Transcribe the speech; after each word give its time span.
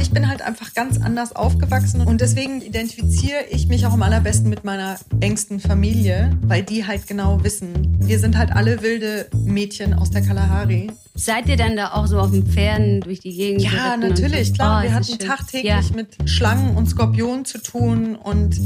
Ich 0.00 0.10
bin 0.10 0.28
halt 0.28 0.42
einfach 0.42 0.74
ganz 0.74 1.00
anders 1.00 1.36
aufgewachsen 1.36 2.00
und 2.00 2.20
deswegen 2.20 2.62
identifiziere 2.62 3.44
ich 3.50 3.68
mich 3.68 3.86
auch 3.86 3.92
am 3.92 4.02
allerbesten 4.02 4.50
mit 4.50 4.64
meiner 4.64 4.98
engsten 5.20 5.60
Familie, 5.60 6.36
weil 6.42 6.62
die 6.62 6.86
halt 6.86 7.06
genau 7.06 7.44
wissen, 7.44 7.96
wir 8.00 8.18
sind 8.18 8.36
halt 8.36 8.50
alle 8.50 8.82
wilde 8.82 9.28
Mädchen 9.44 9.94
aus 9.94 10.10
der 10.10 10.22
Kalahari. 10.22 10.90
Seid 11.14 11.48
ihr 11.48 11.56
dann 11.56 11.76
da 11.76 11.92
auch 11.92 12.06
so 12.06 12.18
auf 12.18 12.30
den 12.30 12.46
Pferden 12.46 13.02
durch 13.02 13.20
die 13.20 13.36
Gegend? 13.36 13.62
Ja, 13.62 13.96
natürlich, 13.96 14.54
klar. 14.54 14.80
Oh, 14.80 14.82
wir 14.82 14.94
hatten 14.94 15.18
tagtäglich 15.18 15.90
ja. 15.90 15.94
mit 15.94 16.28
Schlangen 16.28 16.76
und 16.76 16.88
Skorpionen 16.88 17.44
zu 17.44 17.62
tun 17.62 18.16
und 18.16 18.58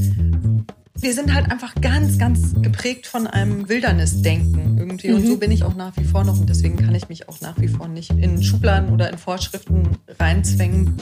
wir 0.96 1.12
sind 1.12 1.34
halt 1.34 1.50
einfach 1.50 1.74
ganz, 1.80 2.18
ganz 2.18 2.54
geprägt 2.62 3.06
von 3.06 3.26
einem 3.26 3.68
Wildernissdenken 3.68 4.78
irgendwie. 4.78 5.12
Und 5.12 5.24
mhm. 5.24 5.28
so 5.28 5.36
bin 5.36 5.50
ich 5.50 5.64
auch 5.64 5.74
nach 5.74 5.96
wie 5.96 6.04
vor 6.04 6.24
noch. 6.24 6.38
Und 6.38 6.48
deswegen 6.48 6.76
kann 6.76 6.94
ich 6.94 7.08
mich 7.08 7.28
auch 7.28 7.40
nach 7.40 7.60
wie 7.60 7.68
vor 7.68 7.88
nicht 7.88 8.10
in 8.10 8.42
Schubladen 8.42 8.90
oder 8.90 9.10
in 9.10 9.18
Vorschriften 9.18 9.88
reinzwängen. 10.18 10.96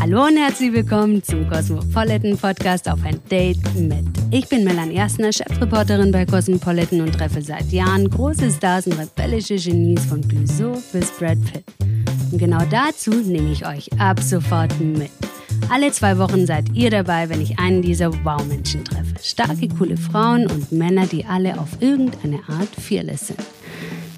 Hallo 0.00 0.24
und 0.26 0.36
herzlich 0.36 0.72
willkommen 0.72 1.22
zum 1.22 1.48
Cosmopolitan 1.48 2.36
Podcast 2.36 2.88
auf 2.88 2.98
ein 3.04 3.20
Date 3.30 3.62
mit. 3.76 4.04
Ich 4.30 4.48
bin 4.48 4.64
Melanie 4.64 4.96
Erstner, 4.96 5.32
Chefreporterin 5.32 6.10
bei 6.10 6.24
Cosmopolitan 6.24 7.02
und 7.02 7.12
treffe 7.12 7.40
seit 7.40 7.70
Jahren 7.70 8.10
große 8.10 8.50
Stars 8.50 8.86
und 8.88 8.94
rebellische 8.94 9.56
Genies 9.56 10.04
von 10.06 10.26
Clouseau 10.26 10.76
bis 10.92 11.10
Brad 11.12 11.38
Pitt. 11.44 11.64
Und 12.32 12.38
genau 12.38 12.64
dazu 12.68 13.10
nehme 13.10 13.52
ich 13.52 13.64
euch 13.66 13.92
ab 14.00 14.18
sofort 14.18 14.80
mit. 14.80 15.10
Alle 15.70 15.90
zwei 15.92 16.18
Wochen 16.18 16.46
seid 16.46 16.74
ihr 16.74 16.90
dabei, 16.90 17.28
wenn 17.28 17.40
ich 17.40 17.58
einen 17.58 17.82
dieser 17.82 18.12
Wow-Menschen 18.24 18.84
treffe. 18.84 19.14
Starke, 19.22 19.68
coole 19.68 19.96
Frauen 19.96 20.50
und 20.50 20.72
Männer, 20.72 21.06
die 21.06 21.24
alle 21.24 21.58
auf 21.58 21.80
irgendeine 21.80 22.40
Art 22.48 22.68
fearless 22.68 23.28
sind. 23.28 23.40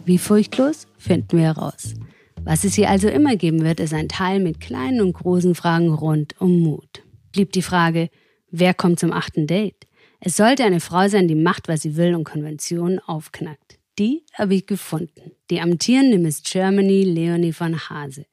Wie 0.04 0.18
furchtlos, 0.18 0.86
finden 0.98 1.38
wir 1.38 1.44
heraus. 1.44 1.94
Was 2.42 2.64
es 2.64 2.74
hier 2.74 2.90
also 2.90 3.08
immer 3.08 3.36
geben 3.36 3.62
wird, 3.62 3.80
ist 3.80 3.94
ein 3.94 4.08
Teil 4.08 4.40
mit 4.40 4.60
kleinen 4.60 5.00
und 5.00 5.14
großen 5.14 5.54
Fragen 5.54 5.92
rund 5.94 6.34
um 6.41 6.60
Mut. 6.60 7.02
Blieb 7.32 7.52
die 7.52 7.62
Frage, 7.62 8.10
wer 8.50 8.74
kommt 8.74 9.00
zum 9.00 9.12
achten 9.12 9.47
Date? 9.47 9.86
Es 10.20 10.36
sollte 10.36 10.64
eine 10.64 10.80
Frau 10.80 11.08
sein, 11.08 11.28
die 11.28 11.34
macht, 11.34 11.69
was 11.69 11.82
sie 11.82 11.97
will 11.97 12.14
und 12.14 12.24
Konventionen 12.24 12.98
aufknackt. 12.98 13.78
Die 13.98 14.24
habe 14.34 14.54
ich 14.54 14.66
gefunden. 14.66 15.32
Die 15.50 15.60
amtierende 15.60 16.19
Miss 16.19 16.42
Germany 16.42 17.04
Leonie 17.04 17.52
von 17.52 17.78
Hase. 17.88 18.26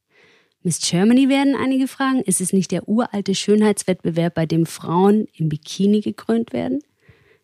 Miss 0.64 0.80
Germany 0.80 1.28
werden 1.28 1.56
einige 1.56 1.88
fragen, 1.88 2.22
ist 2.22 2.40
es 2.40 2.54
nicht 2.54 2.72
der 2.72 2.88
uralte 2.88 3.34
Schönheitswettbewerb, 3.34 4.36
bei 4.36 4.46
dem 4.46 4.68
Frauen 4.68 5.28
im 5.36 5.50
Bikini 5.50 6.02
gekrönt 6.02 6.54
werden? 6.54 6.84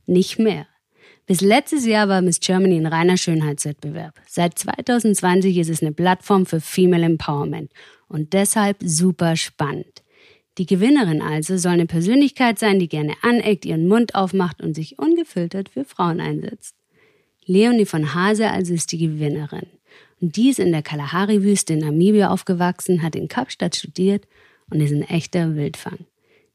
Nicht 0.06 0.38
mehr. 0.38 0.68
Bis 1.26 1.42
letztes 1.42 1.86
Jahr 1.86 2.08
war 2.08 2.22
Miss 2.22 2.40
Germany 2.40 2.78
ein 2.78 2.86
reiner 2.86 3.18
Schönheitswettbewerb. 3.18 4.14
Seit 4.28 4.60
2020 4.60 5.58
ist 5.58 5.70
es 5.70 5.82
eine 5.82 5.94
Plattform 5.94 6.45
für 6.45 6.62
Female 6.62 7.06
Empowerment 7.06 7.72
und 8.08 8.34
deshalb 8.34 8.78
super 8.82 9.36
spannend. 9.36 10.04
Die 10.60 10.68
Gewinnerin 10.68 11.22
also 11.22 11.58
soll 11.58 11.73
eine 11.73 11.86
Persönlichkeit 11.88 12.60
sein, 12.60 12.80
die 12.80 12.88
gerne 12.88 13.14
aneckt, 13.23 13.66
ihren 13.66 13.88
Mund 13.88 14.16
aufmacht 14.16 14.62
und 14.62 14.76
sich 14.76 15.00
ungefiltert 15.00 15.70
für 15.70 15.86
Frauen 15.86 16.20
einsetzt. 16.20 16.76
Leonie 17.45 17.86
von 17.86 18.14
Hase 18.14 18.50
also 18.50 18.73
ist 18.73 18.92
die 18.92 19.00
Gewinnerin. 19.00 19.68
Und 20.20 20.36
die 20.36 20.50
ist 20.50 20.60
in 20.60 20.72
der 20.72 20.82
Kalahari-Wüste 20.82 21.73
in 21.73 21.80
Namibia 21.80 22.30
aufgewachsen, 22.30 23.04
hat 23.04 23.16
in 23.16 23.28
Kapstadt 23.28 23.76
studiert 23.76 24.26
und 24.70 24.82
ist 24.82 24.92
ein 24.92 25.04
echter 25.04 25.56
Wildfang. 25.56 26.00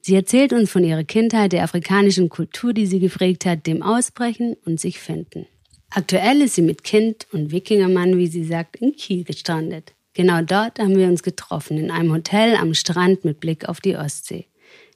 Sie 0.00 0.16
erzählt 0.16 0.52
uns 0.52 0.70
von 0.70 0.82
ihrer 0.82 1.04
Kindheit, 1.04 1.52
der 1.52 1.62
afrikanischen 1.62 2.28
Kultur, 2.28 2.72
die 2.72 2.86
sie 2.86 2.98
geprägt 2.98 3.46
hat, 3.46 3.66
dem 3.68 3.82
Ausbrechen 3.82 4.56
und 4.64 4.80
sich 4.80 4.98
finden. 4.98 5.46
Aktuell 5.90 6.40
ist 6.40 6.56
sie 6.56 6.62
mit 6.62 6.82
Kind 6.82 7.26
und 7.32 7.52
Wikingermann, 7.52 8.18
wie 8.18 8.26
sie 8.26 8.44
sagt, 8.44 8.76
in 8.76 8.96
Kiel 8.96 9.24
gestrandet. 9.24 9.92
Genau 10.14 10.42
dort 10.42 10.78
haben 10.78 10.96
wir 10.96 11.06
uns 11.06 11.22
getroffen, 11.22 11.78
in 11.78 11.90
einem 11.90 12.12
Hotel 12.12 12.56
am 12.56 12.74
Strand 12.74 13.24
mit 13.24 13.40
Blick 13.40 13.68
auf 13.68 13.80
die 13.80 13.96
Ostsee. 13.96 14.46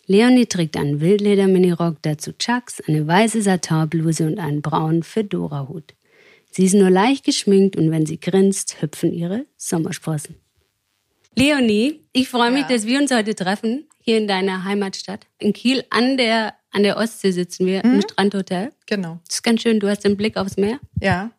Leonie 0.06 0.46
trägt 0.46 0.76
einen 0.76 1.00
Wildleder-Minirock, 1.00 1.96
dazu 2.02 2.32
Chucks, 2.32 2.80
eine 2.86 3.06
weiße 3.06 3.42
Satinbluse 3.42 4.26
und 4.26 4.38
einen 4.38 4.62
braunen 4.62 5.02
Fedora-Hut. 5.02 5.94
Sie 6.56 6.64
ist 6.64 6.72
nur 6.72 6.88
leicht 6.88 7.26
geschminkt 7.26 7.76
und 7.76 7.90
wenn 7.90 8.06
sie 8.06 8.18
grinst, 8.18 8.80
hüpfen 8.80 9.12
ihre 9.12 9.44
Sommersprossen. 9.58 10.36
Leonie, 11.34 12.00
ich 12.14 12.30
freue 12.30 12.50
mich, 12.50 12.62
ja. 12.62 12.68
dass 12.68 12.86
wir 12.86 12.98
uns 12.98 13.10
heute 13.10 13.34
treffen, 13.34 13.84
hier 14.00 14.16
in 14.16 14.26
deiner 14.26 14.64
Heimatstadt. 14.64 15.26
In 15.38 15.52
Kiel 15.52 15.84
an 15.90 16.16
der, 16.16 16.54
an 16.72 16.82
der 16.82 16.96
Ostsee 16.96 17.32
sitzen 17.32 17.66
wir 17.66 17.84
mhm. 17.84 17.96
im 17.96 18.00
Strandhotel. 18.00 18.72
Genau. 18.86 19.20
Das 19.26 19.34
ist 19.34 19.42
ganz 19.42 19.60
schön, 19.60 19.80
du 19.80 19.90
hast 19.90 20.02
den 20.04 20.16
Blick 20.16 20.38
aufs 20.38 20.56
Meer. 20.56 20.80
Ja. 20.98 21.30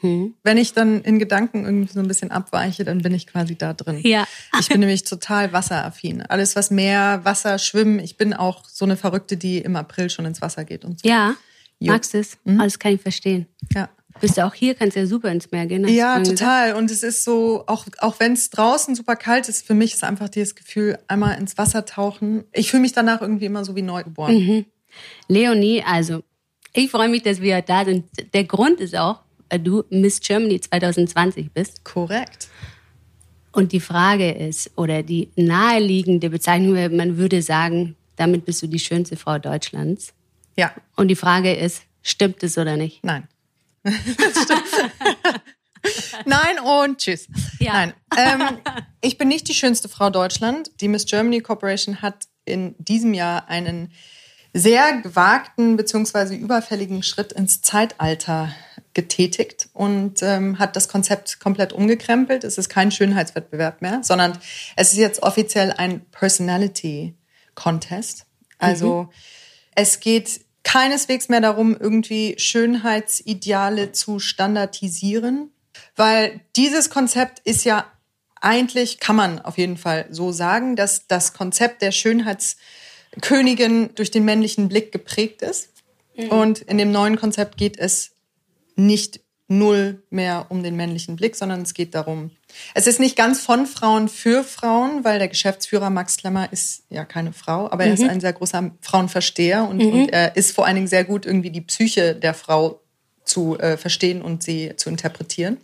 Hm. 0.00 0.32
Wenn 0.44 0.56
ich 0.56 0.72
dann 0.72 1.02
in 1.02 1.18
Gedanken 1.18 1.66
irgendwie 1.66 1.92
so 1.92 2.00
ein 2.00 2.08
bisschen 2.08 2.30
abweiche, 2.30 2.84
dann 2.84 3.02
bin 3.02 3.12
ich 3.12 3.26
quasi 3.26 3.54
da 3.54 3.74
drin. 3.74 4.00
Ja. 4.02 4.26
Ich 4.58 4.70
bin 4.70 4.80
nämlich 4.80 5.04
total 5.04 5.52
wasseraffin. 5.52 6.22
Alles, 6.22 6.56
was 6.56 6.70
Meer, 6.70 7.20
Wasser, 7.22 7.58
Schwimmen. 7.58 7.98
Ich 7.98 8.16
bin 8.16 8.32
auch 8.32 8.64
so 8.64 8.86
eine 8.86 8.96
Verrückte, 8.96 9.36
die 9.36 9.58
im 9.58 9.76
April 9.76 10.08
schon 10.08 10.24
ins 10.24 10.40
Wasser 10.40 10.64
geht 10.64 10.86
und 10.86 11.00
so. 11.00 11.06
Ja. 11.06 11.34
Jo. 11.80 11.92
Magst 11.92 12.14
du 12.14 12.18
es? 12.20 12.38
Mhm. 12.44 12.62
Alles 12.62 12.78
kann 12.78 12.94
ich 12.94 13.02
verstehen. 13.02 13.46
Ja. 13.74 13.90
Bist 14.20 14.36
du 14.36 14.44
auch 14.44 14.54
hier, 14.54 14.74
kannst 14.74 14.96
ja 14.96 15.06
super 15.06 15.30
ins 15.30 15.50
Meer 15.50 15.66
gehen. 15.66 15.86
Ja, 15.86 16.20
total. 16.22 16.74
Und 16.74 16.90
es 16.90 17.02
ist 17.02 17.24
so, 17.24 17.64
auch, 17.66 17.86
auch 17.98 18.18
wenn 18.18 18.32
es 18.32 18.50
draußen 18.50 18.94
super 18.94 19.16
kalt 19.16 19.48
ist, 19.48 19.66
für 19.66 19.74
mich 19.74 19.94
ist 19.94 20.02
einfach 20.02 20.28
dieses 20.28 20.54
Gefühl, 20.54 20.98
einmal 21.06 21.38
ins 21.38 21.56
Wasser 21.56 21.84
tauchen. 21.84 22.44
Ich 22.52 22.70
fühle 22.70 22.82
mich 22.82 22.92
danach 22.92 23.20
irgendwie 23.20 23.46
immer 23.46 23.64
so 23.64 23.76
wie 23.76 23.82
neu 23.82 24.02
geboren. 24.02 24.34
Mhm. 24.34 24.64
Leonie, 25.28 25.84
also 25.86 26.22
ich 26.72 26.90
freue 26.90 27.08
mich, 27.08 27.22
dass 27.22 27.40
wir 27.40 27.62
da 27.62 27.84
sind. 27.84 28.06
Der 28.34 28.44
Grund 28.44 28.80
ist 28.80 28.96
auch, 28.96 29.20
weil 29.50 29.60
du 29.60 29.84
Miss 29.90 30.20
Germany 30.20 30.60
2020 30.60 31.52
bist. 31.52 31.84
Korrekt. 31.84 32.48
Und 33.52 33.72
die 33.72 33.80
Frage 33.80 34.30
ist, 34.30 34.70
oder 34.76 35.02
die 35.02 35.30
naheliegende 35.36 36.30
Bezeichnung, 36.30 36.74
man 36.96 37.16
würde 37.18 37.42
sagen, 37.42 37.96
damit 38.16 38.44
bist 38.44 38.62
du 38.62 38.66
die 38.66 38.78
schönste 38.78 39.16
Frau 39.16 39.38
Deutschlands. 39.38 40.12
Ja. 40.56 40.72
Und 40.96 41.08
die 41.08 41.16
Frage 41.16 41.54
ist, 41.54 41.82
stimmt 42.02 42.42
es 42.42 42.58
oder 42.58 42.76
nicht? 42.76 43.04
Nein. 43.04 43.28
Nein 46.24 46.58
und 46.58 46.98
tschüss. 46.98 47.28
Ja. 47.60 47.72
Nein. 47.72 47.94
Ähm, 48.16 48.58
ich 49.00 49.18
bin 49.18 49.28
nicht 49.28 49.48
die 49.48 49.54
schönste 49.54 49.88
Frau 49.88 50.10
Deutschland. 50.10 50.70
Die 50.80 50.88
Miss 50.88 51.06
Germany 51.06 51.40
Corporation 51.40 52.02
hat 52.02 52.26
in 52.44 52.74
diesem 52.78 53.14
Jahr 53.14 53.48
einen 53.48 53.92
sehr 54.52 55.00
gewagten 55.02 55.76
bzw. 55.76 56.34
überfälligen 56.34 57.02
Schritt 57.02 57.32
ins 57.32 57.62
Zeitalter 57.62 58.52
getätigt 58.94 59.68
und 59.74 60.22
ähm, 60.22 60.58
hat 60.58 60.74
das 60.74 60.88
Konzept 60.88 61.38
komplett 61.38 61.72
umgekrempelt. 61.72 62.44
Es 62.44 62.58
ist 62.58 62.68
kein 62.68 62.90
Schönheitswettbewerb 62.90 63.82
mehr, 63.82 64.00
sondern 64.02 64.38
es 64.76 64.92
ist 64.92 64.98
jetzt 64.98 65.22
offiziell 65.22 65.72
ein 65.72 66.00
Personality 66.10 67.14
Contest. 67.54 68.26
Also 68.58 69.04
mhm. 69.04 69.10
es 69.74 70.00
geht 70.00 70.40
keineswegs 70.68 71.30
mehr 71.30 71.40
darum, 71.40 71.74
irgendwie 71.74 72.34
Schönheitsideale 72.38 73.92
zu 73.92 74.18
standardisieren, 74.18 75.50
weil 75.96 76.42
dieses 76.56 76.90
Konzept 76.90 77.38
ist 77.38 77.64
ja 77.64 77.90
eigentlich, 78.42 79.00
kann 79.00 79.16
man 79.16 79.38
auf 79.38 79.56
jeden 79.56 79.78
Fall 79.78 80.06
so 80.10 80.30
sagen, 80.30 80.76
dass 80.76 81.06
das 81.06 81.32
Konzept 81.32 81.80
der 81.80 81.90
Schönheitskönigin 81.90 83.94
durch 83.94 84.10
den 84.10 84.26
männlichen 84.26 84.68
Blick 84.68 84.92
geprägt 84.92 85.40
ist. 85.40 85.70
Mhm. 86.14 86.28
Und 86.28 86.58
in 86.60 86.76
dem 86.76 86.92
neuen 86.92 87.16
Konzept 87.16 87.56
geht 87.56 87.78
es 87.78 88.10
nicht 88.76 89.20
null 89.48 90.02
mehr 90.10 90.46
um 90.50 90.62
den 90.62 90.76
männlichen 90.76 91.16
Blick, 91.16 91.34
sondern 91.34 91.62
es 91.62 91.72
geht 91.72 91.94
darum, 91.94 92.30
es 92.74 92.86
ist 92.86 93.00
nicht 93.00 93.16
ganz 93.16 93.40
von 93.40 93.66
Frauen 93.66 94.08
für 94.08 94.44
Frauen, 94.44 95.04
weil 95.04 95.18
der 95.18 95.28
Geschäftsführer 95.28 95.88
Max 95.88 96.18
Klemmer 96.18 96.52
ist 96.52 96.84
ja 96.90 97.04
keine 97.04 97.32
Frau, 97.32 97.70
aber 97.70 97.84
er 97.84 97.94
ist 97.94 98.02
mhm. 98.02 98.10
ein 98.10 98.20
sehr 98.20 98.34
großer 98.34 98.70
Frauenversteher 98.82 99.66
und, 99.66 99.78
mhm. 99.78 99.92
und, 99.92 100.08
er 100.12 100.36
ist 100.36 100.54
vor 100.54 100.66
allen 100.66 100.76
Dingen 100.76 100.86
sehr 100.86 101.04
gut, 101.04 101.24
irgendwie 101.24 101.50
die 101.50 101.62
Psyche 101.62 102.14
der 102.14 102.34
Frau 102.34 102.80
zu 103.24 103.58
äh, 103.58 103.78
verstehen 103.78 104.20
und 104.22 104.42
sie 104.42 104.74
zu 104.76 104.90
interpretieren. 104.90 105.56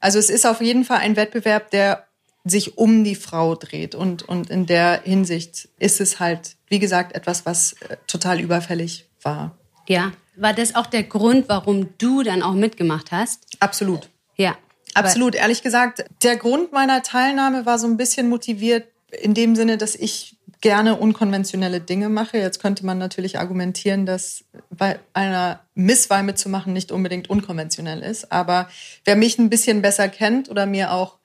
Also 0.00 0.18
es 0.18 0.28
ist 0.28 0.46
auf 0.46 0.60
jeden 0.60 0.84
Fall 0.84 0.98
ein 0.98 1.16
Wettbewerb, 1.16 1.70
der 1.70 2.04
sich 2.44 2.78
um 2.78 3.04
die 3.04 3.16
Frau 3.16 3.54
dreht 3.54 3.94
und, 3.94 4.22
und 4.28 4.50
in 4.50 4.66
der 4.66 5.02
Hinsicht 5.02 5.68
ist 5.78 6.00
es 6.00 6.18
halt, 6.18 6.56
wie 6.68 6.78
gesagt, 6.78 7.14
etwas, 7.14 7.46
was 7.46 7.74
äh, 7.74 7.96
total 8.06 8.40
überfällig 8.40 9.06
war. 9.22 9.56
Ja, 9.88 10.12
war 10.36 10.52
das 10.52 10.74
auch 10.74 10.86
der 10.86 11.02
Grund, 11.02 11.48
warum 11.48 11.88
du 11.98 12.22
dann 12.22 12.42
auch 12.42 12.52
mitgemacht 12.52 13.10
hast? 13.10 13.46
Absolut. 13.60 14.08
Ja. 14.36 14.56
Absolut. 14.94 15.34
Ehrlich 15.34 15.62
gesagt, 15.62 16.04
der 16.22 16.36
Grund 16.36 16.72
meiner 16.72 17.02
Teilnahme 17.02 17.66
war 17.66 17.78
so 17.78 17.86
ein 17.86 17.96
bisschen 17.96 18.28
motiviert 18.28 18.88
in 19.10 19.34
dem 19.34 19.54
Sinne, 19.54 19.78
dass 19.78 19.94
ich 19.94 20.36
gerne 20.60 20.96
unkonventionelle 20.96 21.80
Dinge 21.80 22.08
mache. 22.08 22.38
Jetzt 22.38 22.60
könnte 22.60 22.84
man 22.84 22.98
natürlich 22.98 23.38
argumentieren, 23.38 24.06
dass 24.06 24.44
bei 24.70 24.98
einer 25.12 25.60
Misswahl 25.74 26.22
mitzumachen 26.22 26.72
nicht 26.72 26.90
unbedingt 26.90 27.30
unkonventionell 27.30 28.02
ist. 28.02 28.32
Aber 28.32 28.68
wer 29.04 29.14
mich 29.14 29.38
ein 29.38 29.50
bisschen 29.50 29.82
besser 29.82 30.08
kennt 30.08 30.48
oder 30.48 30.66
mir 30.66 30.92
auch 30.92 31.18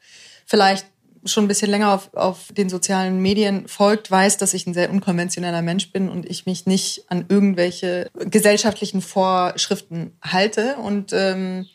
vielleicht 0.45 0.85
schon 1.25 1.45
ein 1.45 1.47
bisschen 1.47 1.71
länger 1.71 1.93
auf, 1.93 2.13
auf 2.13 2.51
den 2.51 2.69
sozialen 2.69 3.21
Medien 3.21 3.67
folgt, 3.67 4.11
weiß, 4.11 4.37
dass 4.37 4.53
ich 4.53 4.67
ein 4.67 4.73
sehr 4.73 4.89
unkonventioneller 4.89 5.61
Mensch 5.61 5.91
bin 5.91 6.09
und 6.09 6.29
ich 6.29 6.45
mich 6.45 6.65
nicht 6.65 7.05
an 7.07 7.25
irgendwelche 7.29 8.09
gesellschaftlichen 8.13 9.01
Vorschriften 9.01 10.11
halte. 10.21 10.75
Und 10.75 11.13
ähm, 11.13 11.67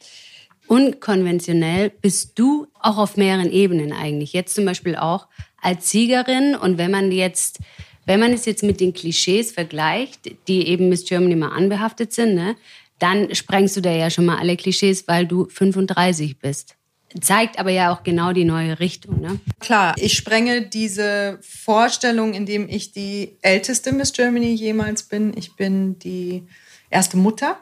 unkonventionell 0.67 1.91
bist 1.91 2.39
du 2.39 2.67
auch 2.81 2.99
auf 2.99 3.17
mehreren 3.17 3.51
Ebenen 3.51 3.93
eigentlich. 3.93 4.33
Jetzt 4.33 4.55
zum 4.55 4.65
Beispiel 4.65 4.97
auch 4.97 5.27
als 5.61 5.91
Siegerin 5.91 6.55
und 6.55 6.79
wenn 6.79 6.91
man 6.91 7.11
jetzt, 7.11 7.59
wenn 8.07 8.21
man 8.21 8.33
es 8.33 8.45
jetzt 8.45 8.63
mit 8.63 8.81
den 8.81 8.93
Klischees 8.93 9.51
vergleicht, 9.53 10.31
die 10.47 10.69
eben 10.69 10.89
Miss 10.89 11.05
Germany 11.05 11.35
mal 11.35 11.49
anbehaftet 11.49 12.13
sind, 12.13 12.35
ne, 12.35 12.55
dann 12.99 13.35
sprengst 13.35 13.77
du 13.77 13.81
da 13.81 13.91
ja 13.91 14.11
schon 14.11 14.27
mal 14.27 14.39
alle 14.39 14.57
Klischees, 14.57 15.09
weil 15.09 15.27
du 15.27 15.49
35 15.49 16.39
bist. 16.39 16.78
Zeigt 17.21 17.59
aber 17.59 17.71
ja 17.71 17.93
auch 17.93 18.03
genau 18.03 18.33
die 18.33 18.45
neue 18.45 18.81
Richtung. 18.81 19.21
Ne? 19.21 19.41
Klar, 19.61 19.95
ich 19.97 20.15
sprenge 20.15 20.63
diese 20.63 21.39
Vorstellung, 21.41 22.35
indem 22.35 22.69
ich 22.69 22.93
die 22.93 23.37
älteste 23.41 23.93
Miss 23.93 24.13
Germany 24.13 24.53
jemals 24.53 25.05
bin. 25.05 25.33
Ich 25.37 25.57
bin 25.57 25.99
die 25.99 26.47
erste 26.91 27.17
Mutter. 27.17 27.57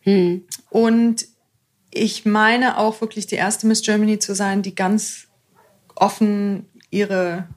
Hm. 0.00 0.44
Und 0.70 1.26
ich 1.92 2.24
meine 2.24 2.78
auch 2.78 3.00
wirklich 3.00 3.26
die 3.26 3.36
erste 3.36 3.66
Miss 3.66 3.82
Germany 3.82 4.18
zu 4.18 4.34
sein, 4.34 4.62
die 4.62 4.74
ganz 4.74 5.28
offen 5.94 6.66
ihre 6.90 7.48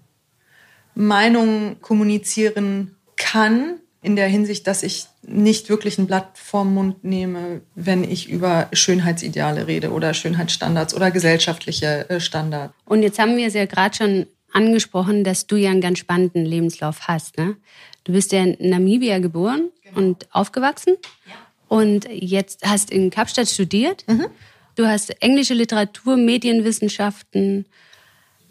Meinung 0.94 1.82
kommunizieren 1.82 2.96
kann, 3.18 3.80
in 4.02 4.16
der 4.16 4.28
Hinsicht, 4.28 4.68
dass 4.68 4.84
ich 4.84 5.08
nicht 5.28 5.70
wirklich 5.70 5.98
ein 5.98 6.08
Blatt 6.08 6.38
vorm 6.38 6.74
Mund 6.74 7.04
nehme, 7.04 7.62
wenn 7.74 8.04
ich 8.04 8.30
über 8.30 8.68
Schönheitsideale 8.74 9.68
rede 9.68 9.92
oder 9.92 10.14
Schönheitsstandards 10.14 10.94
oder 10.94 11.12
gesellschaftliche 11.12 12.10
äh, 12.10 12.20
Standards. 12.20 12.74
Und 12.86 13.02
jetzt 13.02 13.20
haben 13.20 13.38
wir 13.38 13.48
es 13.48 13.54
ja 13.54 13.66
gerade 13.66 13.96
schon 13.96 14.28
angesprochen, 14.54 15.24
dass 15.24 15.48
du 15.48 15.56
ja 15.56 15.72
einen 15.72 15.82
ganz 15.82 16.00
spannenden 16.00 16.46
Lebenslauf 16.46 17.08
hast. 17.08 17.38
Ne? 17.38 17.58
Du 18.04 18.14
bist 18.14 18.32
ja 18.32 18.44
in 18.44 18.58
Namibia 18.60 19.20
geboren 19.20 19.70
genau. 19.84 19.98
und 19.98 20.28
aufgewachsen. 20.32 20.96
Ja. 21.28 21.34
Und 21.68 22.08
jetzt 22.10 22.66
hast 22.66 22.92
in 22.92 23.10
Kapstadt 23.10 23.50
studiert. 23.50 24.06
Mhm. 24.08 24.28
Du 24.76 24.86
hast 24.86 25.22
englische 25.22 25.54
Literatur, 25.54 26.16
Medienwissenschaften 26.16 27.66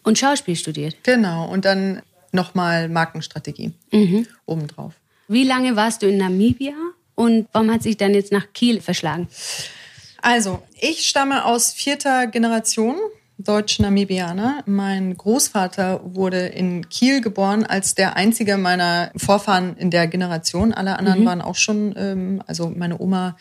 und 0.02 0.18
Schauspiel 0.18 0.56
studiert. 0.56 0.96
Genau. 1.04 1.48
Und 1.50 1.64
dann 1.64 2.02
nochmal 2.32 2.88
Markenstrategie 2.88 3.72
mhm. 3.92 4.26
obendrauf. 4.44 4.94
Wie 5.28 5.44
lange 5.44 5.76
warst 5.76 6.02
du 6.02 6.08
in 6.08 6.18
Namibia 6.18 6.74
und 7.14 7.48
warum 7.52 7.70
hat 7.70 7.82
sich 7.82 7.96
dann 7.96 8.14
jetzt 8.14 8.32
nach 8.32 8.52
Kiel 8.52 8.80
verschlagen? 8.80 9.28
Also, 10.20 10.62
ich 10.80 11.06
stamme 11.06 11.44
aus 11.44 11.72
vierter 11.72 12.26
Generation 12.26 12.96
Deutsch-Namibianer. 13.38 14.62
Mein 14.66 15.16
Großvater 15.16 16.00
wurde 16.04 16.46
in 16.46 16.88
Kiel 16.88 17.20
geboren 17.20 17.64
als 17.64 17.94
der 17.94 18.16
einzige 18.16 18.56
meiner 18.56 19.10
Vorfahren 19.16 19.76
in 19.76 19.90
der 19.90 20.06
Generation. 20.06 20.72
Alle 20.72 20.98
anderen 20.98 21.20
mhm. 21.20 21.26
waren 21.26 21.42
auch 21.42 21.56
schon, 21.56 21.94
ähm, 21.96 22.42
also 22.46 22.72
meine 22.74 23.00
Oma 23.00 23.36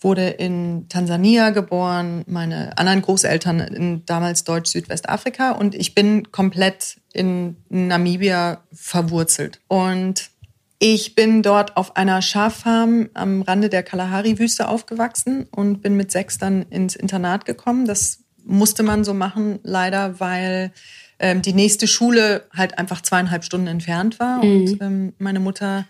wurde 0.00 0.28
in 0.28 0.86
Tansania 0.88 1.50
geboren, 1.50 2.22
meine 2.26 2.76
anderen 2.78 3.02
Großeltern 3.02 3.60
in 3.60 4.04
damals 4.06 4.44
Deutsch-Südwestafrika 4.44 5.52
und 5.52 5.74
ich 5.74 5.94
bin 5.94 6.30
komplett 6.30 6.98
in 7.12 7.56
Namibia 7.68 8.62
verwurzelt. 8.72 9.60
Und 9.68 10.30
ich 10.78 11.14
bin 11.14 11.42
dort 11.42 11.76
auf 11.76 11.96
einer 11.96 12.20
Schaffarm 12.20 13.08
am 13.14 13.42
Rande 13.42 13.68
der 13.68 13.82
Kalahari-Wüste 13.82 14.68
aufgewachsen 14.68 15.46
und 15.50 15.80
bin 15.80 15.96
mit 15.96 16.10
sechs 16.12 16.38
dann 16.38 16.62
ins 16.64 16.96
Internat 16.96 17.44
gekommen. 17.46 17.86
Das 17.86 18.20
musste 18.44 18.82
man 18.82 19.02
so 19.02 19.14
machen, 19.14 19.58
leider, 19.62 20.20
weil 20.20 20.72
ähm, 21.18 21.42
die 21.42 21.54
nächste 21.54 21.86
Schule 21.86 22.46
halt 22.54 22.78
einfach 22.78 23.00
zweieinhalb 23.00 23.44
Stunden 23.44 23.66
entfernt 23.66 24.20
war 24.20 24.44
mhm. 24.44 24.60
und 24.60 24.82
ähm, 24.82 25.12
meine 25.18 25.40
Mutter 25.40 25.86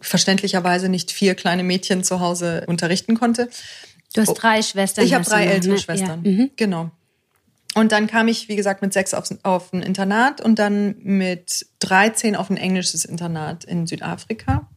verständlicherweise 0.00 0.88
nicht 0.88 1.10
vier 1.10 1.34
kleine 1.34 1.62
Mädchen 1.62 2.04
zu 2.04 2.20
Hause 2.20 2.64
unterrichten 2.66 3.18
konnte. 3.18 3.48
Du 4.14 4.20
hast 4.20 4.34
drei 4.34 4.62
Schwestern. 4.62 5.04
Ich 5.04 5.14
habe 5.14 5.24
drei 5.24 5.46
ältere 5.46 5.72
ne? 5.72 5.78
Schwestern. 5.78 6.24
Ja. 6.24 6.30
Mhm. 6.30 6.50
Genau. 6.56 6.90
Und 7.74 7.92
dann 7.92 8.06
kam 8.06 8.28
ich, 8.28 8.48
wie 8.48 8.56
gesagt, 8.56 8.82
mit 8.82 8.92
sechs 8.92 9.14
auf, 9.14 9.28
auf 9.42 9.72
ein 9.72 9.82
Internat 9.82 10.40
und 10.40 10.58
dann 10.58 10.94
mit 11.00 11.66
13 11.80 12.36
auf 12.36 12.50
ein 12.50 12.56
englisches 12.56 13.04
Internat 13.04 13.64
in 13.64 13.86
Südafrika. 13.86 14.68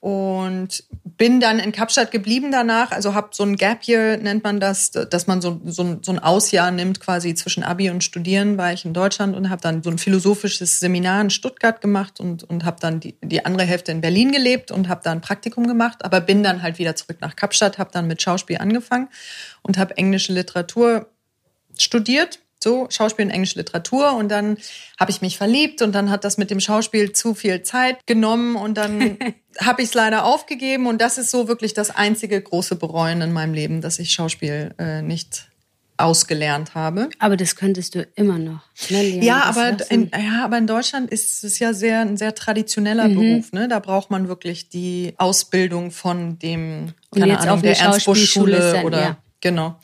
Und 0.00 0.84
bin 1.18 1.40
dann 1.40 1.58
in 1.58 1.72
Kapstadt 1.72 2.12
geblieben 2.12 2.52
danach. 2.52 2.92
Also 2.92 3.14
habe 3.14 3.30
so 3.32 3.42
ein 3.42 3.56
Gap 3.56 3.82
Year, 3.88 4.16
nennt 4.16 4.44
man 4.44 4.60
das, 4.60 4.92
dass 4.92 5.26
man 5.26 5.40
so, 5.40 5.60
so, 5.64 5.98
so 6.00 6.12
ein 6.12 6.20
Ausjahr 6.20 6.70
nimmt 6.70 7.00
quasi 7.00 7.34
zwischen 7.34 7.64
Abi 7.64 7.90
und 7.90 8.04
Studieren, 8.04 8.56
war 8.56 8.72
ich 8.72 8.84
in 8.84 8.94
Deutschland 8.94 9.34
und 9.34 9.50
habe 9.50 9.60
dann 9.60 9.82
so 9.82 9.90
ein 9.90 9.98
philosophisches 9.98 10.78
Seminar 10.78 11.20
in 11.22 11.30
Stuttgart 11.30 11.80
gemacht 11.80 12.20
und, 12.20 12.44
und 12.44 12.64
habe 12.64 12.76
dann 12.78 13.00
die, 13.00 13.16
die 13.22 13.44
andere 13.44 13.66
Hälfte 13.66 13.90
in 13.90 14.00
Berlin 14.00 14.30
gelebt 14.30 14.70
und 14.70 14.88
habe 14.88 15.00
da 15.02 15.10
ein 15.10 15.20
Praktikum 15.20 15.66
gemacht. 15.66 16.04
Aber 16.04 16.20
bin 16.20 16.44
dann 16.44 16.62
halt 16.62 16.78
wieder 16.78 16.94
zurück 16.94 17.18
nach 17.20 17.34
Kapstadt, 17.34 17.78
habe 17.78 17.90
dann 17.92 18.06
mit 18.06 18.22
Schauspiel 18.22 18.58
angefangen 18.58 19.08
und 19.62 19.78
habe 19.78 19.96
englische 19.96 20.32
Literatur 20.32 21.08
studiert, 21.78 22.40
so 22.62 22.88
Schauspiel 22.90 23.26
und 23.26 23.30
englische 23.30 23.58
Literatur 23.58 24.14
und 24.14 24.28
dann 24.28 24.56
habe 24.98 25.10
ich 25.10 25.22
mich 25.22 25.38
verliebt 25.38 25.80
und 25.82 25.94
dann 25.94 26.10
hat 26.10 26.24
das 26.24 26.38
mit 26.38 26.50
dem 26.50 26.60
Schauspiel 26.60 27.12
zu 27.12 27.34
viel 27.34 27.62
Zeit 27.62 28.04
genommen 28.06 28.56
und 28.56 28.76
dann 28.76 29.16
habe 29.60 29.82
ich 29.82 29.88
es 29.88 29.94
leider 29.94 30.24
aufgegeben 30.24 30.86
und 30.86 31.00
das 31.00 31.18
ist 31.18 31.30
so 31.30 31.48
wirklich 31.48 31.74
das 31.74 31.90
einzige 31.90 32.40
große 32.40 32.76
Bereuen 32.76 33.20
in 33.20 33.32
meinem 33.32 33.54
Leben, 33.54 33.80
dass 33.80 33.98
ich 33.98 34.10
Schauspiel 34.10 34.74
äh, 34.78 35.02
nicht 35.02 35.48
ausgelernt 35.98 36.74
habe. 36.74 37.10
Aber 37.18 37.36
das 37.36 37.56
könntest 37.56 37.94
du 37.96 38.06
immer 38.14 38.38
noch. 38.38 38.60
Ne, 38.88 39.02
ja, 39.24 39.42
aber 39.42 39.76
in, 39.90 40.10
ja, 40.12 40.44
aber 40.44 40.56
in 40.56 40.68
Deutschland 40.68 41.10
ist 41.10 41.42
es 41.42 41.58
ja 41.58 41.74
sehr 41.74 42.00
ein 42.00 42.16
sehr 42.16 42.34
traditioneller 42.34 43.08
mhm. 43.08 43.14
Beruf. 43.14 43.52
Ne? 43.52 43.68
Da 43.68 43.80
braucht 43.80 44.10
man 44.10 44.28
wirklich 44.28 44.68
die 44.68 45.14
Ausbildung 45.18 45.90
von 45.90 46.38
dem 46.38 46.94
keine 47.12 47.38
Ahnung, 47.38 47.62
der 47.62 47.78
Ernst-Busch-Schule 47.78 48.82
oder 48.84 49.00
ja. 49.00 49.16
Genau. 49.40 49.78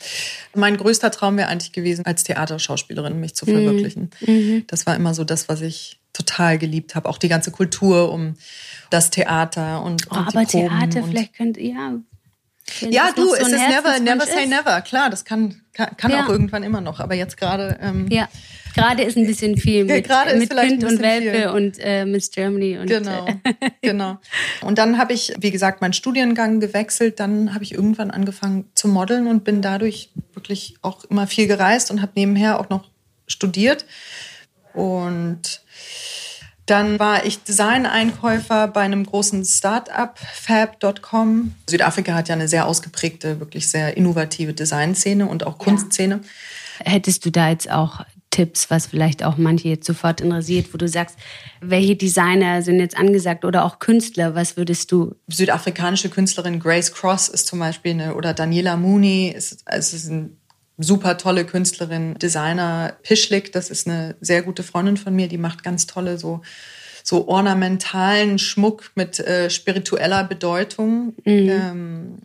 Mein 0.55 0.77
größter 0.77 1.11
Traum 1.11 1.37
wäre 1.37 1.49
eigentlich 1.49 1.73
gewesen, 1.73 2.05
als 2.07 2.25
Theaterschauspielerin 2.25 3.21
mich 3.21 3.35
zu 3.35 3.47
verwirklichen. 3.47 4.11
Mhm. 4.21 4.65
Das 4.67 4.87
war 4.87 4.97
immer 4.97 5.15
so 5.15 5.23
das, 5.23 5.49
was 5.49 5.61
ich 5.61 6.01
total 6.13 6.59
geliebt 6.59 6.95
habe. 6.95 7.09
Auch 7.09 7.19
die 7.19 7.29
ganze 7.29 7.51
Kultur 7.51 8.13
um 8.13 8.35
das 8.91 9.11
Theater 9.11 9.83
und, 9.83 10.07
oh, 10.11 10.17
und 10.17 10.29
aber 10.29 10.47
Theater, 10.47 11.05
vielleicht 11.05 11.35
könnt 11.35 11.57
ihr 11.57 11.75
ja. 11.75 11.93
Ja, 12.81 13.11
du, 13.15 13.29
so 13.29 13.35
es 13.35 13.49
ist 13.49 13.69
never, 13.69 14.01
never 14.01 14.27
say 14.27 14.47
never. 14.47 14.81
Klar, 14.81 15.11
das 15.11 15.25
kann, 15.25 15.61
kann, 15.75 15.97
kann 15.97 16.11
ja. 16.11 16.25
auch 16.25 16.29
irgendwann 16.31 16.63
immer 16.63 16.81
noch. 16.81 16.99
Aber 16.99 17.15
jetzt 17.15 17.37
gerade. 17.37 17.79
Ähm, 17.81 18.09
ja. 18.11 18.29
Gerade 18.75 19.03
ist 19.05 19.17
ein 19.17 19.27
bisschen 19.27 19.57
viel 19.57 19.85
mit, 19.85 20.09
ja, 20.09 20.25
mit 20.35 20.51
Kind 20.51 20.85
und 20.85 21.01
Welpe 21.01 21.39
viel. 21.39 21.49
und 21.49 21.79
äh, 21.79 22.05
Miss 22.05 22.31
Germany. 22.31 22.79
Und, 22.79 22.87
genau, 22.87 23.27
äh, 23.27 23.35
genau. 23.83 24.19
Und 24.63 24.79
dann 24.79 24.99
habe 24.99 25.13
ich, 25.13 25.33
wie 25.39 25.51
gesagt, 25.51 25.81
meinen 25.81 25.93
Studiengang 25.93 26.61
gewechselt. 26.61 27.21
Dann 27.21 27.55
habe 27.55 27.65
ich 27.65 27.73
irgendwann 27.73 28.11
angefangen 28.11 28.69
zu 28.75 28.89
modeln 28.89 29.27
und 29.29 29.45
bin 29.45 29.63
dadurch 29.63 30.11
wirklich 30.33 30.77
auch 30.83 31.05
immer 31.05 31.27
viel 31.27 31.47
gereist 31.47 31.91
und 31.91 32.03
habe 32.03 32.13
nebenher 32.17 32.59
auch 32.59 32.69
noch 32.69 32.91
studiert. 33.27 33.85
Und 34.73 35.63
dann 36.67 36.99
war 36.99 37.25
ich 37.27 37.43
Design-Einkäufer 37.43 38.69
bei 38.69 38.81
einem 38.81 39.05
großen 39.05 39.45
Start-up, 39.45 40.19
fab.com. 40.19 41.55
Südafrika 41.69 42.15
hat 42.15 42.29
ja 42.29 42.35
eine 42.35 42.49
sehr 42.49 42.67
ausgeprägte, 42.67 43.39
wirklich 43.39 43.69
sehr 43.69 43.97
innovative 43.97 44.55
Designszene 44.55 45.27
und 45.27 45.47
auch 45.47 45.59
Kunstszene. 45.59 46.21
Ja. 46.85 46.91
Hättest 46.91 47.25
du 47.25 47.31
da 47.31 47.51
jetzt 47.51 47.71
auch 47.71 48.01
Tipps, 48.35 48.69
was 48.69 48.87
vielleicht 48.87 49.23
auch 49.23 49.37
manche 49.37 49.69
jetzt 49.69 49.87
sofort 49.87 50.21
interessiert, 50.21 50.75
wo 50.75 50.77
du 50.77 50.89
sagst, 50.89 51.17
welche 51.61 51.95
Designer 51.95 52.63
sind 52.63 52.81
jetzt 52.81 52.99
angesagt 52.99 53.45
oder 53.45 53.65
auch 53.65 53.79
Künstler, 53.79 54.35
was 54.35 54.57
würdest 54.57 54.91
du? 54.91 55.15
Südafrikanische 55.29 56.09
Künstlerin 56.11 56.59
Grace 56.59 56.93
Cross 56.93 57.29
ist 57.29 57.47
zum 57.47 57.61
Beispiel 57.61 57.93
eine, 57.93 58.17
oder 58.17 58.35
Daniela 58.35 58.77
Mooney 58.77 59.29
ist, 59.29 59.63
also 59.67 59.95
ist 59.95 60.11
eine 60.11 60.31
super 60.79 61.17
tolle 61.17 61.45
Künstlerin, 61.45 62.15
Designer 62.15 62.97
Pischlik, 63.05 63.53
das 63.53 63.71
ist 63.71 63.87
eine 63.87 64.17
sehr 64.21 64.43
gute 64.43 64.65
Freundin 64.65 64.97
von 64.97 65.15
mir, 65.15 65.29
die 65.29 65.39
macht 65.39 65.63
ganz 65.63 65.87
tolle 65.87 66.19
so 66.19 66.43
so 67.07 67.29
ornamentalen 67.29 68.39
Schmuck 68.39 68.91
mit 68.95 69.21
äh, 69.21 69.51
spiritueller 69.51 70.25
Bedeutung. 70.25 71.15
Mhm. 71.25 71.51
Ähm, 71.51 72.19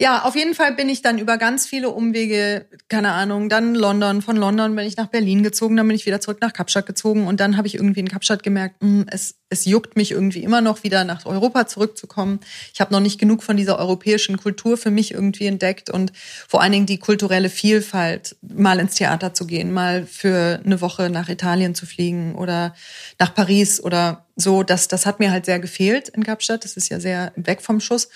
ja, 0.00 0.24
auf 0.24 0.34
jeden 0.34 0.54
Fall 0.54 0.74
bin 0.74 0.88
ich 0.88 1.02
dann 1.02 1.18
über 1.18 1.38
ganz 1.38 1.66
viele 1.66 1.90
Umwege, 1.90 2.66
keine 2.88 3.12
Ahnung, 3.12 3.48
dann 3.48 3.74
London, 3.74 4.20
von 4.20 4.36
London 4.36 4.74
bin 4.74 4.84
ich 4.84 4.96
nach 4.96 5.06
Berlin 5.06 5.44
gezogen, 5.44 5.76
dann 5.76 5.86
bin 5.86 5.94
ich 5.94 6.06
wieder 6.06 6.20
zurück 6.20 6.38
nach 6.40 6.52
Kapstadt 6.52 6.86
gezogen 6.86 7.26
und 7.26 7.38
dann 7.38 7.56
habe 7.56 7.68
ich 7.68 7.76
irgendwie 7.76 8.00
in 8.00 8.08
Kapstadt 8.08 8.42
gemerkt, 8.42 8.82
mh, 8.82 8.88
hm, 8.88 9.06
es, 9.10 9.36
es 9.48 9.64
juckt 9.64 9.96
mich 9.96 10.10
irgendwie 10.10 10.42
immer 10.42 10.60
noch 10.60 10.82
wieder 10.82 11.04
nach 11.04 11.24
Europa 11.24 11.66
zurückzukommen. 11.66 12.40
Ich 12.74 12.80
habe 12.80 12.92
noch 12.92 13.00
nicht 13.00 13.20
genug 13.20 13.42
von 13.42 13.56
dieser 13.56 13.78
europäischen 13.78 14.38
Kultur 14.38 14.76
für 14.76 14.90
mich 14.90 15.12
irgendwie 15.12 15.46
entdeckt 15.46 15.88
und 15.88 16.12
vor 16.48 16.62
allen 16.62 16.72
Dingen 16.72 16.86
die 16.86 16.98
kulturelle 16.98 17.50
Vielfalt, 17.50 18.34
mal 18.42 18.80
ins 18.80 18.96
Theater 18.96 19.34
zu 19.34 19.46
gehen, 19.46 19.72
mal 19.72 20.04
für 20.06 20.60
eine 20.64 20.80
Woche 20.80 21.10
nach 21.10 21.28
Italien 21.28 21.74
zu 21.74 21.86
fliegen 21.86 22.34
oder 22.34 22.74
nach 23.20 23.34
Paris 23.34 23.80
oder 23.80 24.26
so, 24.34 24.62
das, 24.62 24.88
das 24.88 25.06
hat 25.06 25.20
mir 25.20 25.30
halt 25.30 25.44
sehr 25.44 25.60
gefehlt 25.60 26.08
in 26.08 26.24
Kapstadt. 26.24 26.64
Das 26.64 26.76
ist 26.76 26.88
ja 26.88 26.98
sehr 26.98 27.32
weg 27.36 27.62
vom 27.62 27.80
Schuss. 27.80 28.08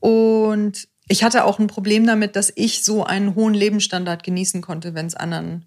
Und 0.00 0.88
ich 1.08 1.24
hatte 1.24 1.44
auch 1.44 1.58
ein 1.58 1.66
Problem 1.66 2.06
damit, 2.06 2.36
dass 2.36 2.52
ich 2.54 2.84
so 2.84 3.04
einen 3.04 3.34
hohen 3.34 3.54
Lebensstandard 3.54 4.22
genießen 4.22 4.60
konnte, 4.60 4.94
wenn 4.94 5.06
es 5.06 5.14
anderen 5.14 5.64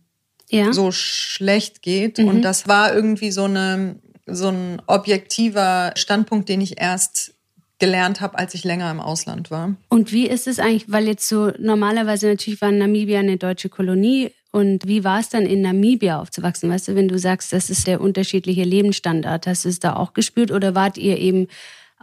ja. 0.49 0.71
so 0.71 0.91
schlecht 0.91 1.81
geht. 1.81 2.19
Mhm. 2.19 2.27
Und 2.27 2.41
das 2.43 2.67
war 2.67 2.93
irgendwie 2.93 3.31
so 3.31 3.45
eine 3.45 3.95
so 4.27 4.49
ein 4.49 4.81
objektiver 4.87 5.93
Standpunkt, 5.95 6.47
den 6.47 6.61
ich 6.61 6.79
erst 6.79 7.33
gelernt 7.79 8.21
habe, 8.21 8.37
als 8.37 8.53
ich 8.53 8.63
länger 8.63 8.91
im 8.91 8.99
Ausland 8.99 9.49
war. 9.49 9.75
Und 9.89 10.11
wie 10.11 10.27
ist 10.27 10.47
es 10.47 10.59
eigentlich, 10.59 10.91
weil 10.91 11.07
jetzt 11.07 11.27
so 11.27 11.51
normalerweise 11.57 12.27
natürlich 12.27 12.61
war 12.61 12.71
Namibia 12.71 13.19
eine 13.19 13.37
deutsche 13.37 13.69
Kolonie 13.69 14.31
und 14.51 14.87
wie 14.87 15.03
war 15.03 15.19
es 15.19 15.29
dann 15.29 15.45
in 15.45 15.61
Namibia 15.61 16.21
aufzuwachsen? 16.21 16.69
Weißt 16.69 16.89
du, 16.89 16.95
wenn 16.95 17.07
du 17.07 17.17
sagst, 17.17 17.51
das 17.53 17.69
ist 17.69 17.87
der 17.87 17.99
unterschiedliche 17.99 18.63
Lebensstandard, 18.63 19.47
hast 19.47 19.65
du 19.65 19.69
es 19.69 19.79
da 19.79 19.95
auch 19.95 20.13
gespürt 20.13 20.51
oder 20.51 20.75
wart 20.75 20.97
ihr 20.97 21.17
eben 21.17 21.47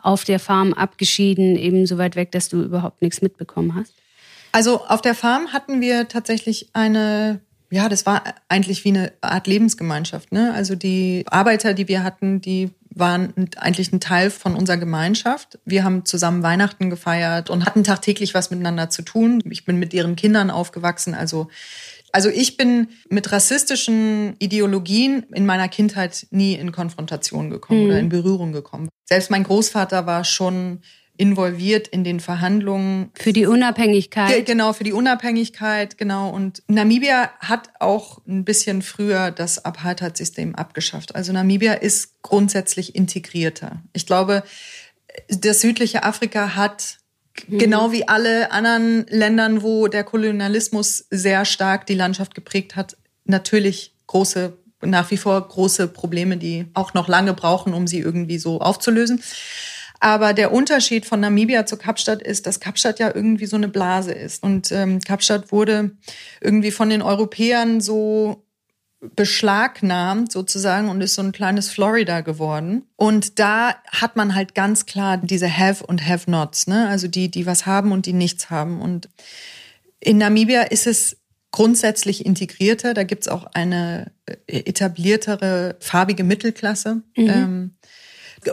auf 0.03 0.25
der 0.25 0.39
Farm 0.39 0.73
abgeschieden, 0.73 1.57
eben 1.57 1.87
so 1.87 1.99
weit 1.99 2.17
weg, 2.17 2.33
dass 2.33 2.49
du 2.49 2.63
überhaupt 2.63 3.03
nichts 3.03 3.23
mitbekommen 3.23 3.75
hast? 3.75 3.95
Also 4.53 4.85
auf 4.87 5.03
der 5.03 5.15
Farm 5.15 5.53
hatten 5.53 5.81
wir 5.81 6.09
tatsächlich 6.09 6.71
eine 6.73 7.41
ja, 7.71 7.89
das 7.89 8.07
war 8.07 8.23
eigentlich 8.49 8.85
wie 8.85 8.91
eine 8.91 9.13
Art 9.21 9.47
Lebensgemeinschaft. 9.47 10.33
Ne? 10.33 10.55
Also 10.55 10.75
die 10.75 11.25
Arbeiter, 11.29 11.75
die 11.75 11.87
wir 11.87 12.03
hatten, 12.03 12.41
die 12.41 12.71
waren 12.91 13.33
eigentlich 13.57 13.93
ein 13.93 14.01
Teil 14.01 14.31
von 14.31 14.55
unserer 14.57 14.79
Gemeinschaft. 14.79 15.59
Wir 15.65 15.85
haben 15.85 16.05
zusammen 16.05 16.43
Weihnachten 16.43 16.91
gefeiert 16.91 17.51
und 17.51 17.67
hatten 17.67 17.85
tagtäglich 17.85 18.35
was 18.35 18.51
miteinander 18.51 18.91
zu 18.91 19.03
tun. 19.03 19.43
Ich 19.51 19.65
bin 19.65 19.79
mit 19.79 19.93
ihren 19.93 20.17
Kindern 20.17 20.51
aufgewachsen. 20.51 21.15
Also, 21.15 21.49
also 22.13 22.29
ich 22.29 22.57
bin 22.57 22.89
mit 23.09 23.31
rassistischen 23.33 24.37
Ideologien 24.39 25.27
in 25.35 25.47
meiner 25.47 25.69
Kindheit 25.69 26.27
nie 26.31 26.55
in 26.55 26.73
Konfrontation 26.73 27.51
gekommen 27.51 27.81
mhm. 27.81 27.87
oder 27.87 27.99
in 27.99 28.09
Berührung 28.09 28.53
gekommen. 28.53 28.89
Selbst 29.05 29.31
mein 29.31 29.45
Großvater 29.45 30.07
war 30.07 30.25
schon 30.25 30.81
involviert 31.19 31.89
in 31.89 32.05
den 32.05 32.21
Verhandlungen. 32.21 33.11
Für 33.15 33.33
die 33.33 33.47
Unabhängigkeit. 33.47 34.47
Genau, 34.47 34.73
für 34.73 34.85
die 34.85 34.93
Unabhängigkeit, 34.93 35.99
genau. 35.99 36.31
Und 36.31 36.63
Namibia 36.69 37.31
hat 37.41 37.71
auch 37.81 38.25
ein 38.27 38.45
bisschen 38.45 38.83
früher 38.83 39.33
das 39.33 39.65
Apartheid-System 39.65 40.55
abgeschafft. 40.55 41.17
Also 41.17 41.33
Namibia 41.33 41.75
ist 41.75 42.23
grundsätzlich 42.23 42.95
integrierter. 42.95 43.83
Ich 43.93 44.07
glaube, 44.07 44.45
das 45.29 45.61
südliche 45.61 46.05
Afrika 46.05 46.55
hat. 46.55 46.99
Genau 47.49 47.93
wie 47.93 48.09
alle 48.09 48.51
anderen 48.51 49.07
Ländern, 49.09 49.63
wo 49.63 49.89
der 49.89 50.05
Kolonialismus 50.05 51.07
sehr 51.11 51.45
stark 51.45 51.87
die 51.87 51.95
Landschaft 51.95 52.35
geprägt 52.35 52.77
hat, 52.77 52.97
natürlich 53.25 53.95
große 54.07 54.57
nach 54.81 55.11
wie 55.11 55.17
vor 55.17 55.41
große 55.47 55.89
Probleme, 55.89 56.37
die 56.37 56.67
auch 56.75 56.95
noch 56.95 57.09
lange 57.09 57.35
brauchen, 57.35 57.75
um 57.75 57.87
sie 57.87 57.99
irgendwie 57.99 58.39
so 58.39 58.61
aufzulösen. 58.61 59.23
Aber 60.01 60.33
der 60.33 60.53
Unterschied 60.53 61.07
von 61.07 61.21
Namibia 61.21 61.67
zu 61.67 61.77
Kapstadt 61.77 62.23
ist, 62.23 62.47
dass 62.47 62.61
Kapstadt 62.61 63.01
ja 63.01 63.13
irgendwie 63.13 63.47
so 63.47 63.57
eine 63.57 63.69
Blase 63.69 64.13
ist. 64.13 64.43
Und 64.45 64.71
ähm, 64.71 65.01
Kapstadt 65.01 65.51
wurde 65.51 65.91
irgendwie 66.41 66.71
von 66.71 66.89
den 66.89 67.03
Europäern 67.03 67.81
so 67.81 68.45
beschlagnahmt 69.01 70.33
sozusagen 70.33 70.89
und 70.89 71.01
ist 71.01 71.15
so 71.15 71.23
ein 71.23 71.33
kleines 71.33 71.71
Florida 71.71 72.21
geworden. 72.21 72.83
Und 72.97 73.39
da 73.39 73.77
hat 73.93 74.17
man 74.17 74.35
halt 74.35 74.55
ganz 74.55 74.87
klar 74.87 75.19
diese 75.19 75.49
Have 75.57 75.87
und 75.87 76.07
Have-Nots, 76.07 76.67
ne? 76.67 76.89
Also 76.89 77.07
die, 77.07 77.31
die 77.31 77.47
was 77.47 77.65
haben 77.65 77.93
und 77.93 78.07
die 78.07 78.13
nichts 78.13 78.51
haben. 78.51 78.81
Und 78.81 79.09
in 80.01 80.19
Namibia 80.19 80.63
ist 80.63 80.87
es 80.87 81.17
grundsätzlich 81.53 82.27
integrierter. 82.27 82.93
Da 82.93 83.05
gibt's 83.05 83.29
auch 83.29 83.45
eine 83.55 84.11
äh, 84.27 84.35
etabliertere 84.47 85.77
farbige 85.81 86.25
Mittelklasse. 86.25 87.03
Mhm. 87.17 87.29
Ähm, 87.29 87.75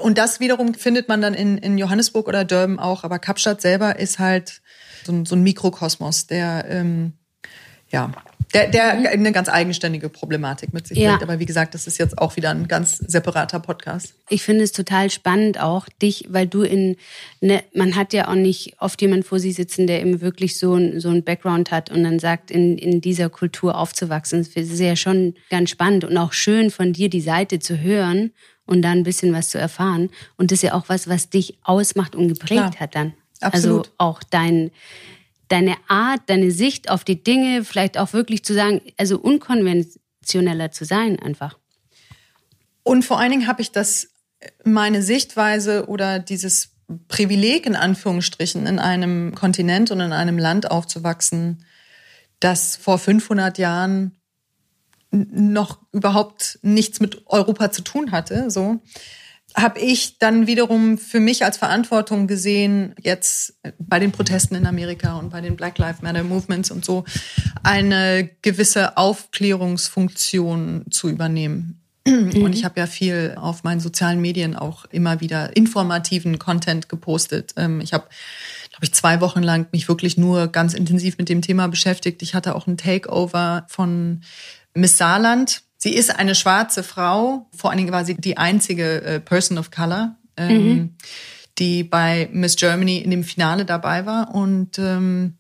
und 0.02 0.18
das 0.18 0.40
wiederum 0.40 0.74
findet 0.74 1.08
man 1.08 1.22
dann 1.22 1.34
in, 1.34 1.58
in 1.58 1.78
Johannesburg 1.78 2.28
oder 2.28 2.46
Durban 2.46 2.80
auch. 2.80 3.04
Aber 3.04 3.20
Kapstadt 3.20 3.62
selber 3.62 4.00
ist 4.00 4.20
halt 4.20 4.62
so 5.06 5.12
ein, 5.12 5.26
so 5.26 5.36
ein 5.36 5.44
Mikrokosmos, 5.44 6.28
der, 6.28 6.66
ähm, 6.70 7.14
ja, 7.90 8.12
der, 8.56 8.68
der 8.70 8.96
mhm. 8.96 9.06
eine 9.08 9.32
ganz 9.32 9.50
eigenständige 9.50 10.10
Problematik 10.10 10.74
mit 10.74 10.88
sich 10.88 10.98
ja. 10.98 11.12
bringt. 11.12 11.24
Aber 11.24 11.40
wie 11.40 11.46
gesagt, 11.46 11.74
das 11.74 11.88
ist 11.88 11.98
jetzt 11.98 12.18
auch 12.18 12.36
wieder 12.38 12.52
ein 12.52 12.68
ganz 12.68 12.98
separater 12.98 13.60
Podcast. 13.60 14.14
Ich 14.30 14.44
finde 14.44 14.64
es 14.64 14.72
total 14.72 15.12
spannend 15.12 15.60
auch 15.60 15.88
dich, 16.02 16.26
weil 16.30 16.48
du 16.48 16.62
in, 16.64 16.96
ne, 17.42 17.64
man 17.74 17.96
hat 17.96 18.14
ja 18.14 18.30
auch 18.30 18.36
nicht 18.36 18.76
oft 18.80 19.02
jemand 19.02 19.26
vor 19.26 19.40
sich 19.40 19.56
sitzen, 19.56 19.88
der 19.88 20.02
eben 20.02 20.22
wirklich 20.22 20.58
so 20.58 20.76
ein, 20.76 21.00
so 21.00 21.10
ein 21.10 21.24
Background 21.24 21.72
hat 21.72 21.92
und 21.92 22.04
dann 22.04 22.20
sagt, 22.20 22.50
in, 22.50 22.78
in 22.78 23.02
dieser 23.02 23.30
Kultur 23.30 23.78
aufzuwachsen. 23.78 24.48
Das 24.56 24.70
ist 24.70 24.80
ja 24.80 24.96
schon 24.96 25.36
ganz 25.50 25.70
spannend 25.70 26.06
und 26.06 26.18
auch 26.18 26.34
schön 26.34 26.72
von 26.72 26.94
dir 26.94 27.10
die 27.10 27.22
Seite 27.22 27.60
zu 27.60 27.82
hören 27.82 28.32
und 28.66 28.82
dann 28.82 29.00
ein 29.00 29.04
bisschen 29.04 29.34
was 29.34 29.50
zu 29.50 29.58
erfahren. 29.58 30.10
Und 30.38 30.52
das 30.52 30.60
ist 30.60 30.64
ja 30.64 30.74
auch 30.74 30.86
was, 30.88 31.08
was 31.08 31.30
dich 31.30 31.58
ausmacht 31.64 32.16
und 32.16 32.30
geprägt 32.30 32.54
Klar, 32.54 32.80
hat 32.80 32.96
dann. 32.96 33.14
Absolut. 33.42 33.88
Also 33.88 33.92
auch 33.98 34.24
dein, 34.24 34.72
deine 35.48 35.76
Art, 35.88 36.22
deine 36.28 36.52
Sicht 36.52 36.90
auf 36.90 37.04
die 37.04 37.24
Dinge, 37.24 37.64
vielleicht 37.64 37.98
auch 37.98 38.14
wirklich 38.14 38.44
zu 38.44 38.54
sagen, 38.54 38.82
also 38.98 39.20
unkonventioneller 39.20 40.72
zu 40.72 40.86
sein 40.86 41.20
einfach. 41.20 41.58
Und 42.84 43.04
vor 43.04 43.20
allen 43.20 43.32
Dingen 43.32 43.48
habe 43.48 43.62
ich 43.62 43.72
das, 43.72 44.10
meine 44.64 45.02
Sichtweise 45.02 45.88
oder 45.88 46.20
dieses 46.20 46.72
Privileg 47.08 47.66
in 47.66 47.76
Anführungsstrichen 47.76 48.68
in 48.68 48.78
einem 48.80 49.34
Kontinent 49.34 49.90
und 49.92 50.02
in 50.02 50.14
einem 50.14 50.38
Land 50.38 50.70
aufzuwachsen, 50.70 51.66
das 52.40 52.76
vor 52.76 53.00
500 53.00 53.58
Jahren 53.58 54.16
noch 55.12 55.80
überhaupt 55.92 56.60
nichts 56.62 57.00
mit 57.00 57.26
Europa 57.28 57.72
zu 57.72 57.82
tun 57.82 58.12
hatte, 58.12 58.52
so 58.52 58.82
habe 59.56 59.80
ich 59.80 60.20
dann 60.20 60.48
wiederum 60.48 60.98
für 60.98 61.20
mich 61.20 61.46
als 61.46 61.58
Verantwortung 61.58 62.28
gesehen, 62.28 62.94
jetzt 63.02 63.58
bei 63.80 64.00
den 64.00 64.12
Protesten 64.12 64.56
in 64.56 64.66
Amerika 64.66 65.18
und 65.18 65.30
bei 65.30 65.42
den 65.42 65.56
Black 65.56 65.78
Lives 65.78 66.02
Matter 66.02 66.24
Movements 66.24 66.72
und 66.72 66.84
so, 66.84 67.06
eine 67.64 68.30
gewisse 68.42 68.98
Aufklärungsfunktion 68.98 70.86
zu 70.90 71.10
übernehmen. 71.10 71.82
Mhm. 72.08 72.44
Und 72.44 72.54
ich 72.54 72.66
habe 72.66 72.80
ja 72.80 72.86
viel 72.86 73.36
auf 73.38 73.64
meinen 73.64 73.80
sozialen 73.80 74.22
Medien 74.22 74.56
auch 74.56 74.86
immer 74.86 75.22
wieder 75.22 75.56
informativen 75.56 76.38
Content 76.38 76.90
gepostet. 76.90 77.54
Ähm, 77.58 77.82
ich 77.82 77.94
habe, 77.94 78.08
glaube 78.70 78.84
ich, 78.84 78.94
zwei 78.94 79.22
Wochen 79.22 79.42
lang 79.42 79.68
mich 79.72 79.88
wirklich 79.88 80.18
nur 80.18 80.48
ganz 80.48 80.74
intensiv 80.74 81.18
mit 81.18 81.30
dem 81.30 81.42
Thema 81.42 81.68
beschäftigt. 81.68 82.22
Ich 82.22 82.36
hatte 82.36 82.56
auch 82.56 82.68
ein 82.68 82.78
Takeover 82.78 83.66
von 83.70 84.22
Miss 84.76 84.98
Saarland. 84.98 85.65
Sie 85.86 85.94
ist 85.94 86.10
eine 86.10 86.34
schwarze 86.34 86.82
Frau, 86.82 87.48
vor 87.56 87.70
allen 87.70 87.78
Dingen 87.78 87.92
war 87.92 88.06
sie 88.06 88.16
die 88.16 88.38
einzige 88.38 89.04
äh, 89.04 89.20
Person 89.20 89.60
of 89.60 89.70
Color, 89.70 90.16
ähm, 90.36 90.68
mhm. 90.68 90.96
die 91.60 91.84
bei 91.84 92.28
Miss 92.32 92.56
Germany 92.56 92.98
in 92.98 93.12
dem 93.12 93.24
Finale 93.24 93.66
dabei 93.66 94.08
war. 94.08 94.34
Und 94.34 94.80
ähm, 94.80 95.36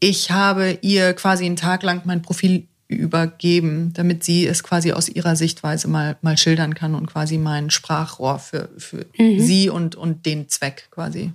ich 0.00 0.30
habe 0.30 0.78
ihr 0.80 1.12
quasi 1.12 1.44
einen 1.44 1.56
Tag 1.56 1.82
lang 1.82 2.00
mein 2.06 2.22
Profil 2.22 2.66
übergeben, 2.88 3.92
damit 3.92 4.24
sie 4.24 4.46
es 4.46 4.62
quasi 4.62 4.92
aus 4.92 5.10
ihrer 5.10 5.36
Sichtweise 5.36 5.86
mal, 5.86 6.16
mal 6.22 6.38
schildern 6.38 6.74
kann 6.74 6.94
und 6.94 7.04
quasi 7.04 7.36
mein 7.36 7.68
Sprachrohr 7.68 8.38
für, 8.38 8.70
für 8.78 9.04
mhm. 9.18 9.38
sie 9.38 9.68
und, 9.68 9.96
und 9.96 10.24
den 10.24 10.48
Zweck 10.48 10.88
quasi 10.92 11.34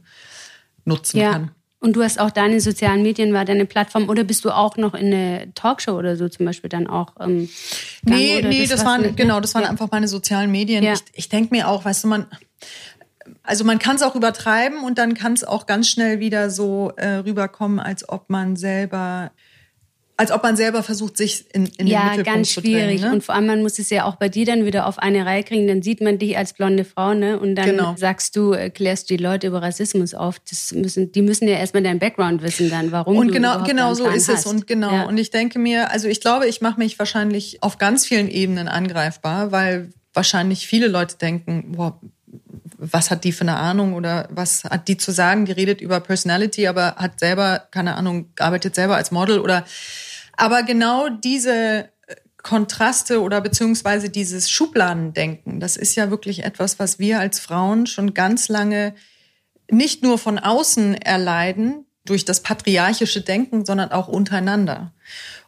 nutzen 0.86 1.20
ja. 1.20 1.34
kann. 1.34 1.52
Und 1.82 1.96
du 1.96 2.04
hast 2.04 2.20
auch 2.20 2.30
deine 2.30 2.60
sozialen 2.60 3.04
Medien, 3.04 3.34
war 3.34 3.46
deine 3.46 3.66
Plattform 3.66 4.10
oder 4.10 4.26
bist 4.26 4.44
du 4.44 4.52
auch 4.52 4.76
noch 4.76 4.94
in 4.94 5.08
eine 5.08 5.54
Talkshow 5.56 5.94
oder 5.94 6.18
so 6.18 6.28
zum 6.28 6.46
Beispiel 6.46 6.70
dann 6.70 6.88
auch? 6.88 7.14
Ähm, 7.22 7.50
nee, 8.04 8.42
nee, 8.42 8.62
das, 8.62 8.70
das 8.70 8.86
waren, 8.86 9.02
nicht, 9.02 9.12
ne? 9.12 9.16
genau, 9.16 9.40
das 9.40 9.56
waren 9.56 9.64
ja. 9.64 9.70
einfach 9.70 9.90
meine 9.90 10.10
sozialen 10.10 10.52
Medien. 10.52 10.84
Ja. 10.84 10.94
Ich, 10.94 11.04
ich 11.14 11.30
denke 11.30 11.56
mir 11.56 11.70
auch, 11.70 11.86
weißt 11.86 12.04
du, 12.04 12.10
man, 12.10 12.26
also 13.44 13.64
man 13.64 13.80
kann 13.80 13.96
es 13.96 14.02
auch 14.02 14.16
übertreiben 14.16 14.84
und 14.84 14.98
dann 14.98 15.14
kann 15.14 15.34
es 15.34 15.46
auch 15.46 15.68
ganz 15.68 15.88
schnell 15.88 16.20
wieder 16.20 16.50
so 16.50 16.92
äh, 16.98 17.16
rüberkommen, 17.18 17.80
als 17.80 18.08
ob 18.10 18.30
man 18.30 18.58
selber 18.58 19.32
als 20.20 20.32
ob 20.32 20.44
man 20.44 20.58
selber 20.58 20.84
versucht, 20.84 21.16
sich 21.16 21.46
in, 21.54 21.68
in 21.78 21.88
ja, 21.88 22.00
den 22.00 22.06
Mittelpunkt 22.10 22.26
ganz 22.26 22.52
schwierig. 22.52 23.00
ne? 23.00 23.14
Und 23.14 23.24
vor 23.24 23.36
allem, 23.36 23.46
man 23.46 23.62
muss 23.62 23.80
es 23.80 23.90
ja 23.90 24.04
auch 24.04 24.18
bei 24.18 24.28
dir 24.28 24.46
dann 24.46 24.66
wieder 24.66 24.86
auf 24.86 25.00
eine 25.00 25.26
Reihe 25.26 25.44
kriegen. 25.44 25.66
Dann 25.66 25.82
sieht 25.82 26.02
man 26.02 26.18
dich 26.20 26.38
als 26.38 26.52
blonde 26.52 26.84
Frau, 26.84 27.14
ne? 27.14 27.40
Und 27.40 27.56
dann 27.56 27.68
genau. 27.68 27.96
sagst 27.96 28.36
du, 28.36 28.52
äh, 28.52 28.70
klärst 28.70 29.10
du 29.10 29.16
die 29.16 29.24
Leute 29.24 29.48
über 29.48 29.62
Rassismus 29.62 30.14
auf. 30.14 30.40
Das 30.50 30.74
müssen, 30.74 31.14
die 31.14 31.22
müssen 31.22 31.48
ja 31.48 31.56
erstmal 31.56 31.84
deinen 31.84 32.00
Background 32.00 32.44
wissen 32.44 32.70
dann, 32.70 32.92
warum 32.92 33.16
und 33.16 33.28
du 33.30 33.34
genau, 33.34 33.64
genau 33.64 33.94
so 33.94 34.08
ist 34.08 34.28
hast. 34.28 34.40
es. 34.40 34.46
Und 34.46 34.68
genau. 34.68 34.92
Ja. 34.92 35.04
Und 35.04 35.18
ich 35.18 35.30
denke 35.30 35.58
mir, 35.58 35.90
also 35.90 36.10
ich 36.10 36.20
glaube, 36.20 36.48
ich 36.48 36.60
mache 36.60 36.80
mich 36.82 37.00
wahrscheinlich 37.00 37.64
auf 37.64 37.78
ganz 37.78 38.06
vielen 38.06 38.28
Ebenen 38.28 38.68
angreifbar, 38.68 39.54
weil 39.54 39.94
wahrscheinlich 40.14 40.68
viele 40.68 40.90
Leute 40.90 41.16
denken, 41.16 41.72
boah, 41.78 41.98
was 42.78 43.10
hat 43.10 43.24
die 43.24 43.32
für 43.32 43.42
eine 43.42 43.56
Ahnung 43.56 43.94
oder 43.94 44.28
was 44.32 44.66
hat 44.66 44.90
die 44.90 44.98
zu 44.98 45.14
sagen? 45.14 45.46
Die 45.46 45.54
redet 45.54 45.80
über 45.80 46.02
Personality, 46.02 46.68
aber 46.68 46.96
hat 46.96 47.22
selber, 47.22 47.64
keine 47.72 47.96
Ahnung, 47.96 48.34
arbeitet 48.38 48.76
selber 48.76 48.98
als 48.98 49.12
Model 49.12 49.40
oder 49.40 49.64
aber 50.40 50.64
genau 50.64 51.10
diese 51.10 51.90
äh, 52.08 52.16
Kontraste 52.42 53.22
oder 53.22 53.42
beziehungsweise 53.42 54.10
dieses 54.10 54.50
Schubladendenken, 54.50 55.60
das 55.60 55.76
ist 55.76 55.96
ja 55.96 56.10
wirklich 56.10 56.44
etwas, 56.44 56.80
was 56.80 56.98
wir 56.98 57.20
als 57.20 57.40
Frauen 57.40 57.86
schon 57.86 58.14
ganz 58.14 58.48
lange 58.48 58.96
nicht 59.70 60.02
nur 60.02 60.18
von 60.18 60.40
außen 60.40 60.96
erleiden 60.96 61.86
durch 62.06 62.26
das 62.26 62.42
patriarchische 62.42 63.22
Denken, 63.22 63.66
sondern 63.66 63.92
auch 63.92 64.08
untereinander. 64.08 64.94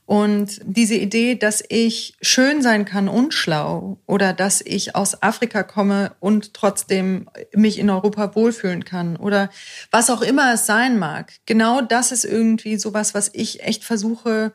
Und 0.05 0.59
diese 0.65 0.95
Idee, 0.95 1.35
dass 1.35 1.63
ich 1.69 2.17
schön 2.21 2.61
sein 2.61 2.83
kann 2.83 3.07
und 3.07 3.33
schlau 3.33 3.97
oder 4.07 4.33
dass 4.33 4.59
ich 4.59 4.93
aus 4.93 5.23
Afrika 5.23 5.63
komme 5.63 6.11
und 6.19 6.53
trotzdem 6.53 7.29
mich 7.55 7.79
in 7.79 7.89
Europa 7.89 8.35
wohlfühlen 8.35 8.83
kann 8.83 9.15
oder 9.15 9.49
was 9.89 10.09
auch 10.09 10.21
immer 10.21 10.53
es 10.53 10.65
sein 10.65 10.99
mag, 10.99 11.31
genau 11.45 11.79
das 11.79 12.11
ist 12.11 12.25
irgendwie 12.25 12.75
sowas, 12.75 13.13
was 13.13 13.29
ich 13.33 13.63
echt 13.63 13.85
versuche 13.85 14.53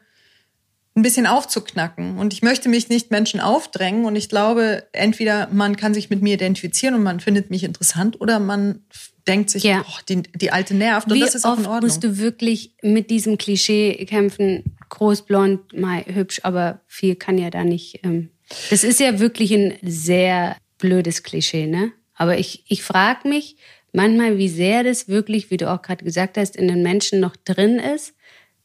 ein 0.96 1.02
bisschen 1.02 1.26
aufzuknacken. 1.26 2.18
Und 2.18 2.32
ich 2.32 2.42
möchte 2.42 2.68
mich 2.68 2.88
nicht 2.88 3.10
Menschen 3.10 3.38
aufdrängen. 3.38 4.06
Und 4.06 4.16
ich 4.16 4.28
glaube, 4.28 4.84
entweder 4.92 5.48
man 5.52 5.76
kann 5.76 5.92
sich 5.92 6.08
mit 6.08 6.22
mir 6.22 6.34
identifizieren 6.34 6.94
und 6.94 7.02
man 7.02 7.20
findet 7.20 7.50
mich 7.50 7.64
interessant 7.64 8.20
oder 8.20 8.40
man 8.40 8.80
denkt 9.28 9.50
sich, 9.50 9.64
ja. 9.64 9.84
oh, 9.86 9.98
die, 10.08 10.22
die 10.22 10.50
alte 10.50 10.74
nervt. 10.74 11.08
Und 11.08 11.14
Wie 11.14 11.20
das 11.20 11.34
ist 11.34 11.44
auch 11.44 11.58
in 11.58 11.66
Ordnung. 11.66 11.82
musst 11.82 12.02
du 12.02 12.18
wirklich 12.18 12.72
mit 12.82 13.10
diesem 13.10 13.36
Klischee 13.36 14.06
kämpfen? 14.06 14.76
Groß, 14.88 15.26
blond, 15.26 15.76
mal 15.76 16.04
hübsch, 16.06 16.40
aber 16.44 16.80
viel 16.86 17.14
kann 17.16 17.36
ja 17.36 17.50
da 17.50 17.62
nicht. 17.62 18.00
Ähm 18.04 18.30
das 18.70 18.84
ist 18.84 19.00
ja 19.00 19.18
wirklich 19.18 19.52
ein 19.52 19.74
sehr 19.82 20.56
blödes 20.78 21.22
Klischee, 21.22 21.66
ne? 21.66 21.92
Aber 22.14 22.38
ich, 22.38 22.64
ich 22.68 22.82
frage 22.82 23.28
mich 23.28 23.56
manchmal, 23.92 24.38
wie 24.38 24.48
sehr 24.48 24.84
das 24.84 25.08
wirklich, 25.08 25.50
wie 25.50 25.56
du 25.56 25.70
auch 25.70 25.82
gerade 25.82 26.04
gesagt 26.04 26.38
hast, 26.38 26.56
in 26.56 26.68
den 26.68 26.82
Menschen 26.82 27.20
noch 27.20 27.36
drin 27.36 27.78
ist 27.78 28.14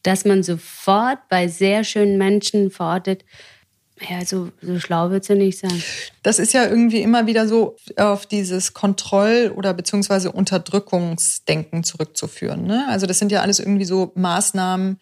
dass 0.03 0.25
man 0.25 0.43
sofort 0.43 1.19
bei 1.29 1.47
sehr 1.47 1.83
schönen 1.83 2.17
Menschen 2.17 2.71
verortet, 2.71 3.23
ja, 4.09 4.25
so, 4.25 4.49
so 4.61 4.79
schlau 4.79 5.11
wird 5.11 5.25
sie 5.25 5.35
nicht 5.35 5.59
sein. 5.59 5.83
Das 6.23 6.39
ist 6.39 6.53
ja 6.53 6.65
irgendwie 6.65 7.01
immer 7.01 7.27
wieder 7.27 7.47
so 7.47 7.75
auf 7.97 8.25
dieses 8.25 8.73
Kontroll- 8.73 9.53
oder 9.55 9.73
beziehungsweise 9.73 10.31
Unterdrückungsdenken 10.31 11.83
zurückzuführen. 11.83 12.63
Ne? 12.63 12.85
Also 12.89 13.05
das 13.05 13.19
sind 13.19 13.31
ja 13.31 13.41
alles 13.41 13.59
irgendwie 13.59 13.85
so 13.85 14.11
Maßnahmen, 14.15 14.99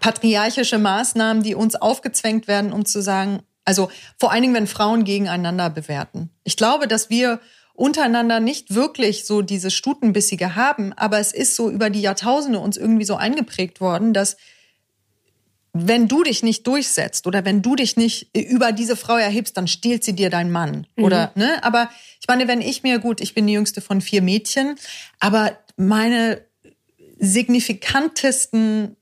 patriarchische 0.00 0.78
Maßnahmen, 0.78 1.42
die 1.42 1.54
uns 1.54 1.76
aufgezwängt 1.76 2.48
werden, 2.48 2.72
um 2.72 2.84
zu 2.84 3.00
sagen, 3.00 3.42
also 3.64 3.90
vor 4.18 4.32
allen 4.32 4.42
Dingen, 4.42 4.54
wenn 4.54 4.66
Frauen 4.66 5.04
gegeneinander 5.04 5.70
bewerten. 5.70 6.30
Ich 6.42 6.56
glaube, 6.56 6.88
dass 6.88 7.10
wir 7.10 7.40
untereinander 7.80 8.40
nicht 8.40 8.74
wirklich 8.74 9.24
so 9.24 9.40
diese 9.40 9.70
Stutenbissige 9.70 10.54
haben, 10.54 10.92
aber 10.92 11.18
es 11.18 11.32
ist 11.32 11.56
so 11.56 11.70
über 11.70 11.88
die 11.88 12.02
Jahrtausende 12.02 12.58
uns 12.58 12.76
irgendwie 12.76 13.06
so 13.06 13.16
eingeprägt 13.16 13.80
worden, 13.80 14.12
dass 14.12 14.36
wenn 15.72 16.06
du 16.06 16.22
dich 16.22 16.42
nicht 16.42 16.66
durchsetzt 16.66 17.26
oder 17.26 17.44
wenn 17.46 17.62
du 17.62 17.76
dich 17.76 17.96
nicht 17.96 18.36
über 18.36 18.72
diese 18.72 18.96
Frau 18.96 19.16
erhebst, 19.16 19.56
dann 19.56 19.66
stiehlt 19.66 20.04
sie 20.04 20.14
dir 20.14 20.28
dein 20.28 20.50
Mann. 20.50 20.86
Mhm. 20.96 21.04
Oder, 21.04 21.32
ne? 21.36 21.64
Aber 21.64 21.88
ich 22.20 22.28
meine, 22.28 22.48
wenn 22.48 22.60
ich 22.60 22.82
mir, 22.82 22.98
gut, 22.98 23.22
ich 23.22 23.32
bin 23.32 23.46
die 23.46 23.54
jüngste 23.54 23.80
von 23.80 24.02
vier 24.02 24.20
Mädchen, 24.20 24.74
aber 25.18 25.56
meine 25.76 26.44
signifikantesten 27.18 28.96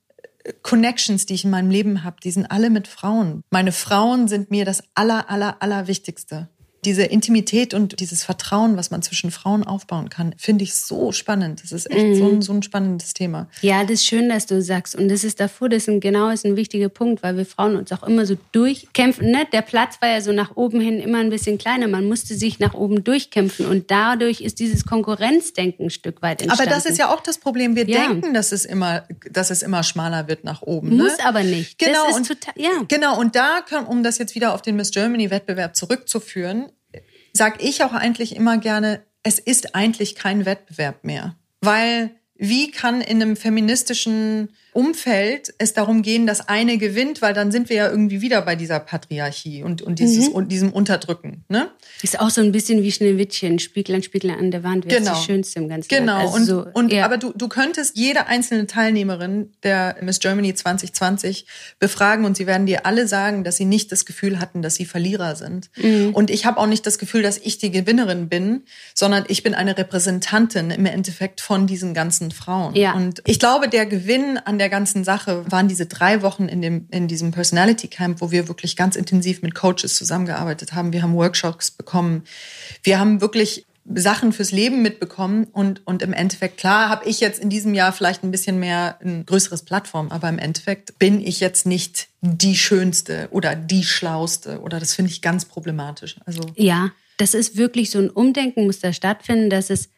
Connections, 0.63 1.27
die 1.27 1.35
ich 1.35 1.45
in 1.45 1.51
meinem 1.51 1.71
Leben 1.71 2.05
habe, 2.05 2.19
die 2.23 2.31
sind 2.31 2.47
alle 2.47 2.71
mit 2.71 2.87
Frauen. 2.87 3.43
Meine 3.51 3.73
Frauen 3.73 4.29
sind 4.29 4.53
mir 4.53 4.65
das 4.65 4.85
aller, 4.95 5.29
aller, 5.31 5.57
aller 5.63 5.89
Wichtigste 5.89 6.49
diese 6.89 7.03
Intimität 7.03 7.75
und 7.75 8.01
dieses 8.01 8.25
Vertrauen, 8.25 8.79
was 8.79 8.91
man 8.91 9.03
zwischen 9.03 9.31
Frauen 9.31 9.63
aufbauen 9.63 10.09
kann, 10.09 10.35
finde 10.39 10.65
ich 10.65 10.75
so 10.75 11.13
spannend. 11.13 11.63
Das 11.63 11.71
ist 11.71 11.91
echt 11.91 12.07
mhm. 12.07 12.15
so, 12.15 12.29
ein, 12.29 12.43
so, 12.43 12.53
ein, 12.55 12.63
spannendes 12.63 13.13
Thema. 13.13 13.47
Ja, 13.61 13.83
das 13.83 13.91
ist 13.91 14.07
schön, 14.07 14.31
dass 14.31 14.47
du 14.47 14.63
sagst. 14.63 14.97
Und 14.97 15.09
das 15.11 15.23
ist 15.23 15.39
davor, 15.39 15.69
das 15.69 15.83
ist 15.83 15.91
ein, 15.91 16.01
genau 16.01 16.31
ist 16.31 16.47
ein 16.47 16.57
wichtiger 16.57 16.89
Punkt, 16.89 17.23
weil 17.23 17.37
wir 17.37 17.45
Frauen 17.45 17.77
uns 17.77 17.93
auch 17.93 18.05
immer 18.05 18.25
so 18.25 18.39
durchkämpfen. 18.53 19.31
Ne? 19.31 19.47
Der 19.53 19.61
Platz 19.61 19.99
war 20.01 20.09
ja 20.09 20.23
so 20.23 20.33
nach 20.33 20.57
oben 20.57 20.81
hin 20.81 20.99
immer 20.99 21.19
ein 21.19 21.29
bisschen 21.29 21.59
kleiner. 21.59 21.89
Man 21.89 22.07
musste 22.07 22.35
sich 22.35 22.59
nach 22.59 22.73
oben 22.73 23.05
durchkämpfen. 23.05 23.67
Und 23.67 23.91
dadurch 23.91 24.41
ist 24.41 24.59
dieses 24.61 24.87
Konkurrenzdenken 24.87 25.89
ein 25.89 25.91
Stück 25.91 26.23
weit 26.23 26.41
entstanden. 26.41 26.71
Aber 26.71 26.75
das 26.75 26.87
ist 26.87 26.97
ja 26.97 27.13
auch 27.13 27.21
das 27.21 27.37
Problem. 27.37 27.77
Wir 27.77 27.87
ja. 27.87 28.09
denken, 28.09 28.33
dass 28.33 28.53
es, 28.53 28.65
immer, 28.65 29.05
dass 29.31 29.51
es 29.51 29.63
immer 29.63 29.83
schmaler 29.83 30.27
wird 30.27 30.45
nach 30.45 30.63
oben. 30.63 30.97
Ne? 30.97 31.03
Muss 31.03 31.19
aber 31.23 31.43
nicht. 31.43 31.79
Genau, 31.79 32.17
und, 32.17 32.27
total, 32.27 32.55
ja. 32.57 32.71
genau. 32.89 33.21
Und 33.21 33.37
da, 33.37 33.61
um 33.89 34.03
das 34.03 34.17
jetzt 34.17 34.35
wieder 34.35 34.55
auf 34.55 34.63
den 34.63 34.77
Miss 34.77 34.91
Germany-Wettbewerb 34.91 35.77
zurückzuführen, 35.77 36.73
sage 37.33 37.59
ich 37.61 37.83
auch 37.85 37.93
eigentlich 37.93 38.37
immer 38.37 38.59
gerne, 38.59 39.03
es 39.23 39.39
ist 39.39 39.75
eigentlich 39.75 40.15
kein 40.15 40.47
Wettbewerb 40.47 41.05
mehr. 41.05 41.37
Weil 41.61 42.11
wie 42.37 42.71
kann 42.71 43.01
in 43.01 43.21
einem 43.21 43.37
feministischen 43.37 44.51
Umfeld 44.73 45.55
es 45.59 45.73
darum 45.73 46.03
gehen, 46.03 46.27
dass 46.27 46.49
eine 46.49 46.79
gewinnt, 46.79 47.23
weil 47.23 47.35
dann 47.35 47.51
sind 47.51 47.69
wir 47.69 47.77
ja 47.77 47.91
irgendwie 47.91 48.21
wieder 48.21 48.43
bei 48.43 48.55
dieser 48.55 48.81
Patriarchie 48.81 49.63
und, 49.63 49.83
und, 49.83 49.99
dieses, 49.99 50.29
mhm. 50.29 50.35
und 50.35 50.53
diesem 50.53 50.73
Unterdrücken. 50.73 51.45
Ne? 51.49 51.71
Ist 52.03 52.21
auch 52.21 52.31
so 52.31 52.41
ein 52.41 52.53
bisschen 52.53 52.83
wie 52.83 52.93
Schneewittchen, 52.93 53.59
Spieglein, 53.59 54.03
Spieglein 54.03 54.39
an 54.39 54.51
der 54.51 54.63
Wand, 54.63 54.85
wer 54.87 54.99
genau. 54.99 55.13
ist 55.13 55.21
die 55.21 55.27
Schönste 55.27 55.59
im 55.61 55.69
ganzen 55.69 55.89
Genau, 55.89 56.19
also 56.19 56.37
und, 56.37 56.45
so, 56.45 56.67
und 56.75 56.93
ja. 56.93 57.05
aber 57.05 57.17
du, 57.17 57.33
du 57.33 57.49
könntest 57.49 57.97
jede 57.97 58.27
einzelne 58.27 58.67
Teilnehmerin 58.67 59.53
der 59.63 59.97
Miss 60.03 60.21
Germany 60.21 60.55
2020 60.55 61.47
befragen 61.79 62.25
und 62.25 62.37
sie 62.37 62.47
werden 62.47 62.67
dir 62.67 62.85
alle 62.87 63.09
sagen, 63.09 63.45
dass 63.45 63.57
sie 63.57 63.65
nicht 63.65 63.91
das 63.91 64.05
Gefühl 64.05 64.39
hatten, 64.39 64.63
dass 64.63 64.75
sie 64.75 64.85
Verlierer 64.85 65.35
sind. 65.35 65.71
Mhm. 65.77 66.11
Und 66.15 66.31
ich 66.31 66.47
habe 66.47 66.59
auch 66.59 66.67
nicht 66.67 66.87
das 66.87 66.99
Gefühl, 66.99 67.23
dass 67.23 67.39
ich 67.39 67.59
die 67.59 67.71
Gewinnerin 67.71 68.29
bin, 68.29 68.65
sondern 68.95 69.25
ich 69.29 69.43
bin 69.43 69.55
eine 69.55 69.77
Repräsentantin 69.77 70.71
im 70.71 70.87
Endeffekt 70.87 71.41
von 71.41 71.67
diesen 71.67 71.95
ganzen 71.95 72.31
Frauen. 72.31 72.75
Ja. 72.75 72.93
Und 72.93 73.23
ich 73.27 73.39
glaube, 73.39 73.69
der 73.69 73.87
Gewinn 73.87 74.39
an 74.39 74.58
der 74.59 74.69
ganzen 74.69 75.05
Sache 75.05 75.45
waren 75.51 75.69
diese 75.69 75.87
drei 75.87 76.23
Wochen 76.23 76.47
in, 76.47 76.63
dem, 76.63 76.87
in 76.91 77.09
diesem 77.09 77.31
Personality 77.31 77.89
Camp, 77.89 78.21
wo 78.21 78.31
wir 78.31 78.49
wirklich 78.49 78.77
ganz 78.77 78.97
intensiv 78.97 79.43
mit 79.43 79.55
Coaches 79.55 79.97
zusammengearbeitet 79.97 80.73
haben. 80.73 80.93
Wir 80.93 81.03
haben 81.03 81.15
Workshops 81.15 81.71
bekommen. 81.71 82.25
Wir 82.83 82.99
haben 82.99 83.21
wirklich 83.21 83.67
Sachen 83.95 84.33
fürs 84.33 84.53
Leben 84.53 84.83
mitbekommen 84.83 85.45
und, 85.45 85.87
und 85.87 86.03
im 86.03 86.13
Endeffekt, 86.13 86.59
klar, 86.59 86.91
habe 86.91 87.09
ich 87.09 87.21
jetzt 87.21 87.41
in 87.41 87.49
diesem 87.49 87.75
Jahr 87.75 87.93
vielleicht 87.93 88.23
ein 88.23 88.31
bisschen 88.31 88.59
mehr 88.59 88.99
ein 89.03 89.25
größeres 89.25 89.63
Plattform, 89.63 90.11
aber 90.11 90.29
im 90.29 90.39
Endeffekt 90.39 90.99
bin 90.99 91.21
ich 91.21 91.41
jetzt 91.41 91.65
nicht 91.65 92.09
die 92.21 92.57
Schönste 92.57 93.29
oder 93.31 93.55
die 93.57 93.85
Schlauste 93.85 94.61
oder 94.61 94.79
das 94.79 94.95
finde 94.95 95.11
ich 95.11 95.23
ganz 95.23 95.47
problematisch. 95.47 96.17
Also 96.27 96.43
ja, 96.57 96.91
das 97.17 97.35
ist 97.35 97.57
wirklich 97.57 97.91
so 97.91 97.99
ein 97.99 98.11
Umdenken 98.11 98.67
muss 98.67 98.81
da 98.81 98.93
stattfinden, 98.93 99.49
dass 99.49 99.71
es 99.71 99.89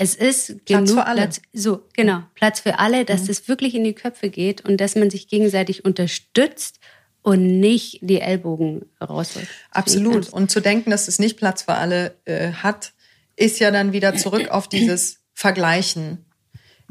es 0.00 0.14
ist 0.14 0.64
Platz 0.64 0.88
genug 0.88 0.88
für 1.02 1.06
alle. 1.06 1.20
Platz, 1.20 1.42
so, 1.52 1.82
genau, 1.92 2.22
Platz 2.34 2.60
für 2.60 2.78
alle, 2.78 3.04
dass 3.04 3.24
mhm. 3.24 3.30
es 3.30 3.48
wirklich 3.48 3.74
in 3.74 3.84
die 3.84 3.92
Köpfe 3.92 4.30
geht 4.30 4.64
und 4.64 4.80
dass 4.80 4.96
man 4.96 5.10
sich 5.10 5.28
gegenseitig 5.28 5.84
unterstützt 5.84 6.80
und 7.20 7.60
nicht 7.60 7.98
die 8.00 8.18
Ellbogen 8.18 8.86
rausholt. 8.98 9.46
Absolut. 9.70 10.30
Und 10.30 10.50
zu 10.50 10.60
denken, 10.60 10.90
dass 10.90 11.06
es 11.06 11.18
nicht 11.18 11.36
Platz 11.36 11.64
für 11.64 11.74
alle 11.74 12.14
äh, 12.24 12.52
hat, 12.52 12.94
ist 13.36 13.58
ja 13.58 13.70
dann 13.70 13.92
wieder 13.92 14.16
zurück 14.16 14.48
auf 14.48 14.68
dieses 14.68 15.18
Vergleichen 15.34 16.24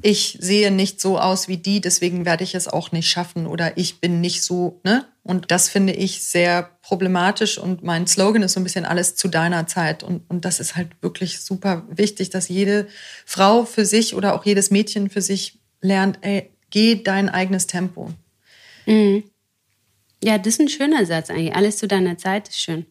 ich 0.01 0.37
sehe 0.39 0.71
nicht 0.71 1.01
so 1.01 1.19
aus 1.19 1.47
wie 1.47 1.57
die, 1.57 1.81
deswegen 1.81 2.25
werde 2.25 2.43
ich 2.43 2.55
es 2.55 2.67
auch 2.67 2.91
nicht 2.91 3.09
schaffen 3.09 3.47
oder 3.47 3.77
ich 3.77 3.99
bin 3.99 4.21
nicht 4.21 4.43
so, 4.43 4.79
ne? 4.83 5.05
Und 5.29 5.51
das 5.51 5.69
finde 5.69 5.93
ich 5.93 6.23
sehr 6.23 6.71
problematisch 6.81 7.59
und 7.59 7.83
mein 7.83 8.07
Slogan 8.07 8.41
ist 8.41 8.53
so 8.53 8.59
ein 8.59 8.63
bisschen 8.63 8.83
alles 8.83 9.13
zu 9.15 9.27
deiner 9.27 9.67
Zeit 9.67 10.01
und, 10.01 10.27
und 10.27 10.43
das 10.43 10.59
ist 10.59 10.75
halt 10.75 10.87
wirklich 11.01 11.41
super 11.41 11.85
wichtig, 11.87 12.31
dass 12.31 12.49
jede 12.49 12.87
Frau 13.27 13.63
für 13.63 13.85
sich 13.85 14.15
oder 14.15 14.33
auch 14.33 14.43
jedes 14.43 14.71
Mädchen 14.71 15.07
für 15.11 15.21
sich 15.21 15.59
lernt, 15.81 16.17
ey, 16.21 16.49
geh 16.71 16.95
dein 17.03 17.29
eigenes 17.29 17.67
Tempo. 17.67 18.09
Mhm. 18.87 19.23
Ja, 20.23 20.39
das 20.39 20.55
ist 20.55 20.61
ein 20.61 20.69
schöner 20.69 21.05
Satz 21.05 21.29
eigentlich. 21.29 21.55
Alles 21.55 21.77
zu 21.77 21.87
deiner 21.87 22.17
Zeit 22.17 22.49
ist 22.49 22.59
schön. 22.59 22.87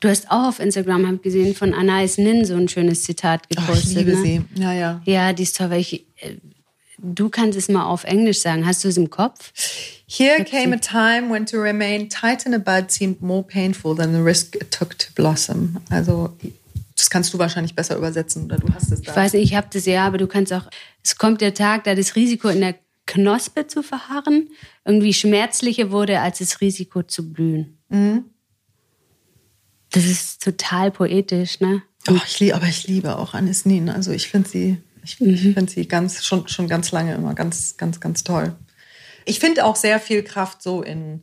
Du 0.00 0.08
hast 0.08 0.32
auch 0.32 0.48
auf 0.48 0.58
Instagram, 0.58 1.06
habe 1.06 1.18
gesehen, 1.18 1.54
von 1.54 1.74
Anais 1.74 2.18
Nin 2.18 2.44
so 2.44 2.56
ein 2.56 2.66
schönes 2.66 3.04
Zitat 3.04 3.48
gepostet. 3.48 3.76
Oh, 3.76 3.78
ich 3.88 3.94
liebe 3.94 4.10
ne? 4.16 4.22
sie. 4.24 4.60
Ja, 4.60 4.72
ja. 4.72 5.00
Ja, 5.04 5.32
die 5.32 5.44
ist 5.44 5.56
toll, 5.56 5.70
weil 5.70 5.80
ich, 5.80 6.06
äh, 6.16 6.38
du 7.02 7.28
kannst 7.28 7.58
es 7.58 7.68
mal 7.68 7.84
auf 7.84 8.04
Englisch 8.04 8.40
sagen. 8.40 8.64
Hast 8.66 8.84
du 8.84 8.88
es 8.88 8.96
im 8.96 9.10
Kopf? 9.10 9.52
Here 10.06 10.44
came 10.44 10.74
a 10.74 10.78
time 10.78 11.30
when 11.30 11.44
to 11.46 11.58
remain 11.60 12.08
tight 12.08 12.46
in 12.46 12.54
a 12.54 12.58
bud 12.58 12.90
seemed 12.90 13.20
more 13.20 13.42
painful 13.42 13.96
than 13.96 14.12
the 14.12 14.20
risk 14.20 14.56
it 14.56 14.70
took 14.70 14.98
to 14.98 15.08
blossom. 15.14 15.78
Also 15.90 16.36
das 16.96 17.10
kannst 17.10 17.34
du 17.34 17.38
wahrscheinlich 17.38 17.74
besser 17.74 17.96
übersetzen 17.96 18.44
oder 18.44 18.58
du 18.58 18.72
hast 18.72 18.92
es 18.92 19.02
da. 19.02 19.10
Ich 19.10 19.16
weiß 19.16 19.32
nicht, 19.32 19.44
ich 19.44 19.54
habe 19.54 19.66
das 19.72 19.86
ja, 19.86 20.06
aber 20.06 20.18
du 20.18 20.26
kannst 20.26 20.52
auch, 20.52 20.68
es 21.02 21.16
kommt 21.16 21.40
der 21.40 21.54
Tag, 21.54 21.84
da 21.84 21.94
das 21.94 22.14
Risiko 22.14 22.48
in 22.48 22.60
der 22.60 22.76
Knospe 23.06 23.66
zu 23.66 23.82
verharren 23.82 24.48
irgendwie 24.84 25.12
schmerzlicher 25.12 25.90
wurde 25.90 26.20
als 26.20 26.38
das 26.38 26.60
Risiko 26.60 27.02
zu 27.02 27.32
blühen. 27.32 27.78
Mhm. 27.88 28.24
Das 29.90 30.04
ist 30.04 30.42
total 30.42 30.90
poetisch, 30.90 31.60
ne? 31.60 31.82
Oh, 32.08 32.18
ich 32.26 32.40
liebe, 32.40 32.54
aber 32.54 32.66
ich 32.66 32.86
liebe 32.86 33.18
auch 33.18 33.34
Anis 33.34 33.66
Nin. 33.66 33.88
Also 33.88 34.10
ich 34.10 34.28
finde 34.28 34.48
sie, 34.48 34.78
ich, 35.04 35.20
mhm. 35.20 35.54
finde 35.54 35.72
sie 35.72 35.86
ganz, 35.86 36.24
schon, 36.24 36.48
schon 36.48 36.68
ganz 36.68 36.92
lange 36.92 37.14
immer 37.14 37.34
ganz, 37.34 37.76
ganz, 37.76 38.00
ganz 38.00 38.24
toll. 38.24 38.54
Ich 39.24 39.38
finde 39.38 39.64
auch 39.64 39.76
sehr 39.76 40.00
viel 40.00 40.22
Kraft 40.22 40.62
so 40.62 40.82
in 40.82 41.22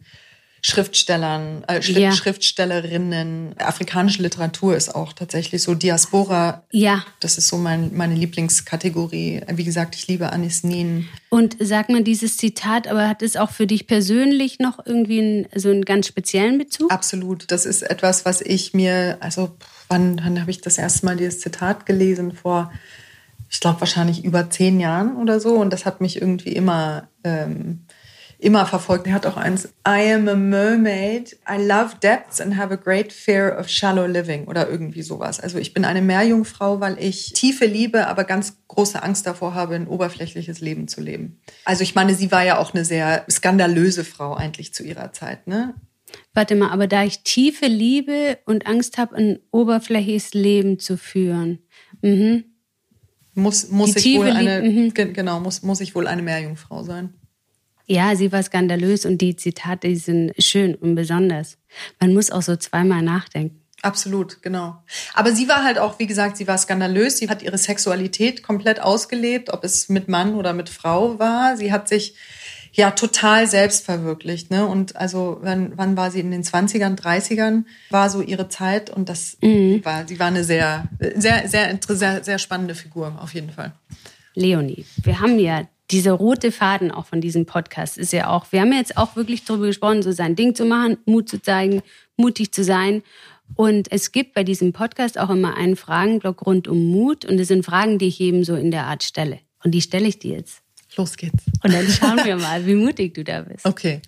Schriftstellern, 0.62 1.64
äh, 1.68 1.82
Schrift, 1.82 2.00
ja. 2.00 2.12
Schriftstellerinnen. 2.12 3.58
Afrikanische 3.60 4.22
Literatur 4.22 4.76
ist 4.76 4.94
auch 4.94 5.14
tatsächlich 5.14 5.64
so 5.64 5.74
Diaspora. 5.74 6.64
Ja. 6.72 7.06
Das 7.20 7.38
ist 7.38 7.48
so 7.48 7.58
mein, 7.58 7.96
meine 7.96 8.16
Lieblingskategorie. 8.16 9.42
Wie 9.54 9.64
gesagt, 9.64 9.96
ich 9.96 10.08
liebe 10.08 10.32
Anis 10.32 10.64
Nin. 10.64 11.08
Und 11.30 11.56
sag 11.60 11.90
mal, 11.90 12.04
dieses 12.04 12.38
Zitat, 12.38 12.88
aber 12.88 13.08
hat 13.08 13.22
es 13.22 13.38
auch 13.38 13.52
für 13.52 13.68
dich 13.68 13.88
persönlich 13.88 14.60
noch 14.60 14.86
irgendwie 14.86 15.20
einen, 15.20 15.48
so 15.56 15.70
einen 15.70 15.86
ganz 15.86 16.08
speziellen 16.08 16.58
Bezug? 16.58 16.92
Absolut. 16.92 17.50
Das 17.52 17.66
ist 17.66 17.82
etwas, 17.84 18.26
was 18.26 18.42
ich 18.42 18.74
mir, 18.74 19.18
also 19.22 19.56
wann, 19.88 20.20
wann 20.22 20.42
habe 20.42 20.52
ich 20.52 20.60
das 20.60 20.78
erste 20.78 21.06
Mal 21.06 21.16
dieses 21.16 21.40
Zitat 21.40 21.86
gelesen? 21.86 22.34
Vor, 22.34 22.72
ich 23.50 23.60
glaube, 23.60 23.82
wahrscheinlich 23.82 24.24
über 24.24 24.50
zehn 24.50 24.80
Jahren 24.80 25.18
oder 25.18 25.40
so. 25.40 25.56
Und 25.56 25.72
das 25.72 25.86
hat 25.86 26.02
mich 26.02 26.22
irgendwie 26.22 26.54
immer... 26.54 27.10
Ähm, 27.24 27.86
immer 28.40 28.66
verfolgt. 28.66 29.06
Er 29.06 29.14
hat 29.14 29.26
auch 29.26 29.36
eins, 29.36 29.66
I 29.86 30.14
am 30.14 30.28
a 30.30 30.36
mermaid, 30.36 31.38
I 31.48 31.62
love 31.62 31.98
depths 32.02 32.40
and 32.40 32.58
have 32.58 32.74
a 32.74 32.78
great 32.78 33.12
fear 33.12 33.60
of 33.60 33.68
shallow 33.68 34.06
living 34.06 34.48
oder 34.48 34.70
irgendwie 34.70 35.02
sowas. 35.02 35.42
Also 35.42 35.58
ich 35.58 35.74
bin 35.74 35.84
eine 35.84 36.02
Meerjungfrau, 36.02 36.80
weil 36.80 36.98
ich 37.00 37.34
Tiefe 37.34 37.66
liebe, 37.66 38.08
aber 38.08 38.24
ganz 38.24 38.58
große 38.70 39.04
Angst 39.04 39.28
davor 39.28 39.54
habe, 39.54 39.76
ein 39.76 39.88
oberflächliches 39.88 40.62
Leben 40.62 40.88
zu 40.88 41.02
leben. 41.02 41.42
Also 41.66 41.84
ich 41.84 41.96
meine, 41.96 42.16
sie 42.16 42.32
war 42.32 42.44
ja 42.44 42.58
auch 42.58 42.74
eine 42.74 42.86
sehr 42.86 43.26
skandalöse 43.30 44.06
Frau 44.06 44.34
eigentlich 44.34 44.74
zu 44.74 44.84
ihrer 44.84 45.12
Zeit, 45.12 45.46
ne? 45.46 45.76
Warte 46.34 46.56
mal, 46.56 46.72
aber 46.72 46.88
da 46.88 47.04
ich 47.04 47.22
tiefe 47.24 47.68
Liebe 47.68 48.40
und 48.46 48.66
Angst 48.66 48.98
habe, 48.98 49.16
ein 49.16 49.40
oberflächliches 49.52 50.34
Leben 50.34 50.80
zu 50.80 50.98
führen. 50.98 51.60
Mhm. 52.02 52.46
Muss, 53.40 53.70
muss 53.70 53.96
ich 53.96 54.18
wohl 54.18 54.30
eine, 54.30 54.62
mhm. 54.62 54.94
genau, 54.94 55.40
muss, 55.40 55.64
muss 55.64 55.82
ich 55.82 55.96
wohl 55.96 56.08
eine 56.08 56.22
Meerjungfrau 56.22 56.84
sein. 56.84 57.14
Ja, 57.86 58.16
sie 58.16 58.32
war 58.32 58.44
skandalös 58.44 59.06
und 59.06 59.20
die 59.20 59.36
Zitate 59.36 59.88
die 59.88 59.96
sind 59.96 60.32
schön 60.38 60.76
und 60.76 60.94
besonders. 60.94 61.58
Man 62.00 62.14
muss 62.14 62.30
auch 62.30 62.44
so 62.44 62.56
zweimal 62.56 63.02
nachdenken. 63.02 63.60
Absolut, 63.82 64.42
genau. 64.42 64.84
Aber 65.14 65.34
sie 65.34 65.48
war 65.48 65.64
halt 65.64 65.80
auch, 65.80 66.00
wie 66.00 66.06
gesagt, 66.06 66.38
sie 66.38 66.48
war 66.48 66.58
skandalös. 66.58 67.18
Sie 67.18 67.30
hat 67.30 67.42
ihre 67.42 67.58
Sexualität 67.58 68.44
komplett 68.44 68.82
ausgelebt, 68.82 69.52
ob 69.52 69.64
es 69.64 69.90
mit 69.90 70.10
Mann 70.10 70.36
oder 70.36 70.54
mit 70.54 70.70
Frau 70.70 71.18
war. 71.18 71.56
Sie 71.56 71.72
hat 71.72 71.88
sich 71.88 72.16
ja 72.74 72.92
total 72.92 73.48
selbst 73.48 73.86
verwirklicht. 73.86 74.52
Ne? 74.52 74.66
Und 74.66 74.96
also 74.96 75.40
wann, 75.42 75.74
wann 75.76 75.98
war 75.98 76.12
sie 76.12 76.20
in 76.20 76.32
den 76.32 76.44
20ern, 76.44 77.00
30ern 77.00 77.66
war 77.90 78.10
so 78.10 78.22
ihre 78.22 78.50
Zeit 78.50 78.90
und 78.90 79.10
das 79.10 79.38
mhm. 79.42 79.84
war, 79.84 80.08
sie 80.08 80.20
war 80.20 80.28
eine 80.28 80.44
sehr, 80.44 80.88
sehr, 81.16 81.48
sehr, 81.48 81.80
sehr, 81.82 82.24
sehr 82.24 82.40
spannende 82.40 82.76
Figur 82.76 83.18
auf 83.22 83.34
jeden 83.34 83.52
Fall. 83.52 83.74
Leonie, 84.36 84.86
wir 85.04 85.20
haben 85.20 85.40
ja 85.40 85.68
dieser 85.92 86.14
rote 86.14 86.52
Faden 86.52 86.92
auch 86.92 87.08
von 87.08 87.20
diesem 87.20 87.46
Podcast 87.46 87.98
ist 87.98 88.14
ja 88.14 88.30
auch, 88.30 88.52
wir 88.52 88.62
haben 88.62 88.72
jetzt 88.74 88.96
auch 88.98 89.16
wirklich 89.16 89.44
darüber 89.44 89.66
gesprochen, 89.66 90.04
so 90.04 90.12
sein 90.12 90.36
Ding 90.36 90.54
zu 90.54 90.66
machen, 90.66 90.98
Mut 91.06 91.28
zu 91.30 91.42
zeigen, 91.42 91.82
mutig 92.16 92.52
zu 92.52 92.64
sein. 92.64 93.02
Und 93.56 93.92
es 93.92 94.12
gibt 94.12 94.34
bei 94.36 94.44
diesem 94.44 94.74
Podcast 94.74 95.18
auch 95.18 95.30
immer 95.30 95.56
einen 95.56 95.76
Fragenblock 95.76 96.46
rund 96.46 96.68
um 96.68 96.92
Mut. 96.92 97.26
Und 97.26 97.40
es 97.40 97.48
sind 97.48 97.66
Fragen, 97.66 97.98
die 97.98 98.08
ich 98.08 98.22
eben 98.22 98.44
so 98.44 98.56
in 98.56 98.72
der 98.72 98.86
Art 98.86 99.04
stelle. 99.04 99.40
Und 99.64 99.72
die 99.72 99.82
stelle 99.82 100.08
ich 100.08 100.20
dir 100.20 100.38
jetzt. 100.38 100.62
Los 100.96 101.18
geht's. 101.18 101.44
Und 101.64 101.74
dann 101.74 101.88
schauen 101.88 102.26
wir 102.26 102.36
mal, 102.38 102.66
wie 102.66 102.76
mutig 102.76 103.14
du 103.14 103.24
da 103.24 103.42
bist. 103.42 103.66
Okay. 103.66 104.02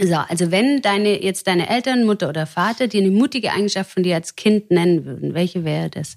So, 0.00 0.14
also 0.14 0.50
wenn 0.50 0.82
deine, 0.82 1.22
jetzt 1.22 1.46
deine 1.46 1.68
Eltern, 1.68 2.04
Mutter 2.04 2.28
oder 2.28 2.46
Vater 2.46 2.88
dir 2.88 3.00
eine 3.00 3.12
mutige 3.12 3.52
Eigenschaft 3.52 3.92
von 3.92 4.02
dir 4.02 4.16
als 4.16 4.34
Kind 4.34 4.70
nennen 4.70 5.04
würden, 5.04 5.34
welche 5.34 5.64
wäre 5.64 5.88
das? 5.88 6.16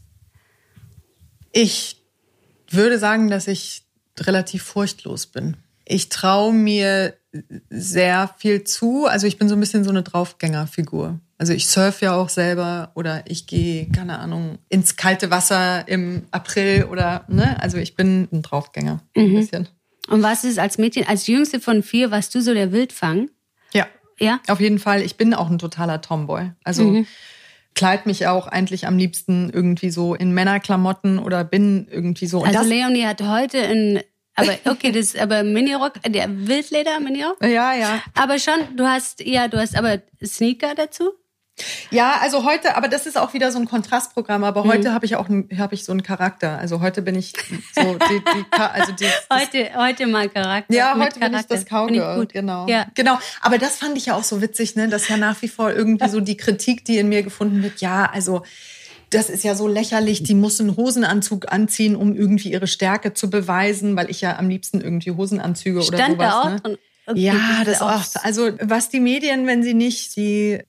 Ich 1.52 2.02
würde 2.69 2.97
sagen, 2.97 3.30
dass 3.30 3.47
ich 3.47 3.84
relativ 4.19 4.63
furchtlos 4.63 5.28
bin. 5.28 5.58
Ich 5.86 6.10
traue 6.10 6.54
mir 6.54 7.13
sehr 7.69 8.34
viel 8.38 8.63
zu. 8.63 9.06
Also 9.06 9.28
ich 9.28 9.38
bin 9.38 9.47
so 9.47 9.56
ein 9.56 9.60
bisschen 9.60 9.84
so 9.84 9.89
eine 9.89 10.04
Draufgängerfigur. 10.04 11.19
Also 11.38 11.54
ich 11.54 11.67
surfe 11.67 12.06
ja 12.06 12.15
auch 12.15 12.30
selber 12.30 12.91
oder 12.95 13.23
ich 13.28 13.45
gehe, 13.45 13.88
keine 13.89 14.17
Ahnung, 14.17 14.58
ins 14.69 14.95
kalte 14.95 15.30
Wasser 15.30 15.88
im 15.88 16.23
April 16.32 16.86
oder, 16.86 17.26
ne? 17.28 17.62
Also 17.62 17.78
ich 17.78 17.95
bin 17.95 18.28
ein 18.32 18.41
Draufgänger. 18.41 19.02
Mhm. 19.15 19.23
Ein 19.23 19.34
bisschen. 19.36 19.67
Und 20.08 20.24
was 20.24 20.43
ist 20.43 20.60
als 20.60 20.78
Mädchen, 20.78 21.08
als 21.08 21.28
jüngste 21.28 21.60
von 21.60 21.84
vier, 21.84 22.12
warst 22.12 22.34
du 22.36 22.41
so 22.41 22.54
der 22.54 22.72
Wildfang? 22.72 23.30
Ja. 23.74 23.88
Ja? 24.20 24.39
Auf 24.48 24.60
jeden 24.60 24.80
Fall. 24.80 25.02
Ich 25.02 25.17
bin 25.17 25.34
auch 25.34 25.50
ein 25.50 25.60
totaler 25.60 26.02
Tomboy. 26.02 26.52
Also 26.63 26.84
mhm. 26.84 27.08
kleid 27.76 28.06
mich 28.06 28.28
auch 28.28 28.48
eigentlich 28.48 28.88
am 28.88 28.98
liebsten 28.98 29.50
irgendwie 29.52 29.89
so 29.89 30.15
in 30.15 30.32
Männerklamotten 30.32 31.20
oder 31.20 31.43
bin 31.43 31.88
irgendwie 31.91 32.28
so. 32.28 32.43
also 32.43 32.62
Leonie 32.62 33.06
hat 33.06 33.22
heute 33.22 33.58
in 33.58 34.02
aber 34.38 34.52
okay, 34.65 34.91
das 34.91 35.08
ist 35.08 35.20
aber 35.20 35.43
Minirock, 35.43 35.93
der 36.08 36.30
Wildleder 36.30 37.00
Minirock. 37.00 37.43
Ja, 37.43 37.74
ja. 37.74 38.02
Aber 38.13 38.39
schon, 38.39 38.76
du 38.76 38.86
hast 38.86 39.26
ja, 39.26 39.48
du 39.48 39.58
hast 39.58 39.76
aber 39.76 40.00
Sneaker 40.24 40.76
dazu. 40.76 41.12
Ja, 41.89 42.20
also 42.22 42.46
heute, 42.46 42.76
aber 42.76 42.88
das 42.88 43.06
ist 43.06 43.17
auch 43.17 43.34
wieder 43.34 43.52
so 43.52 43.60
ein 43.60 43.65
Kontrastprogramm. 43.65 44.43
Aber 44.43 44.63
mhm. 44.63 44.70
heute 44.70 44.93
habe 44.93 45.06
ich 45.06 45.15
auch 45.15 45.28
habe 45.58 45.76
ich 45.76 45.84
so 45.84 45.91
einen 45.91 46.04
Charakter. 46.04 46.58
Also 46.58 46.82
heute 46.82 47.02
bin 47.02 47.15
ich 47.15 47.34
so 47.74 47.98
die, 48.10 48.20
die 48.20 48.46
also 48.52 48.91
die, 48.91 49.08
heute 49.32 49.70
heute 49.76 50.08
mal 50.08 50.30
Charakter. 50.30 50.74
Ja, 50.74 50.96
heute 50.98 51.20
Charakter. 51.20 51.30
bin 51.30 51.39
ich 51.39 51.46
das 51.48 51.65
Cowgirl. 51.65 52.28
Genau. 52.28 52.67
Ja. 52.67 52.88
Genau. 52.96 53.17
Aber 53.41 53.58
das 53.58 53.78
fand 53.78 53.98
ich 53.98 54.08
ja 54.08 54.15
auch 54.15 54.24
so 54.24 54.41
witzig, 54.41 54.76
ne? 54.76 54.88
Dass 54.88 55.08
ja 55.08 55.17
nach 55.17 55.41
wie 55.41 55.48
vor 55.48 55.72
irgendwie 55.72 56.08
so 56.10 56.20
die 56.20 56.38
Kritik, 56.38 56.86
die 56.86 56.98
in 56.98 57.10
mir 57.10 57.24
gefunden 57.24 57.63
wird. 57.63 57.82
Ja, 57.82 58.10
also 58.12 58.43
das 59.10 59.30
ist 59.30 59.43
ja 59.43 59.56
so 59.56 59.67
lächerlich, 59.67 60.24
die 60.24 60.36
muss 60.36 60.60
einen 60.60 60.76
Hosenanzug 60.76 61.52
anziehen, 61.52 61.96
um 61.96 62.13
irgendwie 62.13 62.52
ihre 62.52 62.67
Stärke 62.67 63.13
zu 63.13 63.30
beweisen, 63.30 63.96
weil 63.96 64.10
ich 64.10 64.22
ja 64.22 64.38
am 64.38 64.50
liebsten 64.50 64.82
irgendwie 64.82 65.12
Hosenanzüge 65.12 65.82
Stand 65.82 66.15
oder 66.15 66.32
sowas. 66.32 66.62
Da 66.63 66.70
auch 66.70 66.72
ne? 66.72 66.78
Ja, 67.13 67.63
das 67.63 67.82
auch. 67.82 68.04
Also 68.24 68.52
was 68.60 68.89
die 68.89 69.00
Medien, 69.00 69.48
wenn 69.48 69.63
sie 69.63 69.74
nicht 69.74 70.17
die 70.17 70.60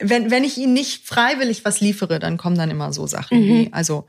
wenn, 0.00 0.30
wenn 0.30 0.44
ich 0.44 0.58
ihnen 0.58 0.72
nicht 0.72 1.06
freiwillig 1.06 1.64
was 1.64 1.80
liefere, 1.80 2.18
dann 2.18 2.36
kommen 2.36 2.56
dann 2.56 2.70
immer 2.70 2.92
so 2.92 3.06
Sachen 3.06 3.40
mhm. 3.40 3.48
wie, 3.48 3.72
also, 3.72 4.06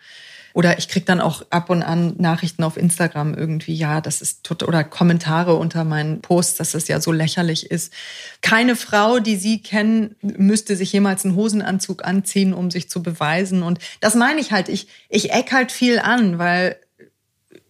oder 0.53 0.79
ich 0.79 0.87
krieg 0.87 1.05
dann 1.05 1.21
auch 1.21 1.43
ab 1.51 1.69
und 1.69 1.83
an 1.83 2.15
Nachrichten 2.17 2.63
auf 2.63 2.77
Instagram 2.77 3.35
irgendwie, 3.35 3.75
ja, 3.75 4.01
das 4.01 4.23
ist 4.23 4.43
tot, 4.43 4.63
oder 4.63 4.83
Kommentare 4.83 5.55
unter 5.55 5.83
meinen 5.83 6.21
Posts, 6.21 6.57
dass 6.57 6.71
das 6.71 6.87
ja 6.87 6.99
so 6.99 7.11
lächerlich 7.11 7.69
ist. 7.69 7.93
Keine 8.41 8.75
Frau, 8.75 9.19
die 9.19 9.35
Sie 9.35 9.61
kennen, 9.61 10.15
müsste 10.21 10.75
sich 10.75 10.91
jemals 10.91 11.25
einen 11.25 11.35
Hosenanzug 11.35 12.03
anziehen, 12.03 12.55
um 12.55 12.71
sich 12.71 12.89
zu 12.89 13.03
beweisen. 13.03 13.61
Und 13.61 13.77
das 13.99 14.15
meine 14.15 14.39
ich 14.39 14.51
halt. 14.51 14.67
Ich, 14.67 14.87
ich 15.09 15.31
eck 15.31 15.51
halt 15.51 15.71
viel 15.71 15.99
an, 15.99 16.39
weil 16.39 16.77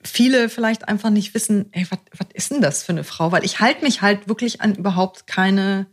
viele 0.01 0.47
vielleicht 0.47 0.87
einfach 0.87 1.09
nicht 1.09 1.33
wissen, 1.33 1.65
ey, 1.73 1.85
was, 1.89 1.99
was 2.17 2.27
ist 2.33 2.51
denn 2.51 2.61
das 2.61 2.83
für 2.83 2.93
eine 2.93 3.03
Frau? 3.03 3.33
Weil 3.33 3.43
ich 3.43 3.59
halte 3.59 3.83
mich 3.83 4.01
halt 4.01 4.29
wirklich 4.29 4.61
an 4.61 4.75
überhaupt 4.75 5.27
keine 5.27 5.87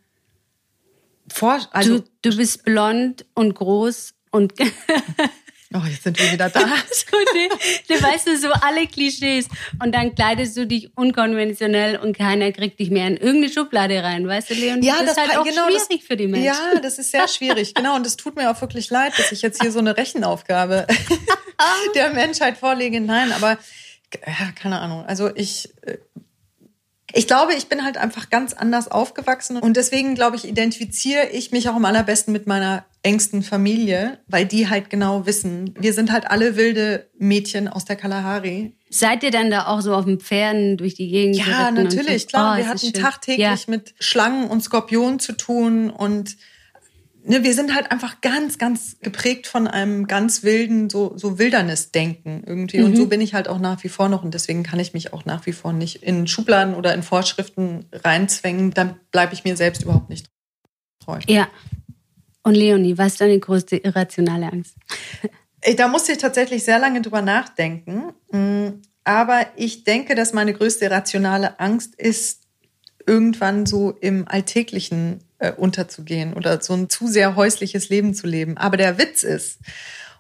vor, 1.33 1.61
also 1.73 1.99
du, 1.99 2.05
du 2.23 2.37
bist 2.37 2.65
blond 2.65 3.25
und 3.35 3.55
groß 3.55 4.15
und 4.31 4.53
Oh, 5.77 5.83
jetzt 5.91 6.05
sind 6.05 6.21
wir 6.21 6.31
wieder 6.31 6.49
da. 6.51 6.61
du 6.61 6.67
weißt 8.03 8.29
du, 8.29 8.39
so 8.39 8.53
alle 8.53 8.87
Klischees. 8.87 9.49
Und 9.83 9.93
dann 9.93 10.15
kleidest 10.15 10.57
du 10.57 10.69
dich 10.69 10.97
unkonventionell 10.97 11.97
und 11.97 12.17
keiner 12.17 12.53
kriegt 12.53 12.79
dich 12.79 12.91
mehr 12.91 13.09
in 13.09 13.17
irgendeine 13.17 13.53
Schublade 13.53 14.01
rein, 14.01 14.29
weißt 14.29 14.51
du, 14.51 14.55
Leon? 14.55 14.83
Ja, 14.85 14.95
das, 15.01 15.13
ist 15.13 15.17
halt 15.17 15.37
auch 15.37 15.43
genau, 15.43 15.67
schwierig 15.67 15.89
das, 15.89 16.07
für 16.07 16.17
die 16.17 16.29
Menschen. 16.29 16.47
Ja, 16.47 16.81
das 16.81 17.01
ist 17.01 17.11
sehr 17.11 17.27
schwierig. 17.27 17.75
Genau, 17.75 17.97
und 17.97 18.07
es 18.07 18.17
tut 18.17 18.37
mir 18.37 18.53
auch 18.53 18.61
wirklich 18.61 18.89
leid, 18.91 19.15
dass 19.19 19.33
ich 19.33 19.43
jetzt 19.43 19.61
hier 19.61 19.73
so 19.73 19.81
eine 19.81 19.97
Rechenaufgabe 19.97 20.87
der 21.97 22.13
Menschheit 22.13 22.57
vorlege. 22.57 23.01
Nein, 23.01 23.33
aber 23.33 23.59
ja, 24.25 24.53
keine 24.55 24.79
Ahnung. 24.81 25.05
Also 25.07 25.35
ich 25.35 25.71
äh, 25.83 25.99
ich 27.15 27.27
glaube, 27.27 27.55
ich 27.55 27.69
bin 27.69 27.85
halt 27.85 27.97
einfach 27.97 28.29
ganz 28.29 28.53
anders 28.53 28.91
aufgewachsen 28.91 29.59
und 29.59 29.77
deswegen, 29.77 30.15
glaube 30.15 30.37
ich, 30.37 30.47
identifiziere 30.47 31.29
ich 31.29 31.53
mich 31.53 31.69
auch 31.69 31.77
am 31.77 31.85
allerbesten 31.85 32.33
mit 32.33 32.47
meiner 32.47 32.85
engsten 33.03 33.43
Familie, 33.43 34.19
weil 34.27 34.47
die 34.47 34.69
halt 34.69 34.91
genau 34.91 35.27
wissen, 35.27 35.75
wir 35.79 35.93
sind 35.93 36.11
halt 36.11 36.29
alle 36.29 36.57
wilde 36.57 37.09
Mädchen 37.19 37.69
aus 37.69 37.85
der 37.85 37.97
Kalahari. 37.97 38.77
Seid 38.91 39.23
ihr 39.23 39.31
dann 39.31 39.51
da 39.51 39.67
auch 39.67 39.81
so 39.81 39.95
auf 39.95 40.07
den 40.07 40.19
Pferden 40.19 40.77
durch 40.77 40.95
die 40.95 41.09
Gegend? 41.09 41.37
Ja, 41.37 41.71
natürlich, 41.71 42.27
klar. 42.27 42.55
Oh, 42.55 42.59
wir 42.59 42.69
hatten 42.69 42.93
tagtäglich 42.93 43.39
ja. 43.39 43.57
mit 43.69 43.95
Schlangen 44.01 44.49
und 44.49 44.63
Skorpionen 44.63 45.21
zu 45.21 45.33
tun 45.33 45.91
und 45.91 46.37
ne, 47.25 47.43
wir 47.43 47.55
sind 47.55 47.75
halt 47.75 47.91
einfach 47.91 48.21
ganz, 48.21 48.59
ganz 48.59 48.99
geprägt 49.01 49.47
von 49.47 49.67
einem 49.67 50.07
ganz 50.07 50.43
wilden, 50.43 50.91
so, 50.91 51.13
so 51.17 51.39
Wildernessdenken 51.39 52.45
irgendwie. 52.47 52.79
Mhm. 52.79 52.85
Und 52.85 52.97
so 52.97 53.07
bin 53.07 53.21
ich 53.21 53.35
halt 53.35 53.49
auch 53.49 53.59
nach 53.59 53.83
wie 53.85 53.89
vor 53.89 54.09
noch. 54.09 54.23
Und 54.23 54.35
deswegen 54.35 54.63
kann 54.63 54.79
ich 54.79 54.93
mich 54.93 55.13
auch 55.13 55.25
nach 55.25 55.47
wie 55.47 55.53
vor 55.53 55.73
nicht 55.73 56.03
in 56.03 56.27
Schubladen 56.27 56.75
oder 56.75 56.95
in 56.95 57.03
Vorschriften 57.03 57.87
reinzwängen. 57.93 58.73
Dann 58.73 59.01
bleibe 59.11 59.35
ich 59.35 59.45
mir 59.45 59.57
selbst 59.57 59.83
überhaupt 59.83 60.11
nicht 60.11 60.29
treu. 61.01 61.19
Ja. 61.27 61.49
Und 62.43 62.55
Leonie, 62.55 62.99
was 62.99 63.13
ist 63.13 63.21
deine 63.21 63.39
größte 63.39 63.77
irrationale 63.77 64.53
Angst? 64.53 64.77
Da 65.79 65.89
musste 65.89 66.13
ich 66.13 66.19
tatsächlich 66.19 66.63
sehr 66.63 66.79
lange 66.79 67.01
drüber 67.01 67.23
nachdenken. 67.23 68.13
Mm, 68.31 68.83
aber 69.03 69.47
ich 69.57 69.85
denke, 69.85 70.15
dass 70.15 70.35
meine 70.35 70.53
größte 70.53 70.85
irrationale 70.85 71.59
Angst 71.59 71.95
ist, 71.95 72.43
irgendwann 73.07 73.65
so 73.65 73.93
im 73.93 74.29
Alltäglichen 74.29 75.24
äh, 75.39 75.53
unterzugehen 75.53 76.35
oder 76.35 76.61
so 76.61 76.75
ein 76.75 76.89
zu 76.89 77.07
sehr 77.07 77.37
häusliches 77.37 77.89
Leben 77.89 78.15
zu 78.15 78.27
leben. 78.27 78.57
Aber 78.57 78.77
der 78.77 78.99
Witz 78.99 79.23
ist, 79.23 79.59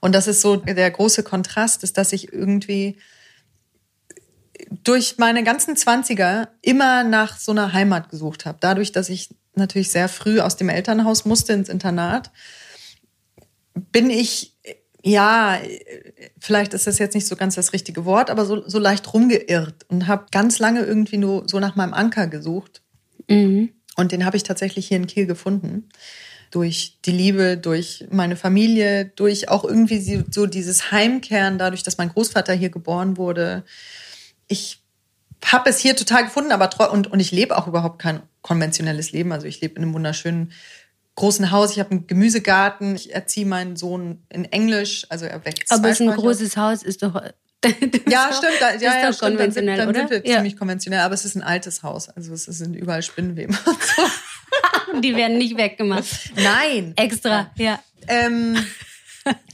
und 0.01 0.15
das 0.15 0.27
ist 0.27 0.41
so 0.41 0.57
der 0.57 0.91
große 0.91 1.23
Kontrast, 1.23 1.83
ist, 1.83 1.97
dass 1.97 2.13
ich 2.13 2.33
irgendwie 2.33 2.99
durch 4.83 5.19
meine 5.19 5.45
ganzen 5.45 5.77
Zwanziger 5.77 6.49
immer 6.63 7.05
nach 7.05 7.39
so 7.39 7.53
einer 7.53 7.73
Heimat 7.73 8.11
gesucht 8.11 8.45
habe. 8.45 8.59
Dadurch, 8.61 8.93
dass 8.93 9.09
ich 9.09 9.31
natürlich 9.55 9.91
sehr 9.91 10.09
früh 10.09 10.41
aus 10.41 10.57
dem 10.57 10.69
Elternhaus 10.69 11.25
musste 11.25 11.53
ins 11.53 11.69
Internat, 11.69 12.31
bin 13.75 14.11
ich 14.11 14.55
ja, 15.07 15.59
vielleicht 16.41 16.73
ist 16.73 16.87
das 16.87 16.99
jetzt 16.99 17.15
nicht 17.15 17.27
so 17.27 17.37
ganz 17.37 17.57
das 17.57 17.75
richtige 17.75 18.07
Wort, 18.07 18.31
aber 18.31 18.47
so, 18.47 18.67
so 18.67 18.79
leicht 18.79 19.13
rumgeirrt 19.13 19.85
und 19.89 20.07
habe 20.07 20.27
ganz 20.31 20.59
lange 20.59 20.81
irgendwie 20.81 21.19
nur 21.19 21.47
so 21.47 21.61
nach 21.61 21.77
meinem 21.77 21.93
Anker 21.93 22.27
gesucht. 22.27 22.81
Mhm. 23.29 23.69
Und 23.97 24.13
den 24.13 24.25
habe 24.25 24.37
ich 24.37 24.43
tatsächlich 24.43 24.89
hier 24.89 24.97
in 24.97 25.07
Kiel 25.07 25.27
gefunden. 25.27 25.89
Durch 26.51 26.99
die 27.05 27.13
Liebe, 27.13 27.57
durch 27.57 28.07
meine 28.11 28.37
Familie, 28.37 29.07
durch 29.07 29.49
auch 29.49 29.65
irgendwie 29.65 30.25
so 30.31 30.47
dieses 30.47 30.93
Heimkehren, 30.93 31.59
dadurch, 31.59 31.83
dass 31.83 31.99
mein 31.99 32.11
Großvater 32.11 32.53
hier 32.53 32.71
geboren 32.71 33.17
wurde. 33.17 33.65
Ich 34.47 34.81
habe 35.45 35.69
es 35.69 35.79
hier 35.79 35.97
total 35.97 36.25
gefunden, 36.25 36.53
aber 36.53 36.93
und, 36.93 37.11
und 37.11 37.21
ich 37.21 37.33
lebe 37.33 37.57
auch 37.57 37.67
überhaupt 37.67 38.01
kein 38.01 38.23
konventionelles 38.43 39.13
Leben. 39.13 39.33
Also 39.33 39.47
ich 39.47 39.61
lebe 39.61 39.77
in 39.77 39.83
einem 39.83 39.95
wunderschönen 39.95 40.53
großen 41.17 41.51
Haus, 41.51 41.73
ich 41.73 41.81
habe 41.81 41.93
einen 41.93 42.07
Gemüsegarten, 42.07 42.97
ich 42.97 43.15
erziehe 43.15 43.47
meinen 43.47 43.77
Sohn 43.77 44.23
in 44.29 44.45
Englisch, 44.47 45.07
also 45.09 45.27
er 45.27 45.45
wächst. 45.45 45.73
Aber 45.73 45.89
ist 45.89 46.01
ein 46.01 46.11
großes 46.11 46.57
Haus, 46.57 46.83
ist 46.83 47.03
doch. 47.03 47.21
ja, 48.09 48.31
stimmt, 48.33 48.61
da, 48.61 48.75
ja, 48.75 48.81
ja, 48.81 49.13
stimmt, 49.13 49.33
konventionell, 49.33 49.77
dann, 49.77 49.87
sind, 49.89 49.97
dann 49.97 50.09
sind 50.09 50.25
wir 50.25 50.31
ja. 50.31 50.37
ziemlich 50.37 50.57
konventionell, 50.57 51.01
aber 51.01 51.15
es 51.15 51.25
ist 51.25 51.35
ein 51.35 51.43
altes 51.43 51.83
Haus, 51.83 52.09
also 52.09 52.33
es 52.33 52.45
sind 52.45 52.75
überall 52.75 53.03
Spinnenweben. 53.03 53.57
Die 55.03 55.17
werden 55.17 55.39
nicht 55.39 55.57
weggemacht. 55.57 56.33
Nein. 56.37 56.95
Extra, 56.97 57.51
ja. 57.57 57.81
Ähm, 58.07 58.57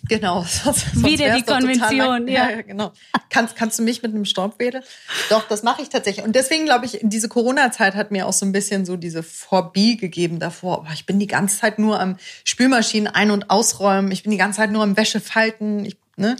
genau. 0.09 0.45
Sonst 0.45 1.05
Wieder 1.05 1.35
die 1.37 1.43
Konvention, 1.43 2.29
ja. 2.29 2.51
ja. 2.51 2.63
genau. 2.63 2.93
Kannst, 3.29 3.57
kannst 3.57 3.79
du 3.79 3.83
mich 3.83 4.03
mit 4.03 4.13
einem 4.13 4.25
Staubwedel? 4.25 4.83
Doch, 5.29 5.47
das 5.49 5.63
mache 5.63 5.83
ich 5.83 5.89
tatsächlich. 5.89 6.25
Und 6.25 6.35
deswegen 6.35 6.65
glaube 6.65 6.87
ich, 6.87 6.99
diese 7.03 7.29
Corona-Zeit 7.29 7.95
hat 7.95 8.11
mir 8.11 8.27
auch 8.27 8.33
so 8.33 8.45
ein 8.45 8.53
bisschen 8.53 8.85
so 8.85 8.97
diese 8.97 9.23
Phobie 9.23 9.97
gegeben 9.97 10.39
davor. 10.39 10.87
Ich 10.93 11.07
bin 11.07 11.19
die 11.19 11.27
ganze 11.27 11.59
Zeit 11.59 11.79
nur 11.79 12.01
am 12.01 12.17
Spülmaschinen 12.45 13.09
ein- 13.09 13.31
und 13.31 13.51
ausräumen. 13.51 14.11
Ich 14.11 14.23
bin 14.23 14.33
die 14.33 14.39
ganze 14.39 14.59
Zeit 14.59 14.73
nur 14.73 14.83
am 14.83 14.97
Wäsche 14.97 15.21
falten. 15.21 15.85
Ich, 15.85 15.97
ne? 16.17 16.37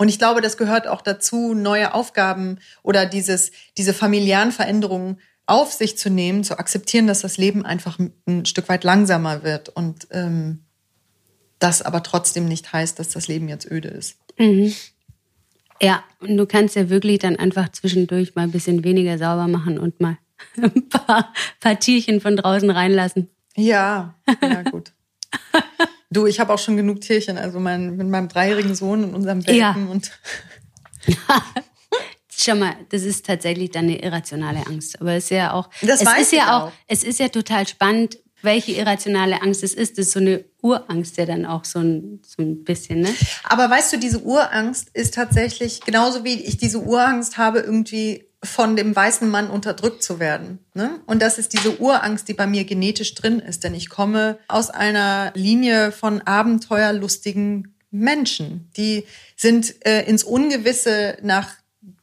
Und 0.00 0.08
ich 0.08 0.18
glaube, 0.18 0.40
das 0.40 0.56
gehört 0.56 0.86
auch 0.86 1.02
dazu, 1.02 1.52
neue 1.52 1.92
Aufgaben 1.92 2.58
oder 2.82 3.04
dieses, 3.04 3.50
diese 3.76 3.92
familiären 3.92 4.50
Veränderungen 4.50 5.20
auf 5.44 5.74
sich 5.74 5.98
zu 5.98 6.08
nehmen, 6.08 6.42
zu 6.42 6.58
akzeptieren, 6.58 7.06
dass 7.06 7.20
das 7.20 7.36
Leben 7.36 7.66
einfach 7.66 7.98
ein 8.26 8.46
Stück 8.46 8.70
weit 8.70 8.82
langsamer 8.82 9.42
wird 9.42 9.68
und 9.68 10.08
ähm, 10.10 10.60
das 11.58 11.82
aber 11.82 12.02
trotzdem 12.02 12.48
nicht 12.48 12.72
heißt, 12.72 12.98
dass 12.98 13.10
das 13.10 13.28
Leben 13.28 13.50
jetzt 13.50 13.70
öde 13.70 13.88
ist. 13.88 14.16
Mhm. 14.38 14.72
Ja, 15.82 16.02
und 16.20 16.34
du 16.38 16.46
kannst 16.46 16.76
ja 16.76 16.88
wirklich 16.88 17.18
dann 17.18 17.36
einfach 17.36 17.70
zwischendurch 17.70 18.34
mal 18.34 18.44
ein 18.44 18.52
bisschen 18.52 18.82
weniger 18.84 19.18
sauber 19.18 19.48
machen 19.48 19.78
und 19.78 20.00
mal 20.00 20.16
ein 20.56 20.88
paar, 20.88 21.30
paar 21.60 21.78
Tierchen 21.78 22.22
von 22.22 22.38
draußen 22.38 22.70
reinlassen. 22.70 23.28
Ja, 23.54 24.14
ja 24.40 24.62
gut. 24.70 24.94
Du, 26.10 26.26
ich 26.26 26.40
habe 26.40 26.52
auch 26.52 26.58
schon 26.58 26.76
genug 26.76 27.00
Tierchen, 27.00 27.38
also 27.38 27.60
mein, 27.60 27.96
mit 27.96 28.08
meinem 28.08 28.28
dreijährigen 28.28 28.74
Sohn 28.74 29.04
und 29.04 29.14
unserem 29.14 29.46
Welpen 29.46 29.56
Ja. 29.60 29.74
und 29.90 30.10
Schau 32.42 32.54
mal, 32.54 32.74
das 32.88 33.02
ist 33.02 33.26
tatsächlich 33.26 33.70
dann 33.70 33.84
eine 33.84 34.02
irrationale 34.02 34.66
Angst. 34.66 34.98
Aber 35.00 35.12
es 35.12 35.24
ist 35.24 35.30
ja 35.30 35.52
auch, 35.52 35.68
Das 35.82 36.00
es 36.00 36.08
ist 36.22 36.32
ja 36.32 36.56
auch, 36.58 36.66
auch. 36.68 36.72
es 36.88 37.04
ist 37.04 37.20
ja 37.20 37.28
total 37.28 37.68
spannend, 37.68 38.18
welche 38.42 38.72
irrationale 38.72 39.42
Angst 39.42 39.62
es 39.62 39.74
ist. 39.74 39.98
Das 39.98 40.06
ist 40.06 40.12
so 40.12 40.20
eine 40.20 40.44
Urangst 40.62 41.18
ja 41.18 41.26
dann 41.26 41.44
auch 41.44 41.66
so 41.66 41.80
ein, 41.80 42.22
so 42.26 42.42
ein 42.42 42.64
bisschen, 42.64 43.00
ne? 43.00 43.14
Aber 43.44 43.68
weißt 43.68 43.92
du, 43.92 43.98
diese 43.98 44.20
Urangst 44.22 44.88
ist 44.94 45.12
tatsächlich 45.14 45.80
genauso 45.82 46.24
wie 46.24 46.42
ich 46.42 46.56
diese 46.56 46.78
Urangst 46.80 47.36
habe, 47.36 47.58
irgendwie 47.60 48.24
von 48.42 48.74
dem 48.74 48.96
weißen 48.96 49.28
Mann 49.28 49.50
unterdrückt 49.50 50.02
zu 50.02 50.18
werden. 50.18 50.60
Ne? 50.74 51.00
Und 51.06 51.20
das 51.20 51.38
ist 51.38 51.52
diese 51.52 51.78
Urangst, 51.78 52.26
die 52.28 52.34
bei 52.34 52.46
mir 52.46 52.64
genetisch 52.64 53.14
drin 53.14 53.38
ist. 53.38 53.64
Denn 53.64 53.74
ich 53.74 53.90
komme 53.90 54.38
aus 54.48 54.70
einer 54.70 55.32
Linie 55.34 55.92
von 55.92 56.22
abenteuerlustigen 56.22 57.74
Menschen. 57.90 58.70
Die 58.76 59.04
sind 59.36 59.74
äh, 59.86 60.04
ins 60.04 60.24
Ungewisse 60.24 61.18
nach 61.22 61.50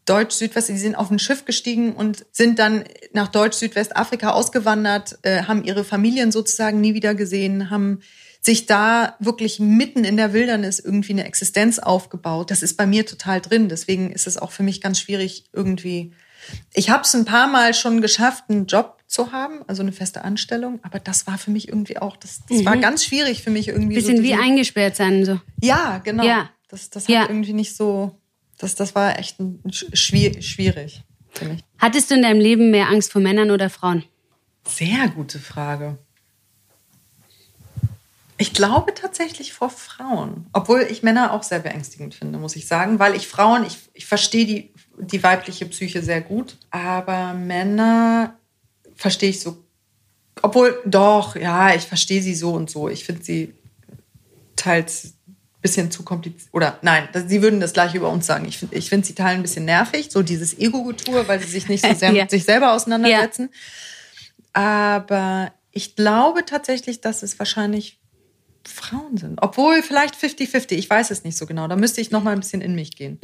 Deutsch-Südwest, 0.05 0.69
die 0.69 0.77
sind 0.77 0.95
auf 0.95 1.11
ein 1.11 1.19
Schiff 1.19 1.43
gestiegen 1.43 1.93
und 1.93 2.25
sind 2.31 2.59
dann 2.59 2.85
nach 3.13 3.27
Deutsch-Südwestafrika 3.27 4.31
ausgewandert, 4.31 5.19
äh, 5.23 5.43
haben 5.43 5.63
ihre 5.63 5.83
Familien 5.83 6.31
sozusagen 6.31 6.79
nie 6.79 6.93
wieder 6.93 7.13
gesehen, 7.13 7.69
haben 7.69 7.99
sich 8.39 8.65
da 8.65 9.15
wirklich 9.19 9.59
mitten 9.59 10.05
in 10.05 10.15
der 10.15 10.31
Wildernis 10.31 10.79
irgendwie 10.79 11.11
eine 11.11 11.25
Existenz 11.25 11.79
aufgebaut. 11.79 12.51
Das 12.51 12.63
ist 12.63 12.77
bei 12.77 12.87
mir 12.87 13.05
total 13.05 13.41
drin. 13.41 13.67
Deswegen 13.67 14.11
ist 14.11 14.27
es 14.27 14.37
auch 14.37 14.51
für 14.51 14.63
mich 14.63 14.79
ganz 14.79 14.99
schwierig 14.99 15.45
irgendwie. 15.51 16.13
Ich 16.73 16.89
habe 16.89 17.03
es 17.03 17.13
ein 17.15 17.25
paar 17.25 17.47
Mal 17.47 17.73
schon 17.73 18.01
geschafft, 18.01 18.45
einen 18.49 18.65
Job 18.67 18.97
zu 19.07 19.31
haben, 19.31 19.59
also 19.67 19.81
eine 19.81 19.91
feste 19.93 20.23
Anstellung, 20.23 20.79
aber 20.83 20.99
das 20.99 21.27
war 21.27 21.37
für 21.37 21.51
mich 21.51 21.67
irgendwie 21.69 21.97
auch, 21.97 22.17
das, 22.17 22.41
das 22.49 22.65
war 22.65 22.75
ganz 22.77 23.05
schwierig 23.05 23.41
für 23.41 23.49
mich 23.51 23.69
irgendwie. 23.69 23.95
Bisschen 23.95 24.17
so 24.17 24.23
wie 24.23 24.33
eingesperrt 24.33 24.95
sein, 24.95 25.23
so. 25.25 25.39
ja, 25.61 25.99
genau. 26.03 26.23
Ja. 26.25 26.49
Das, 26.69 26.89
das 26.89 27.03
hat 27.03 27.09
Ja. 27.09 27.21
irgendwie 27.29 27.53
nicht 27.53 27.75
so, 27.75 28.19
das, 28.57 28.75
das 28.75 28.93
war 28.95 29.17
echt 29.17 29.39
ein, 29.39 29.61
schwier, 29.71 30.41
schwierig 30.41 31.03
für 31.31 31.45
mich. 31.45 31.61
Hattest 31.77 32.11
du 32.11 32.15
in 32.15 32.23
deinem 32.23 32.41
Leben 32.41 32.71
mehr 32.71 32.89
Angst 32.89 33.13
vor 33.13 33.21
Männern 33.21 33.51
oder 33.51 33.69
Frauen? 33.69 34.03
Sehr 34.67 35.07
gute 35.07 35.39
Frage. 35.39 35.97
Ich 38.39 38.53
glaube 38.53 38.93
tatsächlich 38.93 39.53
vor 39.53 39.69
Frauen, 39.71 40.45
obwohl 40.53 40.81
ich 40.89 41.01
Männer 41.01 41.33
auch 41.33 41.41
sehr 41.41 41.59
beängstigend 41.59 42.13
finde, 42.13 42.37
muss 42.37 42.55
ich 42.55 42.67
sagen, 42.67 42.99
weil 42.99 43.15
ich 43.15 43.27
Frauen, 43.27 43.65
ich, 43.65 43.77
ich 43.93 44.05
verstehe 44.05 44.45
die, 44.45 44.73
die 44.97 45.21
weibliche 45.23 45.65
Psyche 45.67 46.01
sehr 46.01 46.21
gut, 46.21 46.57
aber 46.71 47.33
Männer 47.33 48.35
verstehe 48.95 49.29
ich 49.29 49.39
so, 49.39 49.63
obwohl 50.41 50.79
doch, 50.85 51.35
ja, 51.35 51.73
ich 51.75 51.83
verstehe 51.83 52.21
sie 52.21 52.35
so 52.35 52.51
und 52.53 52.69
so. 52.69 52.89
Ich 52.89 53.05
finde 53.05 53.23
sie 53.23 53.53
teils 54.55 55.13
ein 55.27 55.35
bisschen 55.61 55.91
zu 55.91 56.03
kompliziert, 56.03 56.49
oder 56.53 56.77
nein, 56.81 57.07
sie 57.27 57.41
würden 57.41 57.59
das 57.59 57.73
gleiche 57.73 57.97
über 57.97 58.09
uns 58.09 58.25
sagen. 58.27 58.45
Ich 58.45 58.57
finde 58.57 58.75
ich 58.75 58.89
find 58.89 59.05
sie 59.05 59.13
teilen 59.15 59.39
ein 59.39 59.41
bisschen 59.43 59.65
nervig, 59.65 60.09
so 60.11 60.21
dieses 60.23 60.57
Ego-Getue, 60.57 61.27
weil 61.27 61.39
sie 61.39 61.47
sich 61.49 61.67
nicht 61.69 61.85
so 61.85 61.93
sehr 61.95 62.11
Ja. 62.13 62.23
mit 62.23 62.31
sich 62.31 62.43
selber 62.43 62.73
auseinandersetzen. 62.73 63.49
Aber 64.53 65.51
ich 65.71 65.95
glaube 65.95 66.45
tatsächlich, 66.45 67.01
dass 67.01 67.23
es 67.23 67.37
wahrscheinlich 67.39 67.99
Frauen 68.67 69.17
sind. 69.17 69.39
Obwohl 69.41 69.81
vielleicht 69.81 70.15
50-50, 70.15 70.73
ich 70.73 70.89
weiß 70.89 71.11
es 71.11 71.23
nicht 71.23 71.37
so 71.37 71.45
genau. 71.45 71.67
Da 71.67 71.75
müsste 71.75 72.01
ich 72.01 72.11
noch 72.11 72.23
mal 72.23 72.31
ein 72.33 72.39
bisschen 72.39 72.61
in 72.61 72.75
mich 72.75 72.95
gehen. 72.95 73.19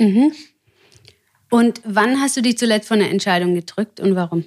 Und 1.54 1.82
wann 1.86 2.20
hast 2.20 2.36
du 2.36 2.42
dich 2.42 2.58
zuletzt 2.58 2.88
von 2.88 3.00
einer 3.00 3.12
Entscheidung 3.12 3.54
gedrückt 3.54 4.00
und 4.00 4.16
warum? 4.16 4.44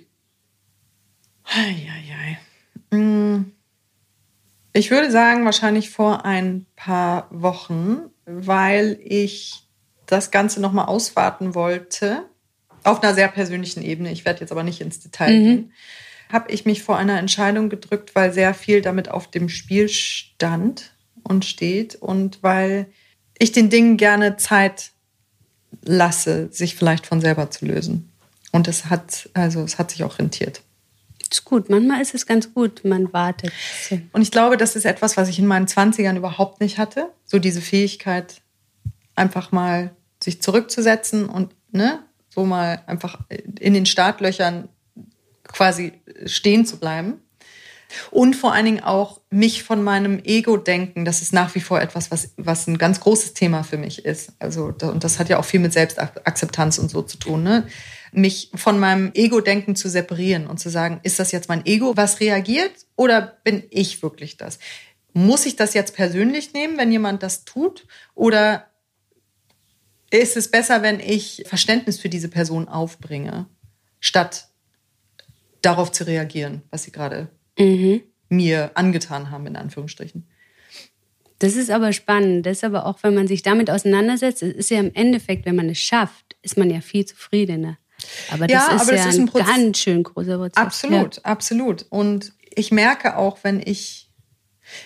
Mm. 2.90 3.52
Ich 4.72 4.90
würde 4.90 5.12
sagen, 5.12 5.44
wahrscheinlich 5.44 5.90
vor 5.90 6.24
ein 6.24 6.66
paar 6.74 7.28
Wochen, 7.30 8.10
weil 8.24 8.98
ich 9.04 9.68
das 10.06 10.32
Ganze 10.32 10.60
noch 10.60 10.72
mal 10.72 10.86
auswarten 10.86 11.54
wollte. 11.54 12.24
Auf 12.82 13.00
einer 13.04 13.14
sehr 13.14 13.28
persönlichen 13.28 13.84
Ebene. 13.84 14.10
Ich 14.10 14.24
werde 14.24 14.40
jetzt 14.40 14.50
aber 14.50 14.64
nicht 14.64 14.80
ins 14.80 14.98
Detail 14.98 15.30
gehen. 15.30 15.72
Habe 16.32 16.50
ich 16.50 16.64
mich 16.64 16.82
vor 16.82 16.96
einer 16.96 17.20
Entscheidung 17.20 17.68
gedrückt, 17.68 18.16
weil 18.16 18.32
sehr 18.32 18.52
viel 18.52 18.82
damit 18.82 19.12
auf 19.12 19.30
dem 19.30 19.48
Spiel 19.48 19.88
stand 19.88 20.92
und 21.22 21.44
steht 21.44 21.94
und 21.94 22.42
weil 22.42 22.90
ich 23.38 23.52
den 23.52 23.70
Dingen 23.70 23.96
gerne 23.96 24.38
Zeit 24.38 24.90
lasse, 25.82 26.48
sich 26.50 26.76
vielleicht 26.76 27.06
von 27.06 27.20
selber 27.20 27.50
zu 27.50 27.66
lösen. 27.66 28.10
Und 28.52 28.68
es 28.68 28.86
hat, 28.86 29.28
also 29.34 29.62
es 29.62 29.78
hat 29.78 29.90
sich 29.90 30.04
auch 30.04 30.18
rentiert. 30.18 30.62
Ist 31.30 31.44
gut, 31.44 31.68
manchmal 31.68 32.00
ist 32.00 32.14
es 32.14 32.26
ganz 32.26 32.54
gut, 32.54 32.84
man 32.84 33.12
wartet. 33.12 33.52
Und 34.12 34.22
ich 34.22 34.30
glaube, 34.30 34.56
das 34.56 34.76
ist 34.76 34.84
etwas, 34.84 35.16
was 35.16 35.28
ich 35.28 35.38
in 35.38 35.46
meinen 35.46 35.66
20ern 35.66 36.16
überhaupt 36.16 36.60
nicht 36.60 36.78
hatte. 36.78 37.10
So 37.24 37.38
diese 37.38 37.60
Fähigkeit, 37.60 38.40
einfach 39.16 39.50
mal 39.50 39.90
sich 40.22 40.40
zurückzusetzen 40.40 41.26
und 41.26 41.54
ne, 41.72 42.00
so 42.30 42.44
mal 42.44 42.82
einfach 42.86 43.20
in 43.28 43.74
den 43.74 43.86
Startlöchern 43.86 44.68
quasi 45.42 45.94
stehen 46.26 46.64
zu 46.66 46.78
bleiben. 46.78 47.20
Und 48.10 48.34
vor 48.34 48.52
allen 48.52 48.64
Dingen 48.64 48.82
auch 48.82 49.20
mich 49.30 49.62
von 49.62 49.82
meinem 49.82 50.20
Ego-Denken, 50.22 51.04
das 51.04 51.22
ist 51.22 51.32
nach 51.32 51.54
wie 51.54 51.60
vor 51.60 51.80
etwas, 51.80 52.10
was, 52.10 52.32
was 52.36 52.66
ein 52.66 52.78
ganz 52.78 53.00
großes 53.00 53.34
Thema 53.34 53.62
für 53.62 53.78
mich 53.78 54.04
ist. 54.04 54.32
Also, 54.38 54.74
und 54.82 55.04
das 55.04 55.18
hat 55.18 55.28
ja 55.28 55.38
auch 55.38 55.44
viel 55.44 55.60
mit 55.60 55.72
Selbstakzeptanz 55.72 56.78
und 56.78 56.90
so 56.90 57.02
zu 57.02 57.18
tun, 57.18 57.42
ne? 57.42 57.66
Mich 58.12 58.50
von 58.54 58.78
meinem 58.78 59.10
Ego-Denken 59.14 59.76
zu 59.76 59.88
separieren 59.88 60.46
und 60.46 60.58
zu 60.58 60.70
sagen, 60.70 61.00
ist 61.02 61.18
das 61.18 61.32
jetzt 61.32 61.48
mein 61.48 61.66
Ego, 61.66 61.96
was 61.96 62.20
reagiert 62.20 62.72
oder 62.94 63.38
bin 63.44 63.64
ich 63.70 64.02
wirklich 64.02 64.36
das? 64.36 64.58
Muss 65.12 65.44
ich 65.44 65.56
das 65.56 65.74
jetzt 65.74 65.94
persönlich 65.94 66.52
nehmen, 66.52 66.78
wenn 66.78 66.92
jemand 66.92 67.22
das 67.22 67.44
tut? 67.44 67.86
Oder 68.14 68.66
ist 70.10 70.36
es 70.36 70.50
besser, 70.50 70.82
wenn 70.82 71.00
ich 71.00 71.44
Verständnis 71.46 71.98
für 71.98 72.08
diese 72.08 72.28
Person 72.28 72.68
aufbringe, 72.68 73.46
statt 74.00 74.48
darauf 75.62 75.90
zu 75.90 76.04
reagieren, 76.04 76.62
was 76.70 76.84
sie 76.84 76.92
gerade 76.92 77.28
mir 78.28 78.70
angetan 78.74 79.30
haben, 79.30 79.46
in 79.46 79.56
Anführungsstrichen. 79.56 80.26
Das 81.38 81.54
ist 81.54 81.70
aber 81.70 81.92
spannend. 81.92 82.46
Das 82.46 82.58
ist 82.58 82.64
aber 82.64 82.86
auch, 82.86 82.98
wenn 83.02 83.14
man 83.14 83.28
sich 83.28 83.42
damit 83.42 83.70
auseinandersetzt, 83.70 84.42
es 84.42 84.54
ist 84.54 84.70
ja 84.70 84.80
im 84.80 84.94
Endeffekt, 84.94 85.44
wenn 85.46 85.56
man 85.56 85.68
es 85.68 85.78
schafft, 85.78 86.36
ist 86.42 86.56
man 86.56 86.70
ja 86.70 86.80
viel 86.80 87.04
zufriedener. 87.04 87.76
Aber 88.30 88.46
das 88.46 88.54
Ja, 88.68 88.74
ist 88.74 88.82
aber 88.82 88.92
das 88.92 89.04
ja 89.04 89.08
ist 89.10 89.18
ein 89.18 89.26
Proz- 89.28 89.46
ganz 89.46 89.78
schön 89.78 90.02
großer 90.02 90.38
Prozess. 90.38 90.56
Absolut, 90.56 91.24
absolut. 91.24 91.86
Und 91.90 92.32
ich 92.54 92.72
merke 92.72 93.16
auch, 93.16 93.38
wenn 93.42 93.60
ich, 93.60 94.10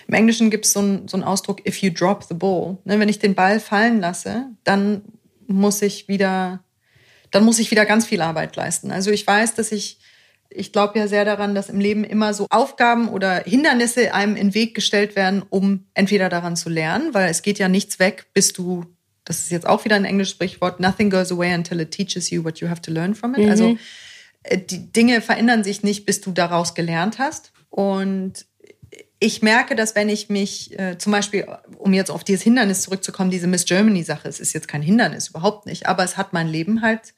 im 0.07 0.13
Englischen 0.13 0.49
gibt 0.51 0.65
es 0.65 0.73
so, 0.73 0.79
einen- 0.79 1.07
so 1.07 1.15
einen 1.17 1.23
Ausdruck, 1.23 1.65
if 1.67 1.77
you 1.81 1.89
drop 1.89 2.23
the 2.23 2.33
ball. 2.33 2.77
Ne, 2.83 2.99
wenn 2.99 3.09
ich 3.09 3.19
den 3.19 3.33
Ball 3.35 3.59
fallen 3.59 3.99
lasse, 4.01 4.47
dann 4.63 5.03
muss 5.47 5.81
ich 5.81 6.07
wieder, 6.07 6.63
dann 7.31 7.43
muss 7.45 7.59
ich 7.59 7.71
wieder 7.71 7.85
ganz 7.85 8.05
viel 8.05 8.21
Arbeit 8.21 8.55
leisten. 8.57 8.91
Also 8.91 9.09
ich 9.11 9.25
weiß, 9.25 9.55
dass 9.55 9.71
ich, 9.71 9.99
ich 10.53 10.71
glaube 10.71 10.99
ja 10.99 11.07
sehr 11.07 11.25
daran, 11.25 11.55
dass 11.55 11.69
im 11.69 11.79
Leben 11.79 12.03
immer 12.03 12.33
so 12.33 12.47
Aufgaben 12.49 13.09
oder 13.09 13.43
Hindernisse 13.45 14.13
einem 14.13 14.35
in 14.35 14.47
den 14.47 14.53
Weg 14.53 14.75
gestellt 14.75 15.15
werden, 15.15 15.43
um 15.49 15.85
entweder 15.93 16.29
daran 16.29 16.55
zu 16.55 16.69
lernen, 16.69 17.13
weil 17.13 17.29
es 17.29 17.41
geht 17.41 17.59
ja 17.59 17.69
nichts 17.69 17.99
weg, 17.99 18.25
bis 18.33 18.53
du, 18.53 18.85
das 19.23 19.39
ist 19.39 19.51
jetzt 19.51 19.67
auch 19.67 19.85
wieder 19.85 19.95
ein 19.95 20.05
englisches 20.05 20.33
Sprichwort, 20.33 20.79
nothing 20.79 21.09
goes 21.09 21.31
away 21.31 21.53
until 21.53 21.79
it 21.79 21.91
teaches 21.91 22.29
you 22.29 22.43
what 22.43 22.59
you 22.59 22.69
have 22.69 22.81
to 22.81 22.91
learn 22.91 23.15
from 23.15 23.35
it. 23.35 23.49
Also 23.49 23.77
äh, 24.43 24.57
die 24.57 24.91
Dinge 24.91 25.21
verändern 25.21 25.63
sich 25.63 25.83
nicht, 25.83 26.05
bis 26.05 26.21
du 26.21 26.31
daraus 26.31 26.73
gelernt 26.73 27.19
hast. 27.19 27.53
Und 27.69 28.45
ich 29.19 29.41
merke, 29.41 29.75
dass 29.75 29.95
wenn 29.95 30.09
ich 30.09 30.29
mich 30.29 30.77
äh, 30.79 30.97
zum 30.97 31.11
Beispiel, 31.11 31.47
um 31.77 31.93
jetzt 31.93 32.11
auf 32.11 32.23
dieses 32.23 32.41
Hindernis 32.41 32.81
zurückzukommen, 32.81 33.29
diese 33.29 33.47
Miss 33.47 33.65
Germany-Sache, 33.65 34.27
es 34.27 34.39
ist 34.39 34.53
jetzt 34.53 34.67
kein 34.67 34.81
Hindernis, 34.81 35.29
überhaupt 35.29 35.67
nicht, 35.67 35.85
aber 35.85 36.03
es 36.03 36.17
hat 36.17 36.33
mein 36.33 36.47
Leben 36.47 36.81
halt 36.81 37.13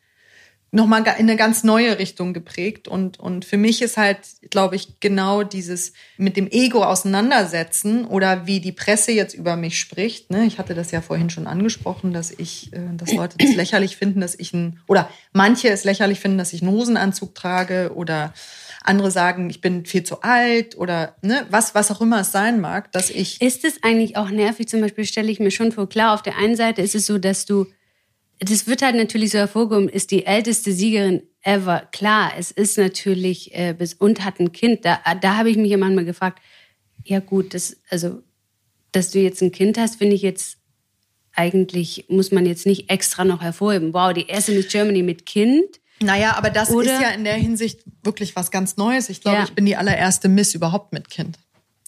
nochmal 0.74 1.02
in 1.02 1.30
eine 1.30 1.36
ganz 1.36 1.64
neue 1.64 2.00
Richtung 2.00 2.34
geprägt. 2.34 2.88
Und, 2.88 3.20
und 3.20 3.46
für 3.46 3.58
mich 3.58 3.84
ist 3.84 3.96
halt, 3.96 4.20
glaube 4.50 4.76
ich, 4.76 5.00
genau 5.00 5.44
dieses 5.44 5.94
mit 6.18 6.36
dem 6.36 6.50
Ego 6.50 6.84
auseinandersetzen 6.84 8.06
oder 8.06 8.48
wie 8.48 8.60
die 8.60 8.72
Presse 8.72 9.12
jetzt 9.12 9.36
über 9.36 9.56
mich 9.56 9.80
spricht. 9.80 10.32
Ne? 10.32 10.46
Ich 10.46 10.58
hatte 10.58 10.74
das 10.74 10.90
ja 10.90 11.02
vorhin 11.02 11.30
schon 11.30 11.46
angesprochen, 11.46 12.12
dass 12.12 12.32
ich, 12.32 12.74
äh, 12.74 12.80
dass 12.98 13.14
Leute 13.14 13.38
das 13.38 13.56
lächerlich 13.56 13.98
finden, 13.98 14.20
dass 14.20 14.34
ich 14.34 14.52
ein, 14.54 14.80
oder 14.88 15.10
manche 15.32 15.70
es 15.70 15.84
lächerlich 15.84 16.20
finden, 16.20 16.40
dass 16.40 16.54
ich 16.54 16.64
einen 16.64 16.72
Hosenanzug 16.72 17.36
trage 17.36 17.92
oder 17.94 18.34
andere 18.84 19.12
sagen, 19.12 19.52
ich 19.52 19.62
bin 19.62 19.86
viel 19.86 20.04
zu 20.04 20.22
alt 20.24 20.76
oder 20.76 21.16
ne, 21.22 21.46
was, 21.52 21.76
was 21.76 21.92
auch 21.92 22.02
immer 22.02 22.22
es 22.22 22.32
sein 22.32 22.60
mag, 22.60 22.92
dass 22.92 23.12
ich. 23.12 23.40
Ist 23.42 23.64
es 23.64 23.84
eigentlich 23.84 24.18
auch 24.18 24.30
nervig? 24.30 24.68
Zum 24.68 24.82
Beispiel 24.82 25.06
stelle 25.06 25.32
ich 25.32 25.40
mir 25.40 25.52
schon 25.52 25.72
vor, 25.72 25.88
klar, 25.88 26.16
auf 26.16 26.24
der 26.24 26.38
einen 26.38 26.56
Seite 26.56 26.82
ist 26.82 26.96
es 26.96 27.06
so, 27.06 27.20
dass 27.20 27.46
du 27.46 27.68
das 28.40 28.68
wird 28.68 28.82
halt 28.82 28.96
natürlich 28.96 29.32
so 29.32 29.38
hervorgehoben, 29.38 29.90
ist 29.90 30.12
die 30.12 30.26
älteste 30.26 30.74
Siegerin 30.74 31.24
ever. 31.42 31.88
Klar, 31.92 32.34
es 32.38 32.52
ist 32.52 32.78
natürlich 32.78 33.54
äh, 33.56 33.74
bis 33.74 33.94
und 33.94 34.24
hat 34.26 34.40
ein 34.40 34.52
Kind. 34.52 34.86
Da, 34.86 35.00
da 35.22 35.38
habe 35.38 35.50
ich 35.50 35.58
mich 35.58 35.72
ja 35.72 35.78
manchmal 35.78 36.06
gefragt, 36.06 36.42
ja 37.06 37.20
gut, 37.20 37.54
das, 37.54 37.78
also, 37.90 38.22
dass 38.92 39.12
du 39.12 39.20
jetzt 39.20 39.42
ein 39.42 39.52
Kind 39.52 39.78
hast, 39.78 39.98
finde 39.98 40.16
ich 40.16 40.22
jetzt 40.22 40.58
eigentlich, 41.34 42.06
muss 42.10 42.32
man 42.32 42.46
jetzt 42.46 42.66
nicht 42.66 42.90
extra 42.90 43.26
noch 43.26 43.42
hervorheben. 43.42 43.94
Wow, 43.94 44.14
die 44.14 44.28
erste 44.28 44.52
Miss 44.52 44.68
Germany 44.68 45.04
mit 45.04 45.26
Kind. 45.26 45.80
Naja, 46.02 46.36
aber 46.36 46.50
das 46.50 46.70
Oder? 46.70 46.94
ist 46.94 47.02
ja 47.02 47.10
in 47.10 47.24
der 47.24 47.36
Hinsicht 47.36 47.82
wirklich 48.04 48.36
was 48.36 48.52
ganz 48.52 48.78
Neues. 48.78 49.10
Ich 49.10 49.22
glaube, 49.22 49.38
ja. 49.38 49.44
ich 49.44 49.54
bin 49.54 49.66
die 49.66 49.76
allererste 49.76 50.28
Miss 50.28 50.54
überhaupt 50.54 50.94
mit 50.94 51.10
Kind. 51.10 51.40